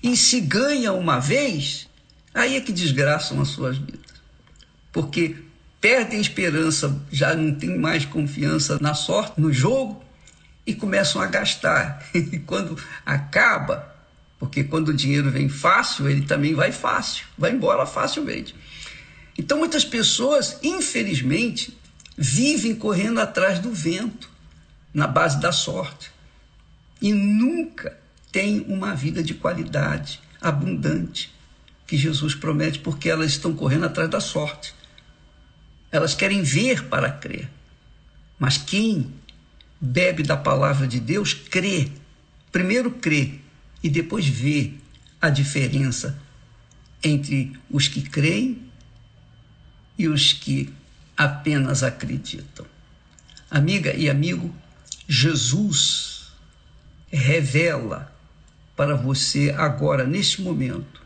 e 0.03 0.16
se 0.16 0.41
ganha 0.41 0.93
uma 0.93 1.20
vez, 1.20 1.89
aí 2.35 2.57
é 2.57 2.61
que 2.61 2.73
desgraçam 2.73 3.41
as 3.41 3.49
suas 3.49 3.79
vidas. 3.79 4.01
Porque 4.93 5.37
perdem 5.81 6.20
esperança, 6.20 7.01
já 7.11 7.35
não 7.35 7.55
tem 7.55 7.79
mais 7.79 8.05
confiança 8.05 8.79
na 8.81 8.95
sorte, 8.95 9.41
no 9.41 9.53
jogo, 9.53 10.03
e 10.66 10.74
começam 10.74 11.20
a 11.20 11.27
gastar. 11.27 12.05
E 12.15 12.39
quando 12.41 12.77
acaba, 13.07 13.95
porque 14.39 14.65
quando 14.65 14.89
o 14.89 14.95
dinheiro 14.95 15.31
vem 15.31 15.49
fácil, 15.49 16.09
ele 16.09 16.23
também 16.23 16.55
vai 16.55 16.73
fácil, 16.73 17.24
vai 17.39 17.53
embora 17.53 17.87
facilmente. 17.87 18.55
Então 19.39 19.59
muitas 19.59 19.85
pessoas, 19.85 20.59
infelizmente, 20.62 21.77
vivem 22.16 22.74
correndo 22.74 23.20
atrás 23.20 23.59
do 23.61 23.73
vento, 23.73 24.31
na 24.93 25.07
base 25.07 25.41
da 25.41 25.53
sorte, 25.53 26.11
e 27.01 27.12
nunca 27.12 28.02
têm 28.33 28.65
uma 28.67 28.95
vida 28.95 29.23
de 29.23 29.35
qualidade, 29.35 30.19
abundante, 30.41 31.33
que 31.87 31.97
Jesus 31.97 32.35
promete, 32.35 32.79
porque 32.79 33.09
elas 33.09 33.33
estão 33.33 33.55
correndo 33.55 33.85
atrás 33.85 34.11
da 34.11 34.19
sorte. 34.19 34.75
Elas 35.91 36.15
querem 36.15 36.43
ver 36.43 36.89
para 36.89 37.13
crer. 37.13 37.51
Mas 38.39 38.57
quem 38.57 39.13
bebe 39.79 40.23
da 40.23 40.37
palavra 40.37 40.89
de 40.89 40.99
Deus 40.99 41.35
crê. 41.35 41.91
Primeiro 42.51 42.91
crê 42.91 43.35
e 43.83 43.89
depois 43.89 44.27
vê 44.27 44.73
a 45.21 45.29
diferença 45.29 46.19
entre 47.03 47.53
os 47.69 47.89
que 47.89 48.03
creem 48.03 48.63
e 49.99 50.09
os 50.09 50.33
que 50.33 50.73
apenas 51.17 51.83
acreditam. 51.83 52.65
Amiga 53.51 53.95
e 53.95 54.09
amigo, 54.09 54.55
Jesus 55.07 56.33
revela 57.11 58.11
para 58.83 58.97
você 58.97 59.55
agora, 59.57 60.05
neste 60.05 60.43
momento, 60.43 61.01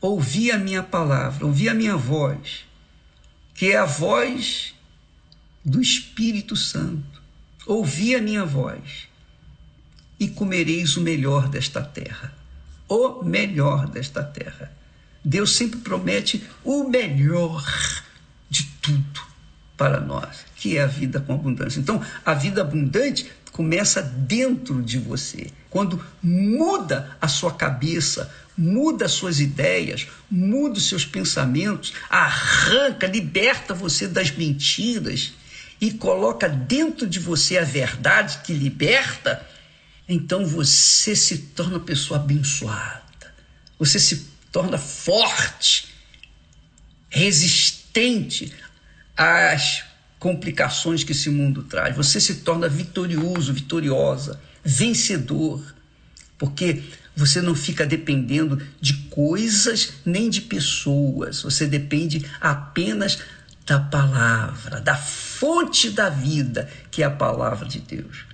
ouvir 0.00 0.50
a 0.50 0.56
minha 0.56 0.82
palavra, 0.82 1.44
ouvir 1.44 1.68
a 1.68 1.74
minha 1.74 1.94
voz, 1.94 2.64
que 3.54 3.70
é 3.70 3.76
a 3.76 3.84
voz 3.84 4.74
do 5.62 5.78
Espírito 5.78 6.56
Santo. 6.56 7.20
Ouvi 7.66 8.14
a 8.14 8.22
minha 8.22 8.46
voz 8.46 9.08
e 10.18 10.26
comereis 10.26 10.96
o 10.96 11.02
melhor 11.02 11.50
desta 11.50 11.82
terra. 11.82 12.32
O 12.88 13.22
melhor 13.22 13.86
desta 13.88 14.22
terra. 14.22 14.72
Deus 15.22 15.54
sempre 15.54 15.80
promete 15.80 16.42
o 16.64 16.88
melhor 16.88 17.62
de 18.48 18.64
tudo 18.80 19.20
para 19.76 20.00
nós, 20.00 20.46
que 20.56 20.78
é 20.78 20.82
a 20.82 20.86
vida 20.86 21.20
com 21.20 21.34
abundância. 21.34 21.78
Então, 21.78 22.02
a 22.24 22.32
vida 22.32 22.62
abundante 22.62 23.30
começa 23.52 24.00
dentro 24.00 24.80
de 24.80 24.98
você. 24.98 25.48
Quando 25.70 26.02
muda 26.22 27.16
a 27.20 27.28
sua 27.28 27.52
cabeça, 27.52 28.32
muda 28.56 29.04
as 29.04 29.12
suas 29.12 29.38
ideias, 29.38 30.06
muda 30.30 30.78
os 30.78 30.88
seus 30.88 31.04
pensamentos, 31.04 31.92
arranca, 32.08 33.06
liberta 33.06 33.74
você 33.74 34.08
das 34.08 34.30
mentiras 34.30 35.32
e 35.80 35.92
coloca 35.92 36.48
dentro 36.48 37.06
de 37.06 37.20
você 37.20 37.58
a 37.58 37.64
verdade 37.64 38.38
que 38.42 38.52
liberta, 38.52 39.46
então 40.08 40.44
você 40.44 41.14
se 41.14 41.38
torna 41.38 41.74
uma 41.74 41.84
pessoa 41.84 42.18
abençoada. 42.18 43.02
Você 43.78 44.00
se 44.00 44.26
torna 44.50 44.78
forte, 44.78 45.86
resistente 47.08 48.52
às 49.16 49.84
complicações 50.18 51.04
que 51.04 51.12
esse 51.12 51.30
mundo 51.30 51.62
traz. 51.62 51.94
Você 51.94 52.20
se 52.20 52.36
torna 52.36 52.68
vitorioso, 52.68 53.52
vitoriosa, 53.52 54.40
vencedor, 54.68 55.62
porque 56.36 56.82
você 57.16 57.40
não 57.40 57.54
fica 57.54 57.86
dependendo 57.86 58.62
de 58.78 58.92
coisas 59.08 59.94
nem 60.04 60.28
de 60.28 60.42
pessoas. 60.42 61.42
Você 61.42 61.66
depende 61.66 62.30
apenas 62.38 63.18
da 63.64 63.80
palavra, 63.80 64.78
da 64.80 64.94
fonte 64.94 65.88
da 65.88 66.10
vida, 66.10 66.70
que 66.90 67.02
é 67.02 67.06
a 67.06 67.10
palavra 67.10 67.66
de 67.66 67.80
Deus. 67.80 68.26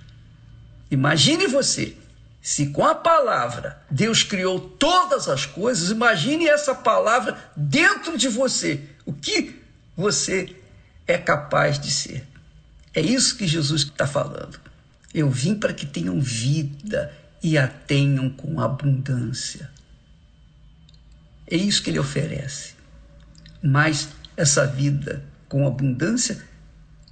Imagine 0.91 1.47
você, 1.47 1.95
se 2.41 2.67
com 2.67 2.85
a 2.85 2.93
palavra 2.93 3.81
Deus 3.89 4.21
criou 4.21 4.59
todas 4.59 5.29
as 5.29 5.45
coisas, 5.45 5.89
imagine 5.89 6.47
essa 6.47 6.75
palavra 6.75 7.37
dentro 7.55 8.17
de 8.17 8.27
você. 8.27 8.81
O 9.05 9.13
que 9.13 9.61
você 9.95 10.53
é 11.07 11.17
capaz 11.17 11.79
de 11.79 11.89
ser. 11.89 12.27
É 12.93 12.99
isso 12.99 13.37
que 13.37 13.47
Jesus 13.47 13.83
está 13.83 14.05
falando. 14.05 14.64
Eu 15.17 15.29
vim 15.29 15.55
para 15.55 15.73
que 15.73 15.85
tenham 15.85 16.19
vida 16.19 17.09
e 17.41 17.57
a 17.57 17.69
tenham 17.69 18.29
com 18.29 18.59
abundância. 18.59 19.71
É 21.47 21.55
isso 21.55 21.81
que 21.81 21.89
ele 21.89 21.99
oferece. 21.99 22.73
Mas 23.63 24.09
essa 24.35 24.67
vida 24.67 25.23
com 25.47 25.65
abundância 25.65 26.43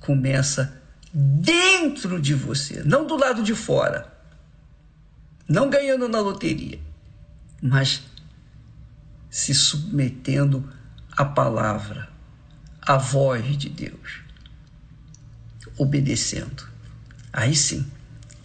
começa 0.01 0.81
dentro 1.13 2.19
de 2.19 2.33
você, 2.33 2.83
não 2.83 3.07
do 3.07 3.15
lado 3.15 3.41
de 3.41 3.55
fora, 3.55 4.13
não 5.47 5.69
ganhando 5.69 6.09
na 6.09 6.19
loteria, 6.19 6.81
mas 7.61 8.03
se 9.29 9.53
submetendo 9.53 10.69
à 11.09 11.23
palavra, 11.23 12.09
à 12.81 12.97
voz 12.97 13.57
de 13.57 13.69
Deus, 13.69 14.19
obedecendo. 15.77 16.73
Aí 17.33 17.55
sim. 17.55 17.89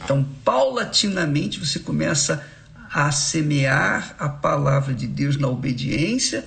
Então, 0.03 0.25
paulatinamente, 0.45 1.59
você 1.59 1.79
começa 1.79 2.45
a 2.91 3.11
semear 3.13 4.15
a 4.19 4.29
palavra 4.29 4.95
de 4.95 5.07
Deus 5.07 5.37
na 5.37 5.49
obediência 5.49 6.45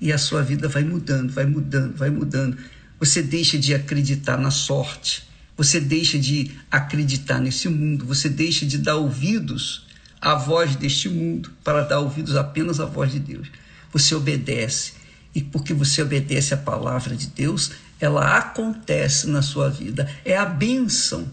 e 0.00 0.12
a 0.12 0.18
sua 0.18 0.42
vida 0.42 0.68
vai 0.68 0.82
mudando, 0.82 1.32
vai 1.32 1.46
mudando, 1.46 1.96
vai 1.96 2.10
mudando. 2.10 2.56
Você 2.98 3.22
deixa 3.22 3.58
de 3.58 3.74
acreditar 3.74 4.36
na 4.36 4.50
sorte, 4.50 5.28
você 5.56 5.80
deixa 5.80 6.18
de 6.18 6.50
acreditar 6.70 7.38
nesse 7.38 7.68
mundo, 7.68 8.04
você 8.04 8.28
deixa 8.28 8.66
de 8.66 8.78
dar 8.78 8.96
ouvidos 8.96 9.86
à 10.20 10.34
voz 10.34 10.74
deste 10.74 11.08
mundo 11.08 11.52
para 11.62 11.82
dar 11.82 12.00
ouvidos 12.00 12.34
apenas 12.34 12.80
à 12.80 12.86
voz 12.86 13.12
de 13.12 13.20
Deus. 13.20 13.48
Você 13.92 14.14
obedece. 14.14 15.04
E 15.34 15.42
porque 15.42 15.74
você 15.74 16.00
obedece 16.00 16.54
à 16.54 16.56
palavra 16.56 17.16
de 17.16 17.26
Deus, 17.26 17.72
ela 18.00 18.38
acontece 18.38 19.28
na 19.28 19.42
sua 19.42 19.68
vida. 19.68 20.08
É 20.24 20.36
a 20.36 20.46
bênção 20.46 21.28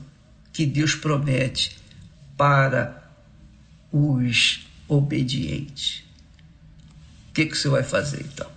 que 0.52 0.65
Deus 0.65 0.95
promete 0.95 1.78
para 2.38 3.10
os 3.91 4.68
obedientes. 4.88 6.03
O 7.30 7.34
que, 7.34 7.45
que 7.45 7.57
você 7.57 7.69
vai 7.69 7.84
fazer 7.84 8.26
então? 8.26 8.49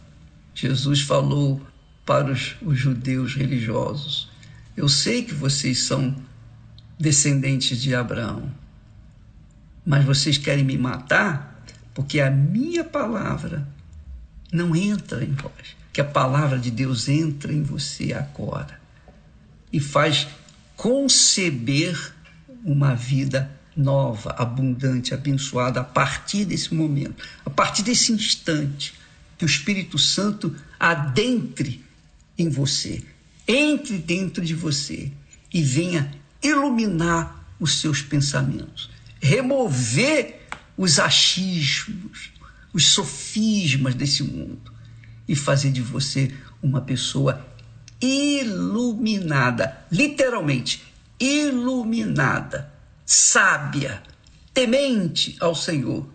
Jesus 0.55 1.01
falou 1.01 1.65
para 2.05 2.33
os, 2.33 2.57
os 2.63 2.79
judeus 2.79 3.35
religiosos: 3.35 4.29
Eu 4.77 4.89
sei 4.89 5.23
que 5.23 5.35
vocês 5.35 5.85
são 5.85 6.17
descendentes 6.99 7.81
de 7.81 7.95
Abraão, 7.95 8.51
mas 9.85 10.05
vocês 10.05 10.39
querem 10.39 10.65
me 10.65 10.79
matar 10.79 11.55
porque 11.95 12.21
a 12.21 12.31
minha 12.31 12.83
palavra 12.83 13.67
não 14.53 14.75
entra 14.75 15.25
em 15.25 15.33
vós. 15.33 15.77
Que 15.93 16.01
a 16.01 16.05
palavra 16.05 16.59
de 16.59 16.73
Deus 16.73 17.09
entra 17.09 17.53
em 17.53 17.63
você 17.63 18.13
agora 18.13 18.81
e 19.73 19.79
faz 19.79 20.27
conceber 20.77 22.15
uma 22.65 22.95
vida 22.95 23.51
nova, 23.77 24.35
abundante, 24.39 25.13
abençoada 25.13 25.81
a 25.81 25.85
partir 25.85 26.45
desse 26.45 26.75
momento, 26.75 27.23
a 27.45 27.51
partir 27.51 27.83
desse 27.83 28.13
instante, 28.13 28.95
que 29.37 29.45
o 29.45 29.47
Espírito 29.47 29.99
Santo 29.99 30.55
adentre 30.79 31.85
em 32.39 32.49
você, 32.49 33.03
entre 33.47 33.99
dentro 33.99 34.45
de 34.45 34.55
você 34.55 35.11
e 35.53 35.63
venha 35.63 36.11
iluminar 36.43 37.45
os 37.59 37.81
seus 37.81 38.03
pensamentos, 38.03 38.91
remover 39.21 40.47
os 40.77 40.99
achismos, 40.99 42.33
os 42.73 42.87
sofismas 42.93 43.95
desse 43.95 44.23
mundo 44.23 44.73
e 45.29 45.35
fazer 45.35 45.71
de 45.71 45.81
você 45.81 46.33
uma 46.63 46.81
pessoa 46.81 47.47
iluminada, 48.05 49.87
literalmente 49.91 50.85
iluminada, 51.19 52.71
sábia, 53.07 54.03
temente 54.53 55.37
ao 55.41 55.55
Senhor, 55.55 56.07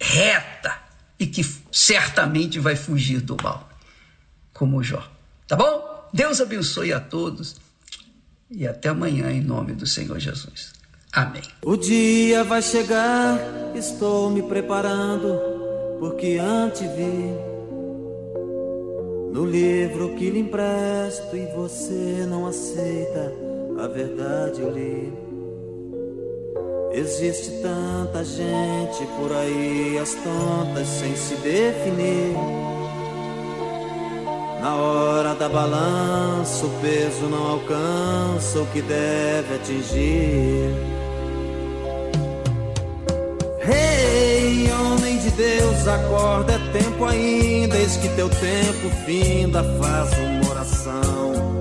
reta 0.00 0.78
e 1.18 1.26
que 1.26 1.44
certamente 1.70 2.58
vai 2.58 2.74
fugir 2.74 3.20
do 3.20 3.36
mal, 3.42 3.68
como 4.52 4.82
Jó. 4.82 5.06
Tá 5.46 5.56
bom? 5.56 6.08
Deus 6.12 6.40
abençoe 6.40 6.92
a 6.92 7.00
todos 7.00 7.56
e 8.50 8.66
até 8.66 8.88
amanhã 8.88 9.30
em 9.30 9.42
nome 9.42 9.74
do 9.74 9.86
Senhor 9.86 10.18
Jesus. 10.18 10.72
Amém. 11.12 11.42
O 11.62 11.76
dia 11.76 12.44
vai 12.44 12.62
chegar, 12.62 13.38
estou 13.74 14.30
me 14.30 14.42
preparando, 14.42 15.98
porque 15.98 16.38
antes 16.40 16.80
vi 16.80 17.49
no 19.32 19.44
livro 19.44 20.14
que 20.16 20.28
lhe 20.28 20.40
empresto 20.40 21.36
e 21.36 21.46
você 21.54 22.26
não 22.28 22.46
aceita, 22.46 23.32
a 23.78 23.86
verdade 23.86 24.60
eu 24.60 24.70
li. 24.70 25.12
Existe 26.92 27.62
tanta 27.62 28.24
gente 28.24 29.06
por 29.16 29.32
aí, 29.32 29.96
as 29.98 30.14
tontas 30.14 30.88
sem 30.88 31.14
se 31.14 31.36
definir. 31.36 32.34
Na 34.60 34.76
hora 34.76 35.34
da 35.34 35.48
balança, 35.48 36.66
o 36.66 36.70
peso 36.80 37.26
não 37.28 37.52
alcança 37.52 38.60
o 38.60 38.66
que 38.66 38.82
deve 38.82 39.54
atingir. 39.54 40.99
Rei, 43.62 44.64
hey, 44.64 44.72
homem 44.72 45.18
de 45.18 45.30
Deus, 45.32 45.86
acorda, 45.86 46.54
é 46.54 46.78
tempo 46.78 47.04
ainda, 47.04 47.76
eis 47.76 47.96
que 47.96 48.08
teu 48.10 48.28
tempo 48.28 48.88
finda, 49.04 49.62
faz 49.78 50.10
uma 50.18 50.50
oração. 50.50 51.60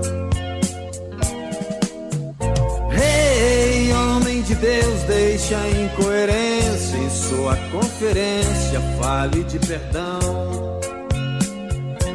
Rei, 2.89 3.89
hey, 3.89 3.93
homem 3.93 4.41
de 4.43 4.55
Deus, 4.55 5.03
deixa 5.03 5.57
a 5.57 5.69
incoerência 5.69 6.97
em 6.97 7.09
sua 7.09 7.57
conferência, 7.69 8.79
fale 9.01 9.43
de 9.43 9.59
perdão. 9.59 10.79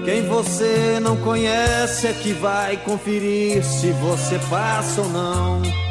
Quem 0.04 0.26
você 0.28 0.98
não 1.00 1.16
conhece 1.16 2.06
é 2.06 2.12
que 2.12 2.32
vai 2.32 2.76
conferir 2.78 3.62
se 3.62 3.90
você 3.92 4.38
passa 4.50 5.02
ou 5.02 5.08
não. 5.10 5.83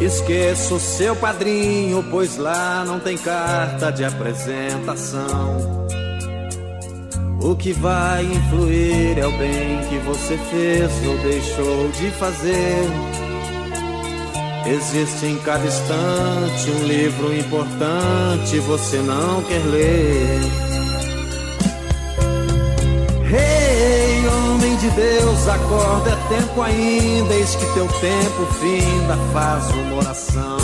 Esqueça 0.00 0.74
o 0.74 0.80
seu 0.80 1.14
padrinho, 1.14 2.02
pois 2.10 2.38
lá 2.38 2.84
não 2.86 2.98
tem 2.98 3.18
carta 3.18 3.92
de 3.92 4.02
apresentação. 4.02 5.86
O 7.42 7.54
que 7.54 7.72
vai 7.72 8.24
influir 8.24 9.18
é 9.18 9.26
o 9.26 9.32
bem 9.32 9.78
que 9.88 9.98
você 9.98 10.38
fez 10.50 10.90
ou 11.06 11.18
deixou 11.18 11.88
de 11.88 12.10
fazer. 12.12 12.84
Existe 14.66 15.26
em 15.26 15.36
cada 15.38 15.66
instante 15.66 16.70
um 16.70 16.86
livro 16.86 17.36
importante, 17.36 18.58
você 18.60 18.98
não 18.98 19.42
quer 19.42 19.64
ler. 19.66 20.40
Hey, 23.32 23.69
de 24.80 24.90
Deus, 24.92 25.46
acorda, 25.46 26.10
é 26.10 26.38
tempo 26.38 26.62
ainda, 26.62 27.34
eis 27.34 27.54
que 27.54 27.66
teu 27.74 27.86
tempo 27.86 28.46
finda, 28.60 29.14
faz 29.30 29.70
uma 29.72 29.96
oração. 29.96 30.56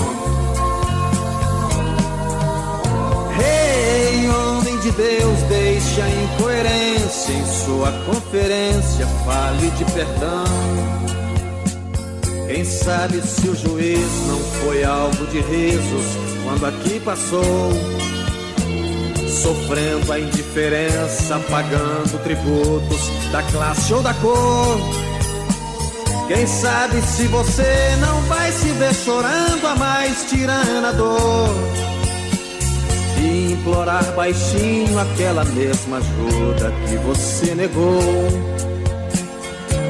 Rei, 3.37 4.23
hey, 4.23 4.29
homem 4.31 4.79
de 4.81 4.91
Deus, 4.93 5.39
deixa 5.51 6.03
a 6.03 6.09
incoerência 6.09 7.33
em 7.33 7.47
sua 7.47 7.93
conferência, 8.07 9.07
fale 9.27 9.71
de 9.73 9.85
perdão. 9.85 10.45
Quem 12.47 12.65
sabe 12.65 13.21
se 13.21 13.49
o 13.49 13.55
juiz 13.55 14.27
não 14.29 14.39
foi 14.63 14.83
alvo 14.83 15.27
de 15.27 15.41
risos 15.41 16.07
quando 16.43 16.65
aqui 16.65 17.01
passou 17.01 17.71
sofrendo 19.37 20.13
a 20.13 20.19
indiferença, 20.19 21.39
pagando 21.51 22.23
tributos 22.23 23.11
da 23.31 23.43
classe 23.43 23.93
ou 23.93 24.03
da 24.03 24.15
cor. 24.15 24.79
Quem 26.27 26.47
sabe 26.47 27.01
se 27.03 27.27
você 27.29 27.97
não 28.01 28.21
vai 28.23 28.51
se 28.51 28.69
ver 28.73 28.95
chorando 28.95 29.67
a 29.67 29.77
mais 29.77 30.25
tirana 30.29 30.93
dor 30.93 31.55
e 33.23 33.53
implorar 33.53 34.05
baixinho 34.15 34.99
aquela 34.99 35.45
mesma 35.45 35.99
ajuda 35.99 36.73
que 36.89 36.97
você 36.97 37.55
negou. 37.55 38.29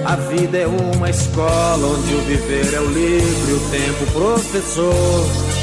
A 0.04 0.16
vida 0.16 0.58
é 0.58 0.66
uma 0.66 1.08
escola 1.10 1.86
onde 1.86 2.14
o 2.14 2.20
viver 2.22 2.74
é 2.74 2.80
o 2.80 2.86
livre, 2.86 3.52
o 3.52 3.70
tempo 3.70 4.12
professor 4.12 5.55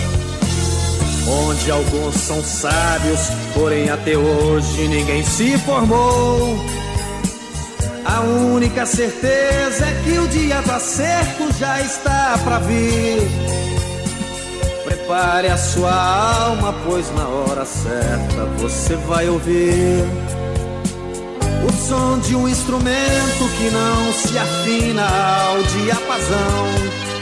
onde 1.27 1.71
alguns 1.71 2.15
são 2.15 2.43
sábios, 2.43 3.19
porém 3.53 3.89
até 3.89 4.17
hoje 4.17 4.87
ninguém 4.87 5.23
se 5.23 5.57
formou. 5.59 6.57
A 8.05 8.21
única 8.21 8.85
certeza 8.85 9.85
é 9.85 10.01
que 10.03 10.19
o 10.19 10.27
dia 10.27 10.61
do 10.61 10.71
acerto 10.71 11.51
já 11.57 11.81
está 11.81 12.37
para 12.43 12.59
vir. 12.59 13.21
Prepare 14.83 15.47
a 15.47 15.57
sua 15.57 15.91
alma, 15.91 16.73
pois 16.85 17.09
na 17.15 17.27
hora 17.27 17.65
certa 17.65 18.45
você 18.57 18.95
vai 18.95 19.27
ouvir 19.29 20.03
o 21.67 21.71
som 21.71 22.19
de 22.19 22.35
um 22.35 22.47
instrumento 22.47 23.49
que 23.57 23.69
não 23.71 24.13
se 24.13 24.37
afina 24.37 25.03
ao 25.03 25.63
diapasão 25.63 27.12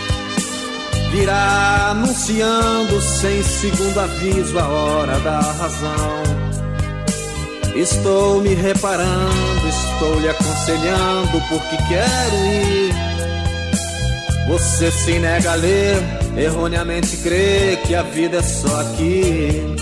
virá 1.11 1.89
anunciando 1.91 3.01
sem 3.01 3.43
segundo 3.43 3.99
aviso 3.99 4.57
a 4.57 4.67
hora 4.67 5.19
da 5.19 5.39
razão. 5.39 6.23
Estou 7.75 8.41
me 8.41 8.53
reparando, 8.53 9.67
estou 9.67 10.19
lhe 10.19 10.29
aconselhando 10.29 11.41
porque 11.49 11.77
quero 11.87 12.35
ir. 12.45 12.93
Você 14.47 14.91
se 14.91 15.19
nega 15.19 15.51
a 15.51 15.55
ler, 15.55 15.97
erroneamente 16.35 17.17
crê 17.17 17.77
que 17.85 17.93
a 17.93 18.01
vida 18.03 18.37
é 18.37 18.43
só 18.43 18.81
aqui. 18.81 19.75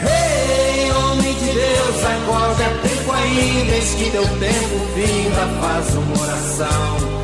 Rei, 0.00 0.90
homem 0.92 1.34
de 1.34 1.52
Deus, 1.52 2.04
acorda, 2.04 2.64
tempo 2.82 3.12
ainda, 3.12 3.74
eis 3.74 3.94
que 3.94 4.10
teu 4.10 4.22
tempo 4.22 4.86
vinda, 4.94 5.46
faz 5.60 5.94
uma 5.94 6.22
oração. 6.22 7.21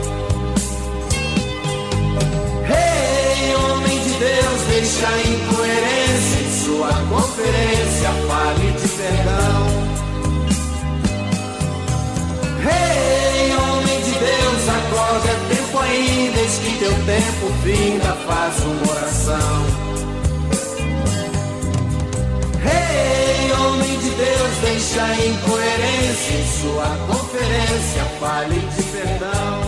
Deus 4.18 4.60
deixa 4.68 5.06
incoerência 5.28 6.40
em 6.40 6.64
sua 6.64 6.92
conferência, 7.08 8.10
fale 8.26 8.72
de 8.72 8.88
perdão. 8.88 9.88
Rei, 12.64 13.44
hey, 13.44 13.56
homem 13.56 14.00
de 14.02 14.10
Deus, 14.10 14.68
acorda, 14.68 15.28
é 15.28 15.54
tempo 15.54 15.78
ainda, 15.78 16.40
eis 16.40 16.58
que 16.58 16.78
teu 16.78 16.92
tempo 16.92 17.46
vinda, 17.62 18.12
faz 18.26 18.58
uma 18.64 18.90
oração. 18.90 19.66
Rei, 22.60 23.44
hey, 23.44 23.52
homem 23.52 23.98
de 24.00 24.10
Deus, 24.10 24.52
deixa 24.62 25.14
incoerência 25.26 26.34
em 26.34 26.60
sua 26.60 26.88
conferência, 27.06 28.04
fale 28.18 28.58
de 28.58 28.82
perdão. 28.82 29.67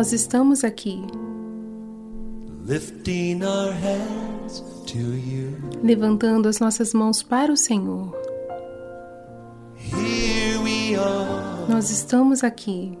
Nós 0.00 0.14
estamos 0.14 0.64
aqui, 0.64 1.04
levantando 5.82 6.48
as 6.48 6.58
nossas 6.58 6.94
mãos 6.94 7.22
para 7.22 7.52
o 7.52 7.56
Senhor. 7.56 8.10
Nós 11.68 11.90
estamos 11.90 12.42
aqui, 12.42 12.98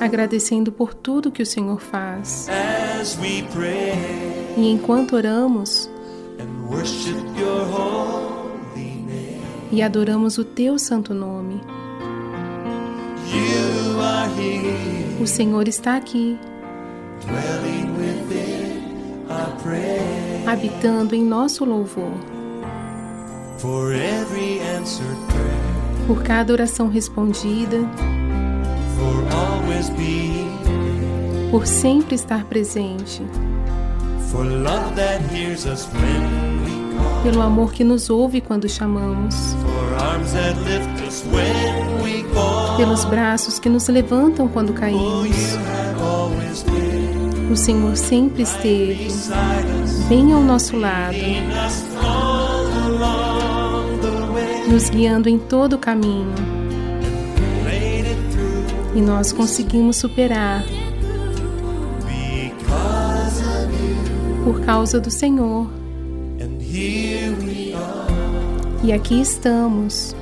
agradecendo 0.00 0.72
por 0.72 0.94
tudo 0.94 1.30
que 1.30 1.42
o 1.42 1.46
Senhor 1.46 1.82
faz. 1.82 2.48
E 4.56 4.70
enquanto 4.70 5.16
oramos 5.16 5.90
and 6.38 6.70
worship 6.70 7.18
your 7.38 8.27
e 9.70 9.82
adoramos 9.82 10.38
o 10.38 10.44
Teu 10.44 10.78
santo 10.78 11.12
nome, 11.12 11.60
o 15.20 15.26
Senhor 15.26 15.68
está 15.68 15.96
aqui, 15.96 16.38
habitando 20.46 21.14
em 21.14 21.24
nosso 21.24 21.64
louvor. 21.64 22.12
Por 26.06 26.22
cada 26.22 26.52
oração 26.52 26.88
respondida, 26.88 27.78
por 31.50 31.66
sempre 31.66 32.14
estar 32.14 32.44
presente, 32.44 33.22
for 34.30 34.44
love 34.44 34.94
that 34.94 35.22
hears 35.34 35.66
us 35.66 35.88
when 35.92 36.47
pelo 37.22 37.42
amor 37.42 37.72
que 37.72 37.82
nos 37.82 38.10
ouve 38.10 38.40
quando 38.40 38.68
chamamos, 38.68 39.34
pelos 42.76 43.04
braços 43.04 43.58
que 43.58 43.68
nos 43.68 43.88
levantam 43.88 44.48
quando 44.48 44.72
caímos. 44.72 45.58
O 47.50 47.56
Senhor 47.56 47.96
sempre 47.96 48.42
esteve 48.42 49.08
bem 50.08 50.32
ao 50.32 50.42
nosso 50.42 50.76
lado, 50.76 51.16
nos 54.70 54.90
guiando 54.90 55.28
em 55.28 55.38
todo 55.38 55.74
o 55.74 55.78
caminho, 55.78 56.34
e 58.94 59.00
nós 59.00 59.32
conseguimos 59.32 59.96
superar 59.96 60.62
por 64.44 64.60
causa 64.60 65.00
do 65.00 65.10
Senhor. 65.10 65.77
E 68.82 68.92
aqui 68.92 69.20
estamos, 69.20 70.14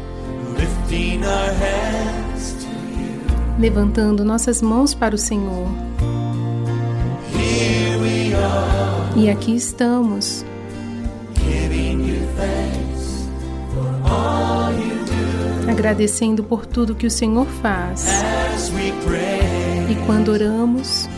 levantando 3.59 4.25
nossas 4.25 4.63
mãos 4.63 4.95
para 4.95 5.15
o 5.15 5.19
Senhor. 5.19 5.69
E 9.15 9.31
aqui 9.31 9.55
estamos, 9.55 10.45
agradecendo 15.69 16.43
por 16.43 16.65
tudo 16.65 16.95
que 16.95 17.07
o 17.07 17.11
Senhor 17.11 17.47
faz. 17.63 18.07
E 19.91 19.95
quando 20.07 20.33
oramos 20.33 21.09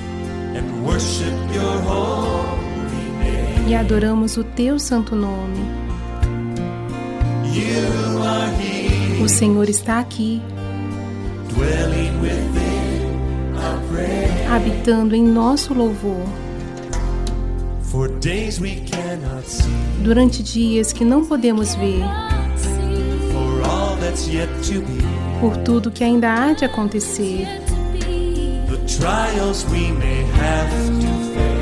e 3.69 3.75
adoramos 3.75 4.37
o 4.37 4.45
Teu 4.45 4.79
santo 4.79 5.15
nome, 5.15 5.78
o 9.23 9.29
Senhor 9.29 9.69
está 9.69 9.99
aqui, 9.99 10.41
habitando 14.51 15.15
em 15.15 15.23
nosso 15.23 15.75
louvor. 15.75 16.25
Durante 20.03 20.43
dias 20.43 20.93
que 20.93 21.05
não 21.05 21.25
podemos 21.25 21.75
ver, 21.75 22.03
por 25.41 25.57
tudo 25.59 25.91
que 25.91 26.05
ainda 26.05 26.33
há 26.33 26.53
de 26.53 26.65
acontecer, 26.65 27.47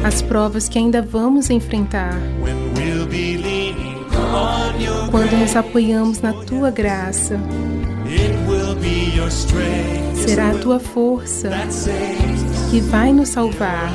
as 0.05 0.23
provas 0.23 0.69
que 0.69 0.79
ainda 0.79 1.03
vamos 1.03 1.51
enfrentar, 1.51 2.15
quando 5.11 5.33
nos 5.39 5.57
apoiamos 5.57 6.21
na 6.21 6.33
Tua 6.33 6.71
graça, 6.71 7.41
será 10.15 10.51
a 10.51 10.59
Tua 10.59 10.79
força 10.79 11.51
que 12.71 12.81
vai 12.81 13.13
nos 13.13 13.31
salvar. 13.31 13.93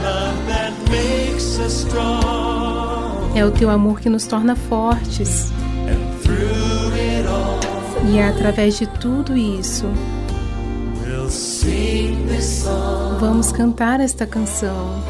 É 3.35 3.45
o 3.45 3.51
Teu 3.51 3.69
amor 3.69 3.99
que 3.99 4.09
nos 4.09 4.25
torna 4.25 4.55
fortes. 4.55 5.51
E 8.11 8.17
é 8.17 8.27
através 8.27 8.77
de 8.77 8.87
tudo 8.87 9.37
isso, 9.37 9.85
vamos 13.19 13.51
cantar 13.51 13.99
esta 13.99 14.25
canção. 14.25 15.03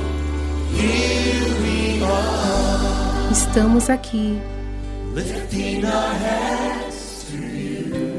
Estamos 3.31 3.89
aqui. 3.89 4.37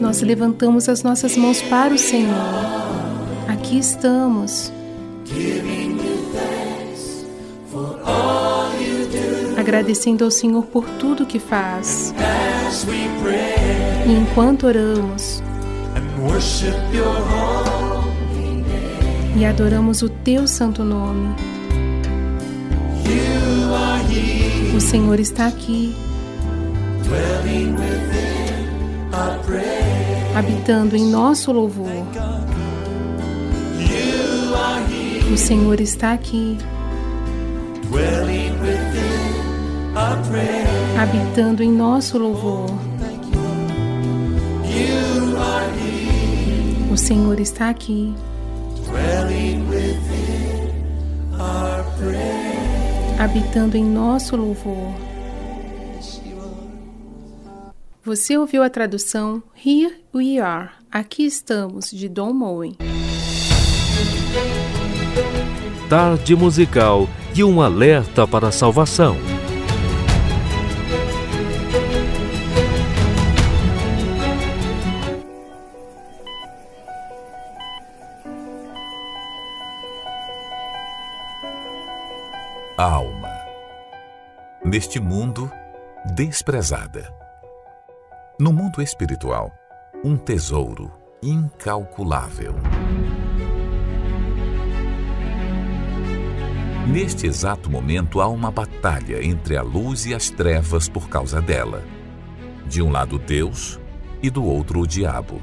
Nós 0.00 0.20
levantamos 0.20 0.88
as 0.88 1.02
nossas 1.02 1.36
mãos 1.36 1.62
para 1.62 1.94
o 1.94 1.98
Senhor. 1.98 2.34
Aqui 3.48 3.78
estamos, 3.78 4.70
agradecendo 9.56 10.24
ao 10.24 10.30
Senhor 10.30 10.64
por 10.66 10.84
tudo 10.98 11.24
que 11.24 11.38
faz. 11.38 12.12
E 14.06 14.12
enquanto 14.12 14.66
oramos 14.66 15.42
e 19.36 19.44
adoramos 19.46 20.02
o 20.02 20.08
Teu 20.08 20.46
santo 20.46 20.84
nome, 20.84 21.34
o 24.76 24.80
Senhor 24.80 25.18
está 25.20 25.46
aqui, 25.46 25.94
habitando 30.34 30.96
em 30.96 31.10
nosso 31.10 31.52
louvor. 31.52 31.86
O 35.32 35.36
Senhor 35.36 35.80
está 35.80 36.12
aqui, 36.12 36.58
habitando 40.98 41.62
em 41.62 41.70
nosso 41.70 42.18
louvor. 42.18 42.66
O 46.90 46.96
Senhor 46.96 47.40
está 47.40 47.70
aqui, 47.70 48.14
habitando 53.18 53.76
em 53.76 53.84
nosso 53.84 54.36
louvor. 54.36 55.11
Você 58.04 58.36
ouviu 58.36 58.64
a 58.64 58.68
tradução 58.68 59.42
Here 59.54 59.94
We 60.12 60.40
Are, 60.40 60.70
Aqui 60.90 61.24
Estamos, 61.24 61.90
de 61.90 62.08
Don 62.08 62.32
Moen. 62.32 62.76
Tarde 65.88 66.34
musical 66.34 67.08
e 67.32 67.44
um 67.44 67.62
alerta 67.62 68.26
para 68.26 68.48
a 68.48 68.52
salvação. 68.52 69.16
alma. 82.76 83.30
Neste 84.64 84.98
mundo, 84.98 85.48
desprezada. 86.16 87.21
No 88.42 88.52
mundo 88.52 88.82
espiritual, 88.82 89.52
um 90.04 90.16
tesouro 90.16 90.90
incalculável. 91.22 92.52
Neste 96.88 97.28
exato 97.28 97.70
momento 97.70 98.20
há 98.20 98.26
uma 98.26 98.50
batalha 98.50 99.24
entre 99.24 99.56
a 99.56 99.62
luz 99.62 100.06
e 100.06 100.12
as 100.12 100.28
trevas 100.28 100.88
por 100.88 101.08
causa 101.08 101.40
dela. 101.40 101.84
De 102.66 102.82
um 102.82 102.90
lado 102.90 103.16
Deus 103.16 103.78
e 104.20 104.28
do 104.28 104.44
outro 104.44 104.80
o 104.80 104.88
diabo, 104.88 105.40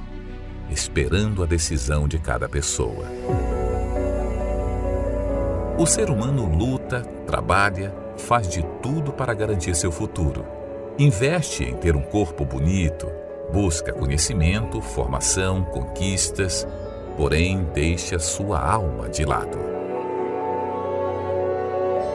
esperando 0.70 1.42
a 1.42 1.46
decisão 1.46 2.06
de 2.06 2.20
cada 2.20 2.50
pessoa. 2.50 3.06
O 5.78 5.86
ser 5.86 6.10
humano 6.10 6.54
luta, 6.54 7.02
trabalha, 7.26 7.96
faz 8.18 8.50
de 8.50 8.62
tudo 8.82 9.14
para 9.14 9.34
garantir 9.34 9.74
seu 9.74 9.90
futuro. 9.90 10.59
Investe 11.00 11.64
em 11.64 11.76
ter 11.76 11.96
um 11.96 12.04
corpo 12.04 12.46
bonito, 12.46 13.10
Busca 13.52 13.92
conhecimento, 13.92 14.80
formação, 14.80 15.64
conquistas, 15.64 16.68
porém 17.18 17.66
deixa 17.74 18.20
sua 18.20 18.60
alma 18.60 19.10
de 19.10 19.26
lado. 19.26 19.58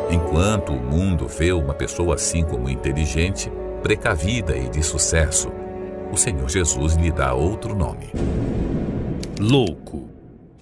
Enquanto 0.09 0.73
o 0.73 0.81
mundo 0.81 1.27
vê 1.27 1.53
uma 1.53 1.75
pessoa 1.75 2.15
assim 2.15 2.45
como 2.45 2.71
inteligente, 2.71 3.51
precavida 3.83 4.57
e 4.57 4.69
de 4.69 4.83
sucesso, 4.83 5.49
o 6.13 6.17
Senhor 6.17 6.49
Jesus 6.49 6.95
lhe 6.95 7.11
dá 7.11 7.35
outro 7.35 7.75
nome. 7.75 8.13
Louco, 9.41 10.09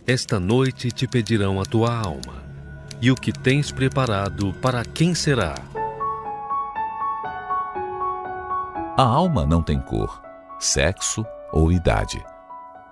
esta 0.06 0.40
noite 0.40 0.90
te 0.90 1.06
pedirão 1.06 1.60
a 1.60 1.64
tua 1.64 1.94
alma, 1.94 2.42
e 3.00 3.10
o 3.10 3.14
que 3.14 3.30
tens 3.30 3.70
preparado 3.70 4.54
para 4.54 4.84
quem 4.84 5.14
será? 5.14 5.54
A 8.94 9.04
alma 9.04 9.46
não 9.46 9.62
tem 9.62 9.80
cor, 9.80 10.20
sexo 10.58 11.24
ou 11.50 11.72
idade, 11.72 12.22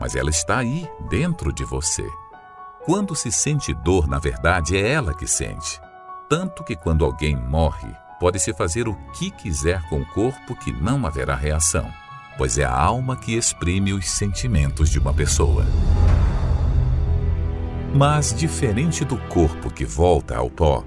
mas 0.01 0.16
ela 0.16 0.31
está 0.31 0.56
aí, 0.56 0.89
dentro 1.10 1.52
de 1.52 1.62
você. 1.62 2.09
Quando 2.86 3.14
se 3.14 3.31
sente 3.31 3.74
dor, 3.74 4.09
na 4.09 4.18
verdade, 4.18 4.78
é 4.78 4.93
ela 4.93 5.12
que 5.12 5.27
sente. 5.27 5.78
Tanto 6.27 6.64
que 6.64 6.74
quando 6.74 7.05
alguém 7.05 7.36
morre, 7.36 7.94
pode-se 8.18 8.55
fazer 8.55 8.89
o 8.89 8.94
que 9.12 9.31
quiser 9.31 9.86
com 9.90 10.01
o 10.01 10.06
corpo 10.06 10.56
que 10.56 10.72
não 10.72 11.06
haverá 11.06 11.35
reação, 11.35 11.86
pois 12.39 12.56
é 12.56 12.64
a 12.64 12.74
alma 12.74 13.14
que 13.14 13.36
exprime 13.36 13.93
os 13.93 14.09
sentimentos 14.09 14.89
de 14.89 14.98
uma 14.98 15.12
pessoa. 15.12 15.66
Mas, 17.94 18.32
diferente 18.32 19.05
do 19.05 19.18
corpo 19.28 19.70
que 19.70 19.85
volta 19.85 20.39
ao 20.39 20.48
pó, 20.48 20.82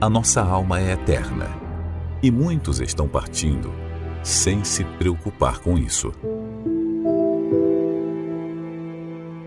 a 0.00 0.08
nossa 0.08 0.40
alma 0.40 0.80
é 0.80 0.92
eterna. 0.92 1.50
E 2.22 2.30
muitos 2.30 2.80
estão 2.80 3.06
partindo 3.06 3.85
sem 4.26 4.64
se 4.64 4.82
preocupar 4.82 5.60
com 5.60 5.78
isso. 5.78 6.12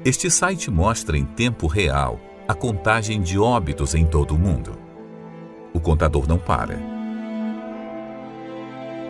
Este 0.05 0.31
site 0.31 0.71
mostra 0.71 1.17
em 1.17 1.25
tempo 1.25 1.67
real 1.67 2.17
a 2.47 2.53
contagem 2.53 3.21
de 3.21 3.37
óbitos 3.37 3.93
em 3.93 4.05
todo 4.05 4.33
o 4.33 4.39
mundo. 4.39 4.79
O 5.73 5.81
contador 5.81 6.25
não 6.29 6.39
para. 6.39 6.79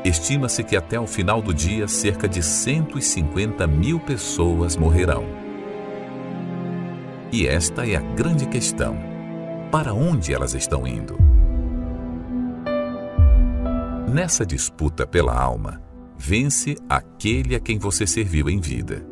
Estima-se 0.03 0.63
que 0.63 0.75
até 0.75 0.99
o 0.99 1.05
final 1.05 1.39
do 1.39 1.53
dia 1.53 1.87
cerca 1.87 2.27
de 2.27 2.41
150 2.41 3.67
mil 3.67 3.99
pessoas 3.99 4.75
morrerão. 4.75 5.23
E 7.31 7.45
esta 7.45 7.87
é 7.87 7.95
a 7.95 8.01
grande 8.01 8.47
questão: 8.47 8.97
para 9.71 9.93
onde 9.93 10.33
elas 10.33 10.55
estão 10.55 10.87
indo? 10.87 11.38
Nessa 14.11 14.43
disputa 14.43 15.05
pela 15.05 15.39
alma, 15.39 15.79
vence 16.17 16.75
aquele 16.89 17.55
a 17.55 17.59
quem 17.59 17.77
você 17.77 18.07
serviu 18.07 18.49
em 18.49 18.59
vida. 18.59 19.05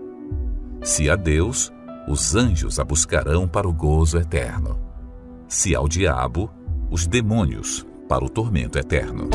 Se 0.82 1.08
a 1.08 1.16
Deus, 1.16 1.72
os 2.08 2.34
anjos 2.34 2.80
a 2.80 2.84
buscarão 2.84 3.48
para 3.48 3.68
o 3.68 3.74
gozo 3.74 4.18
eterno. 4.18 4.80
Se 5.48 5.76
ao 5.76 5.88
diabo, 5.88 6.50
os 6.90 7.06
demônios 7.06 7.86
para 8.10 8.26
o 8.26 8.30
tormento 8.30 8.80
eterno. 8.80 9.30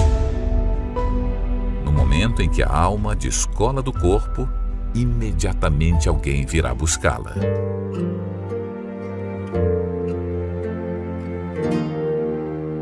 No 1.84 1.92
momento 1.92 2.42
em 2.42 2.50
que 2.50 2.64
a 2.64 2.68
alma 2.68 3.14
descola 3.14 3.80
do 3.80 3.92
corpo, 3.92 4.48
imediatamente 4.92 6.08
alguém 6.08 6.44
virá 6.44 6.74
buscá-la. 6.74 7.34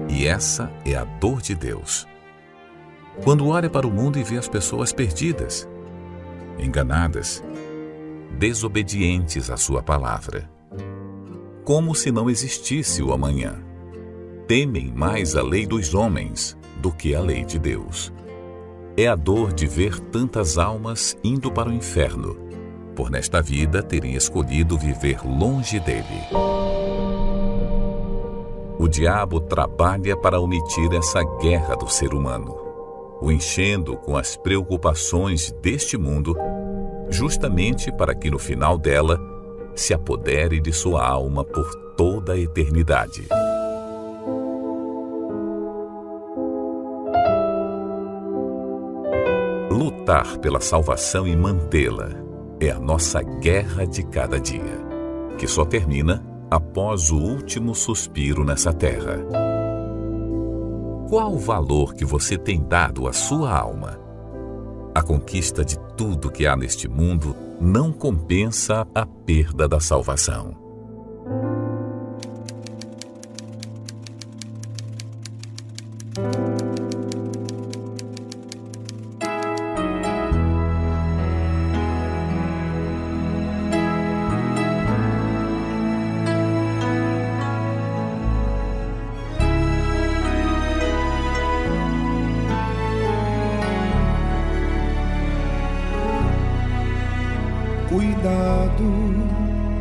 E 0.09 0.27
essa 0.27 0.73
é 0.86 0.94
a 0.94 1.05
dor 1.05 1.43
de 1.43 1.55
Deus. 1.55 2.09
Quando 3.22 3.48
olha 3.48 3.68
para 3.68 3.86
o 3.86 3.90
mundo 3.90 4.18
e 4.18 4.22
vê 4.22 4.38
as 4.38 4.48
pessoas 4.48 4.92
perdidas, 4.92 5.68
enganadas, 6.59 7.44
desobedientes 8.38 9.51
à 9.51 9.56
sua 9.56 9.82
palavra, 9.82 10.51
como 11.64 11.94
se 11.94 12.10
não 12.10 12.30
existisse 12.30 13.02
o 13.02 13.12
amanhã. 13.12 13.62
Temem 14.48 14.90
mais 14.92 15.36
a 15.36 15.42
lei 15.42 15.66
dos 15.66 15.94
homens 15.94 16.56
do 16.78 16.90
que 16.90 17.14
a 17.14 17.20
lei 17.20 17.44
de 17.44 17.59
Deus. 17.59 18.12
É 18.97 19.06
a 19.06 19.14
dor 19.14 19.52
de 19.52 19.66
ver 19.66 20.01
tantas 20.01 20.59
almas 20.59 21.16
indo 21.22 21.52
para 21.52 21.68
o 21.68 21.72
inferno, 21.72 22.36
por 22.97 23.10
nesta 23.10 23.40
vida 23.40 23.82
terem 23.82 24.14
escolhido 24.14 24.76
viver 24.76 25.20
longe 25.24 25.78
dele. 25.78 26.26
O 28.78 28.88
diabo 28.88 29.40
trabalha 29.40 30.16
para 30.16 30.40
omitir 30.40 30.92
essa 30.94 31.22
guerra 31.38 31.76
do 31.76 31.86
ser 31.86 32.14
humano, 32.14 32.69
o 33.20 33.30
enchendo 33.30 33.97
com 33.97 34.16
as 34.16 34.36
preocupações 34.36 35.52
deste 35.62 35.97
mundo, 35.98 36.36
justamente 37.09 37.92
para 37.92 38.14
que 38.14 38.30
no 38.30 38.38
final 38.38 38.78
dela 38.78 39.18
se 39.74 39.92
apodere 39.92 40.60
de 40.60 40.72
sua 40.72 41.06
alma 41.06 41.44
por 41.44 41.74
toda 41.97 42.32
a 42.32 42.38
eternidade. 42.38 43.26
Lutar 49.70 50.38
pela 50.38 50.60
salvação 50.60 51.26
e 51.26 51.36
mantê-la 51.36 52.10
é 52.60 52.70
a 52.70 52.78
nossa 52.78 53.22
guerra 53.22 53.86
de 53.86 54.02
cada 54.02 54.38
dia, 54.38 54.84
que 55.38 55.47
só 55.47 55.64
termina 55.64 56.24
após 56.51 57.10
o 57.10 57.16
último 57.16 57.74
suspiro 57.74 58.44
nessa 58.44 58.72
terra. 58.72 59.49
Qual 61.10 61.32
o 61.34 61.38
valor 61.38 61.94
que 61.94 62.04
você 62.04 62.38
tem 62.38 62.62
dado 62.62 63.08
à 63.08 63.12
sua 63.12 63.50
alma? 63.50 63.98
A 64.94 65.02
conquista 65.02 65.64
de 65.64 65.76
tudo 65.96 66.30
que 66.30 66.46
há 66.46 66.54
neste 66.54 66.86
mundo 66.86 67.34
não 67.60 67.92
compensa 67.92 68.86
a 68.94 69.04
perda 69.04 69.66
da 69.66 69.80
salvação. 69.80 70.54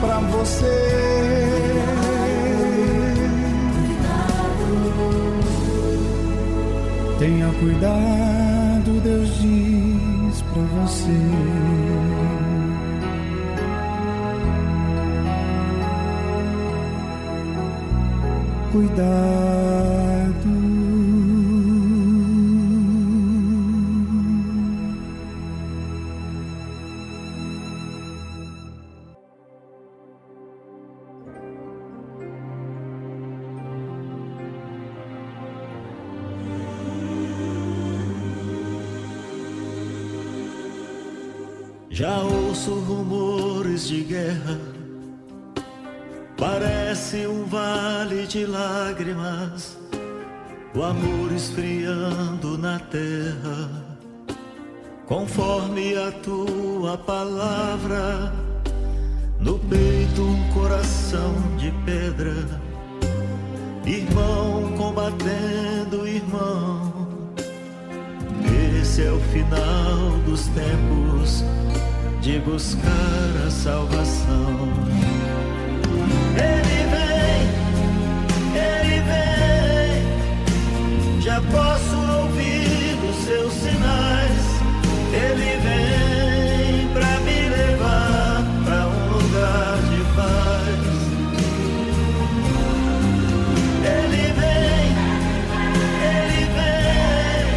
Pra 0.00 0.18
você. 0.20 1.06
Tenha 7.18 7.50
cuidado, 7.60 9.00
Deus 9.02 9.38
diz 9.38 10.42
pra 10.42 10.62
você. 10.62 11.20
Cuidado. 18.72 19.45
O 50.76 50.82
amor 50.82 51.32
esfriando 51.32 52.58
na 52.58 52.78
terra, 52.78 53.70
conforme 55.06 55.96
a 55.96 56.12
tua 56.12 56.98
palavra, 56.98 58.30
no 59.40 59.58
peito 59.58 60.20
um 60.20 60.52
coração 60.52 61.32
de 61.56 61.70
pedra, 61.86 62.60
irmão 63.86 64.74
combatendo 64.76 66.06
irmão. 66.06 66.92
Esse 68.78 69.02
é 69.02 69.10
o 69.10 69.20
final 69.32 70.10
dos 70.26 70.46
tempos 70.48 71.42
de 72.20 72.38
buscar 72.40 73.46
a 73.46 73.50
salvação. 73.50 74.58
Ele 76.36 76.90
vem, 76.90 77.05
já 81.36 81.42
posso 81.42 81.96
ouvir 82.22 82.98
os 83.10 83.16
seus 83.26 83.52
sinais. 83.52 84.44
Ele 85.12 85.50
vem 85.60 86.88
pra 86.94 87.20
me 87.20 87.48
levar 87.50 88.42
pra 88.64 88.86
um 88.86 89.08
lugar 89.12 89.76
de 89.90 90.00
paz. 90.16 90.84
Ele 93.84 94.24
vem, 94.40 94.86
ele 96.14 96.42
vem, 96.56 97.48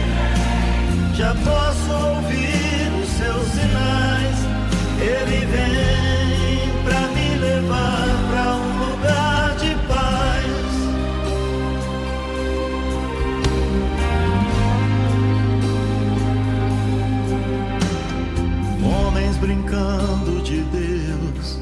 já 1.15 1.31
posso 1.35 1.89
ouvir 2.15 2.91
os 3.01 3.09
seus 3.17 3.47
sinais. 3.47 4.37
Ele 4.99 5.39
vem 5.45 6.69
pra 6.83 7.01
me 7.15 7.27
levar 7.39 8.09
pra 8.29 8.43
um 8.55 8.58
brincando 19.49 20.43
de 20.43 20.61
Deus, 20.61 21.57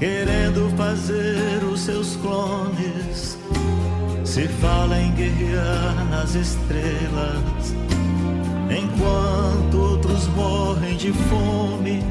querendo 0.00 0.68
fazer 0.76 1.62
os 1.62 1.80
seus 1.80 2.16
clones. 2.16 3.38
Se 4.24 4.48
fala 4.48 5.00
em 5.00 5.12
guerrear 5.12 6.08
nas 6.10 6.34
estrelas, 6.34 7.74
enquanto 8.68 9.78
outros 9.78 10.26
morrem 10.28 10.96
de 10.96 11.12
fome. 11.12 12.02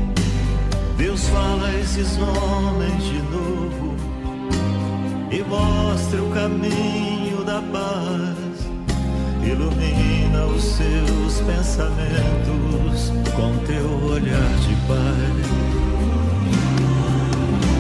Deus 0.98 1.27
fala 1.27 1.68
a 1.68 1.80
esses 1.80 2.18
homens 2.18 3.03
de 3.03 3.22
novo 3.24 3.95
e 5.32 5.43
mostra 5.43 6.24
o 6.24 6.30
caminho 6.32 7.43
da 7.43 7.61
paz. 7.61 8.39
Ilumina 9.52 10.45
os 10.45 10.64
seus 10.64 11.42
pensamentos 11.42 13.11
com 13.36 13.58
teu 13.66 13.90
olhar 14.08 14.50
de 14.60 14.76
paz. 14.88 15.48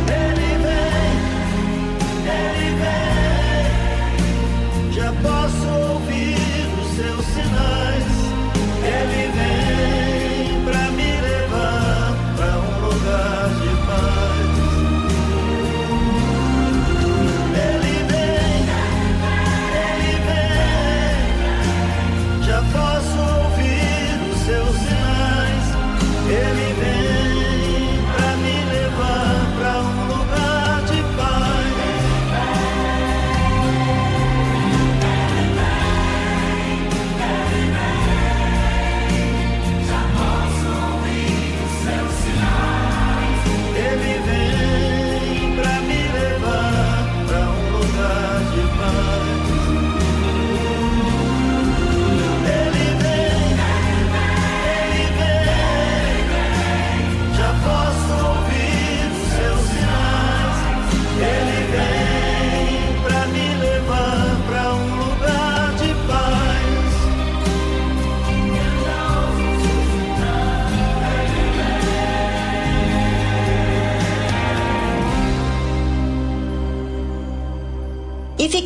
Ele 0.09 0.57
vem, 0.63 1.13
ele 2.25 2.69
vem, 2.81 4.93
já 4.93 5.13
posso 5.21 5.67
ouvir 5.93 6.67
os 6.81 6.87
seus 6.95 7.25
sinais. 7.25 8.07
Ele 8.83 9.31
vem 9.31 9.68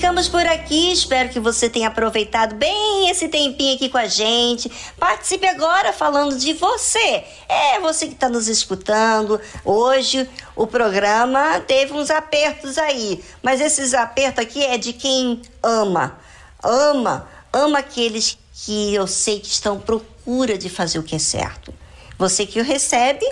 ficamos 0.03 0.27
por 0.27 0.45
aqui. 0.45 0.91
Espero 0.91 1.29
que 1.29 1.39
você 1.39 1.69
tenha 1.69 1.87
aproveitado 1.87 2.55
bem 2.55 3.09
esse 3.09 3.29
tempinho 3.29 3.75
aqui 3.75 3.87
com 3.87 3.97
a 3.97 4.05
gente. 4.05 4.69
Participe 4.99 5.47
agora 5.47 5.93
falando 5.93 6.37
de 6.37 6.51
você. 6.51 7.23
É 7.47 7.79
você 7.79 8.07
que 8.07 8.13
está 8.13 8.27
nos 8.27 8.49
escutando. 8.49 9.39
Hoje 9.63 10.29
o 10.57 10.67
programa 10.67 11.61
teve 11.61 11.93
uns 11.93 12.09
apertos 12.09 12.77
aí, 12.77 13.23
mas 13.41 13.61
esses 13.61 13.93
apertos 13.93 14.43
aqui 14.43 14.61
é 14.61 14.77
de 14.77 14.91
quem 14.91 15.41
ama. 15.63 16.19
Ama, 16.61 17.25
ama 17.53 17.79
aqueles 17.79 18.37
que 18.53 18.93
eu 18.93 19.07
sei 19.07 19.39
que 19.39 19.47
estão 19.47 19.79
procura 19.79 20.57
de 20.57 20.69
fazer 20.69 20.99
o 20.99 21.03
que 21.03 21.15
é 21.15 21.19
certo. 21.19 21.73
Você 22.17 22.45
que 22.45 22.59
o 22.59 22.63
recebe, 22.63 23.25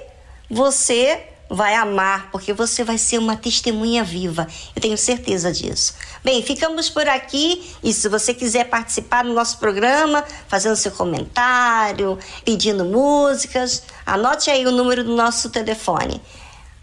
você 0.50 1.31
vai 1.52 1.76
amar, 1.76 2.32
porque 2.32 2.54
você 2.54 2.84
vai 2.84 2.98
ser 2.98 3.18
uma 3.18 3.36
testemunha 3.36 4.04
viva. 4.04 4.48
Eu 4.76 4.82
tenho 4.82 4.98
certeza 4.98 5.52
disso. 5.52 5.94
Bem, 6.24 6.42
ficamos 6.42 6.90
por 6.90 7.08
aqui 7.08 7.76
e 7.84 7.94
se 7.94 8.08
você 8.08 8.34
quiser 8.34 8.70
participar 8.70 9.24
do 9.24 9.34
nosso 9.34 9.58
programa, 9.58 10.24
fazendo 10.48 10.76
seu 10.78 10.92
comentário, 10.92 12.18
pedindo 12.46 12.86
músicas, 12.86 13.84
anote 14.06 14.50
aí 14.50 14.66
o 14.66 14.72
número 14.72 15.04
do 15.04 15.16
nosso 15.16 15.50
telefone. 15.50 16.22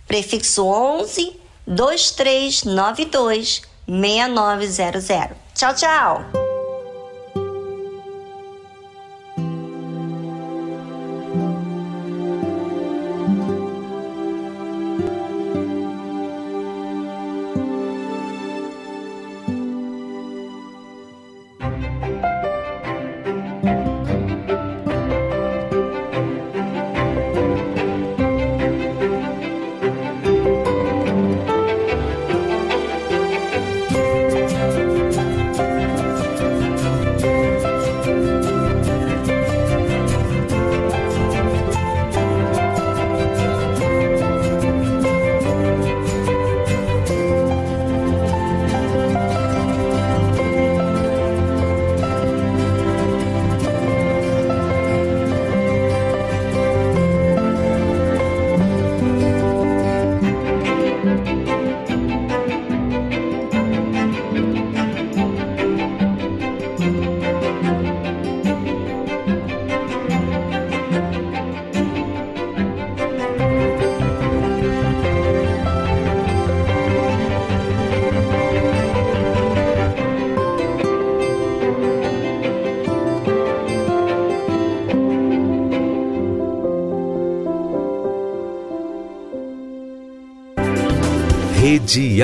Prefixo 0.07 0.65
11 0.65 1.35
2392 1.67 3.63
6900. 3.87 5.09
Tchau, 5.55 5.75
tchau. 5.75 6.48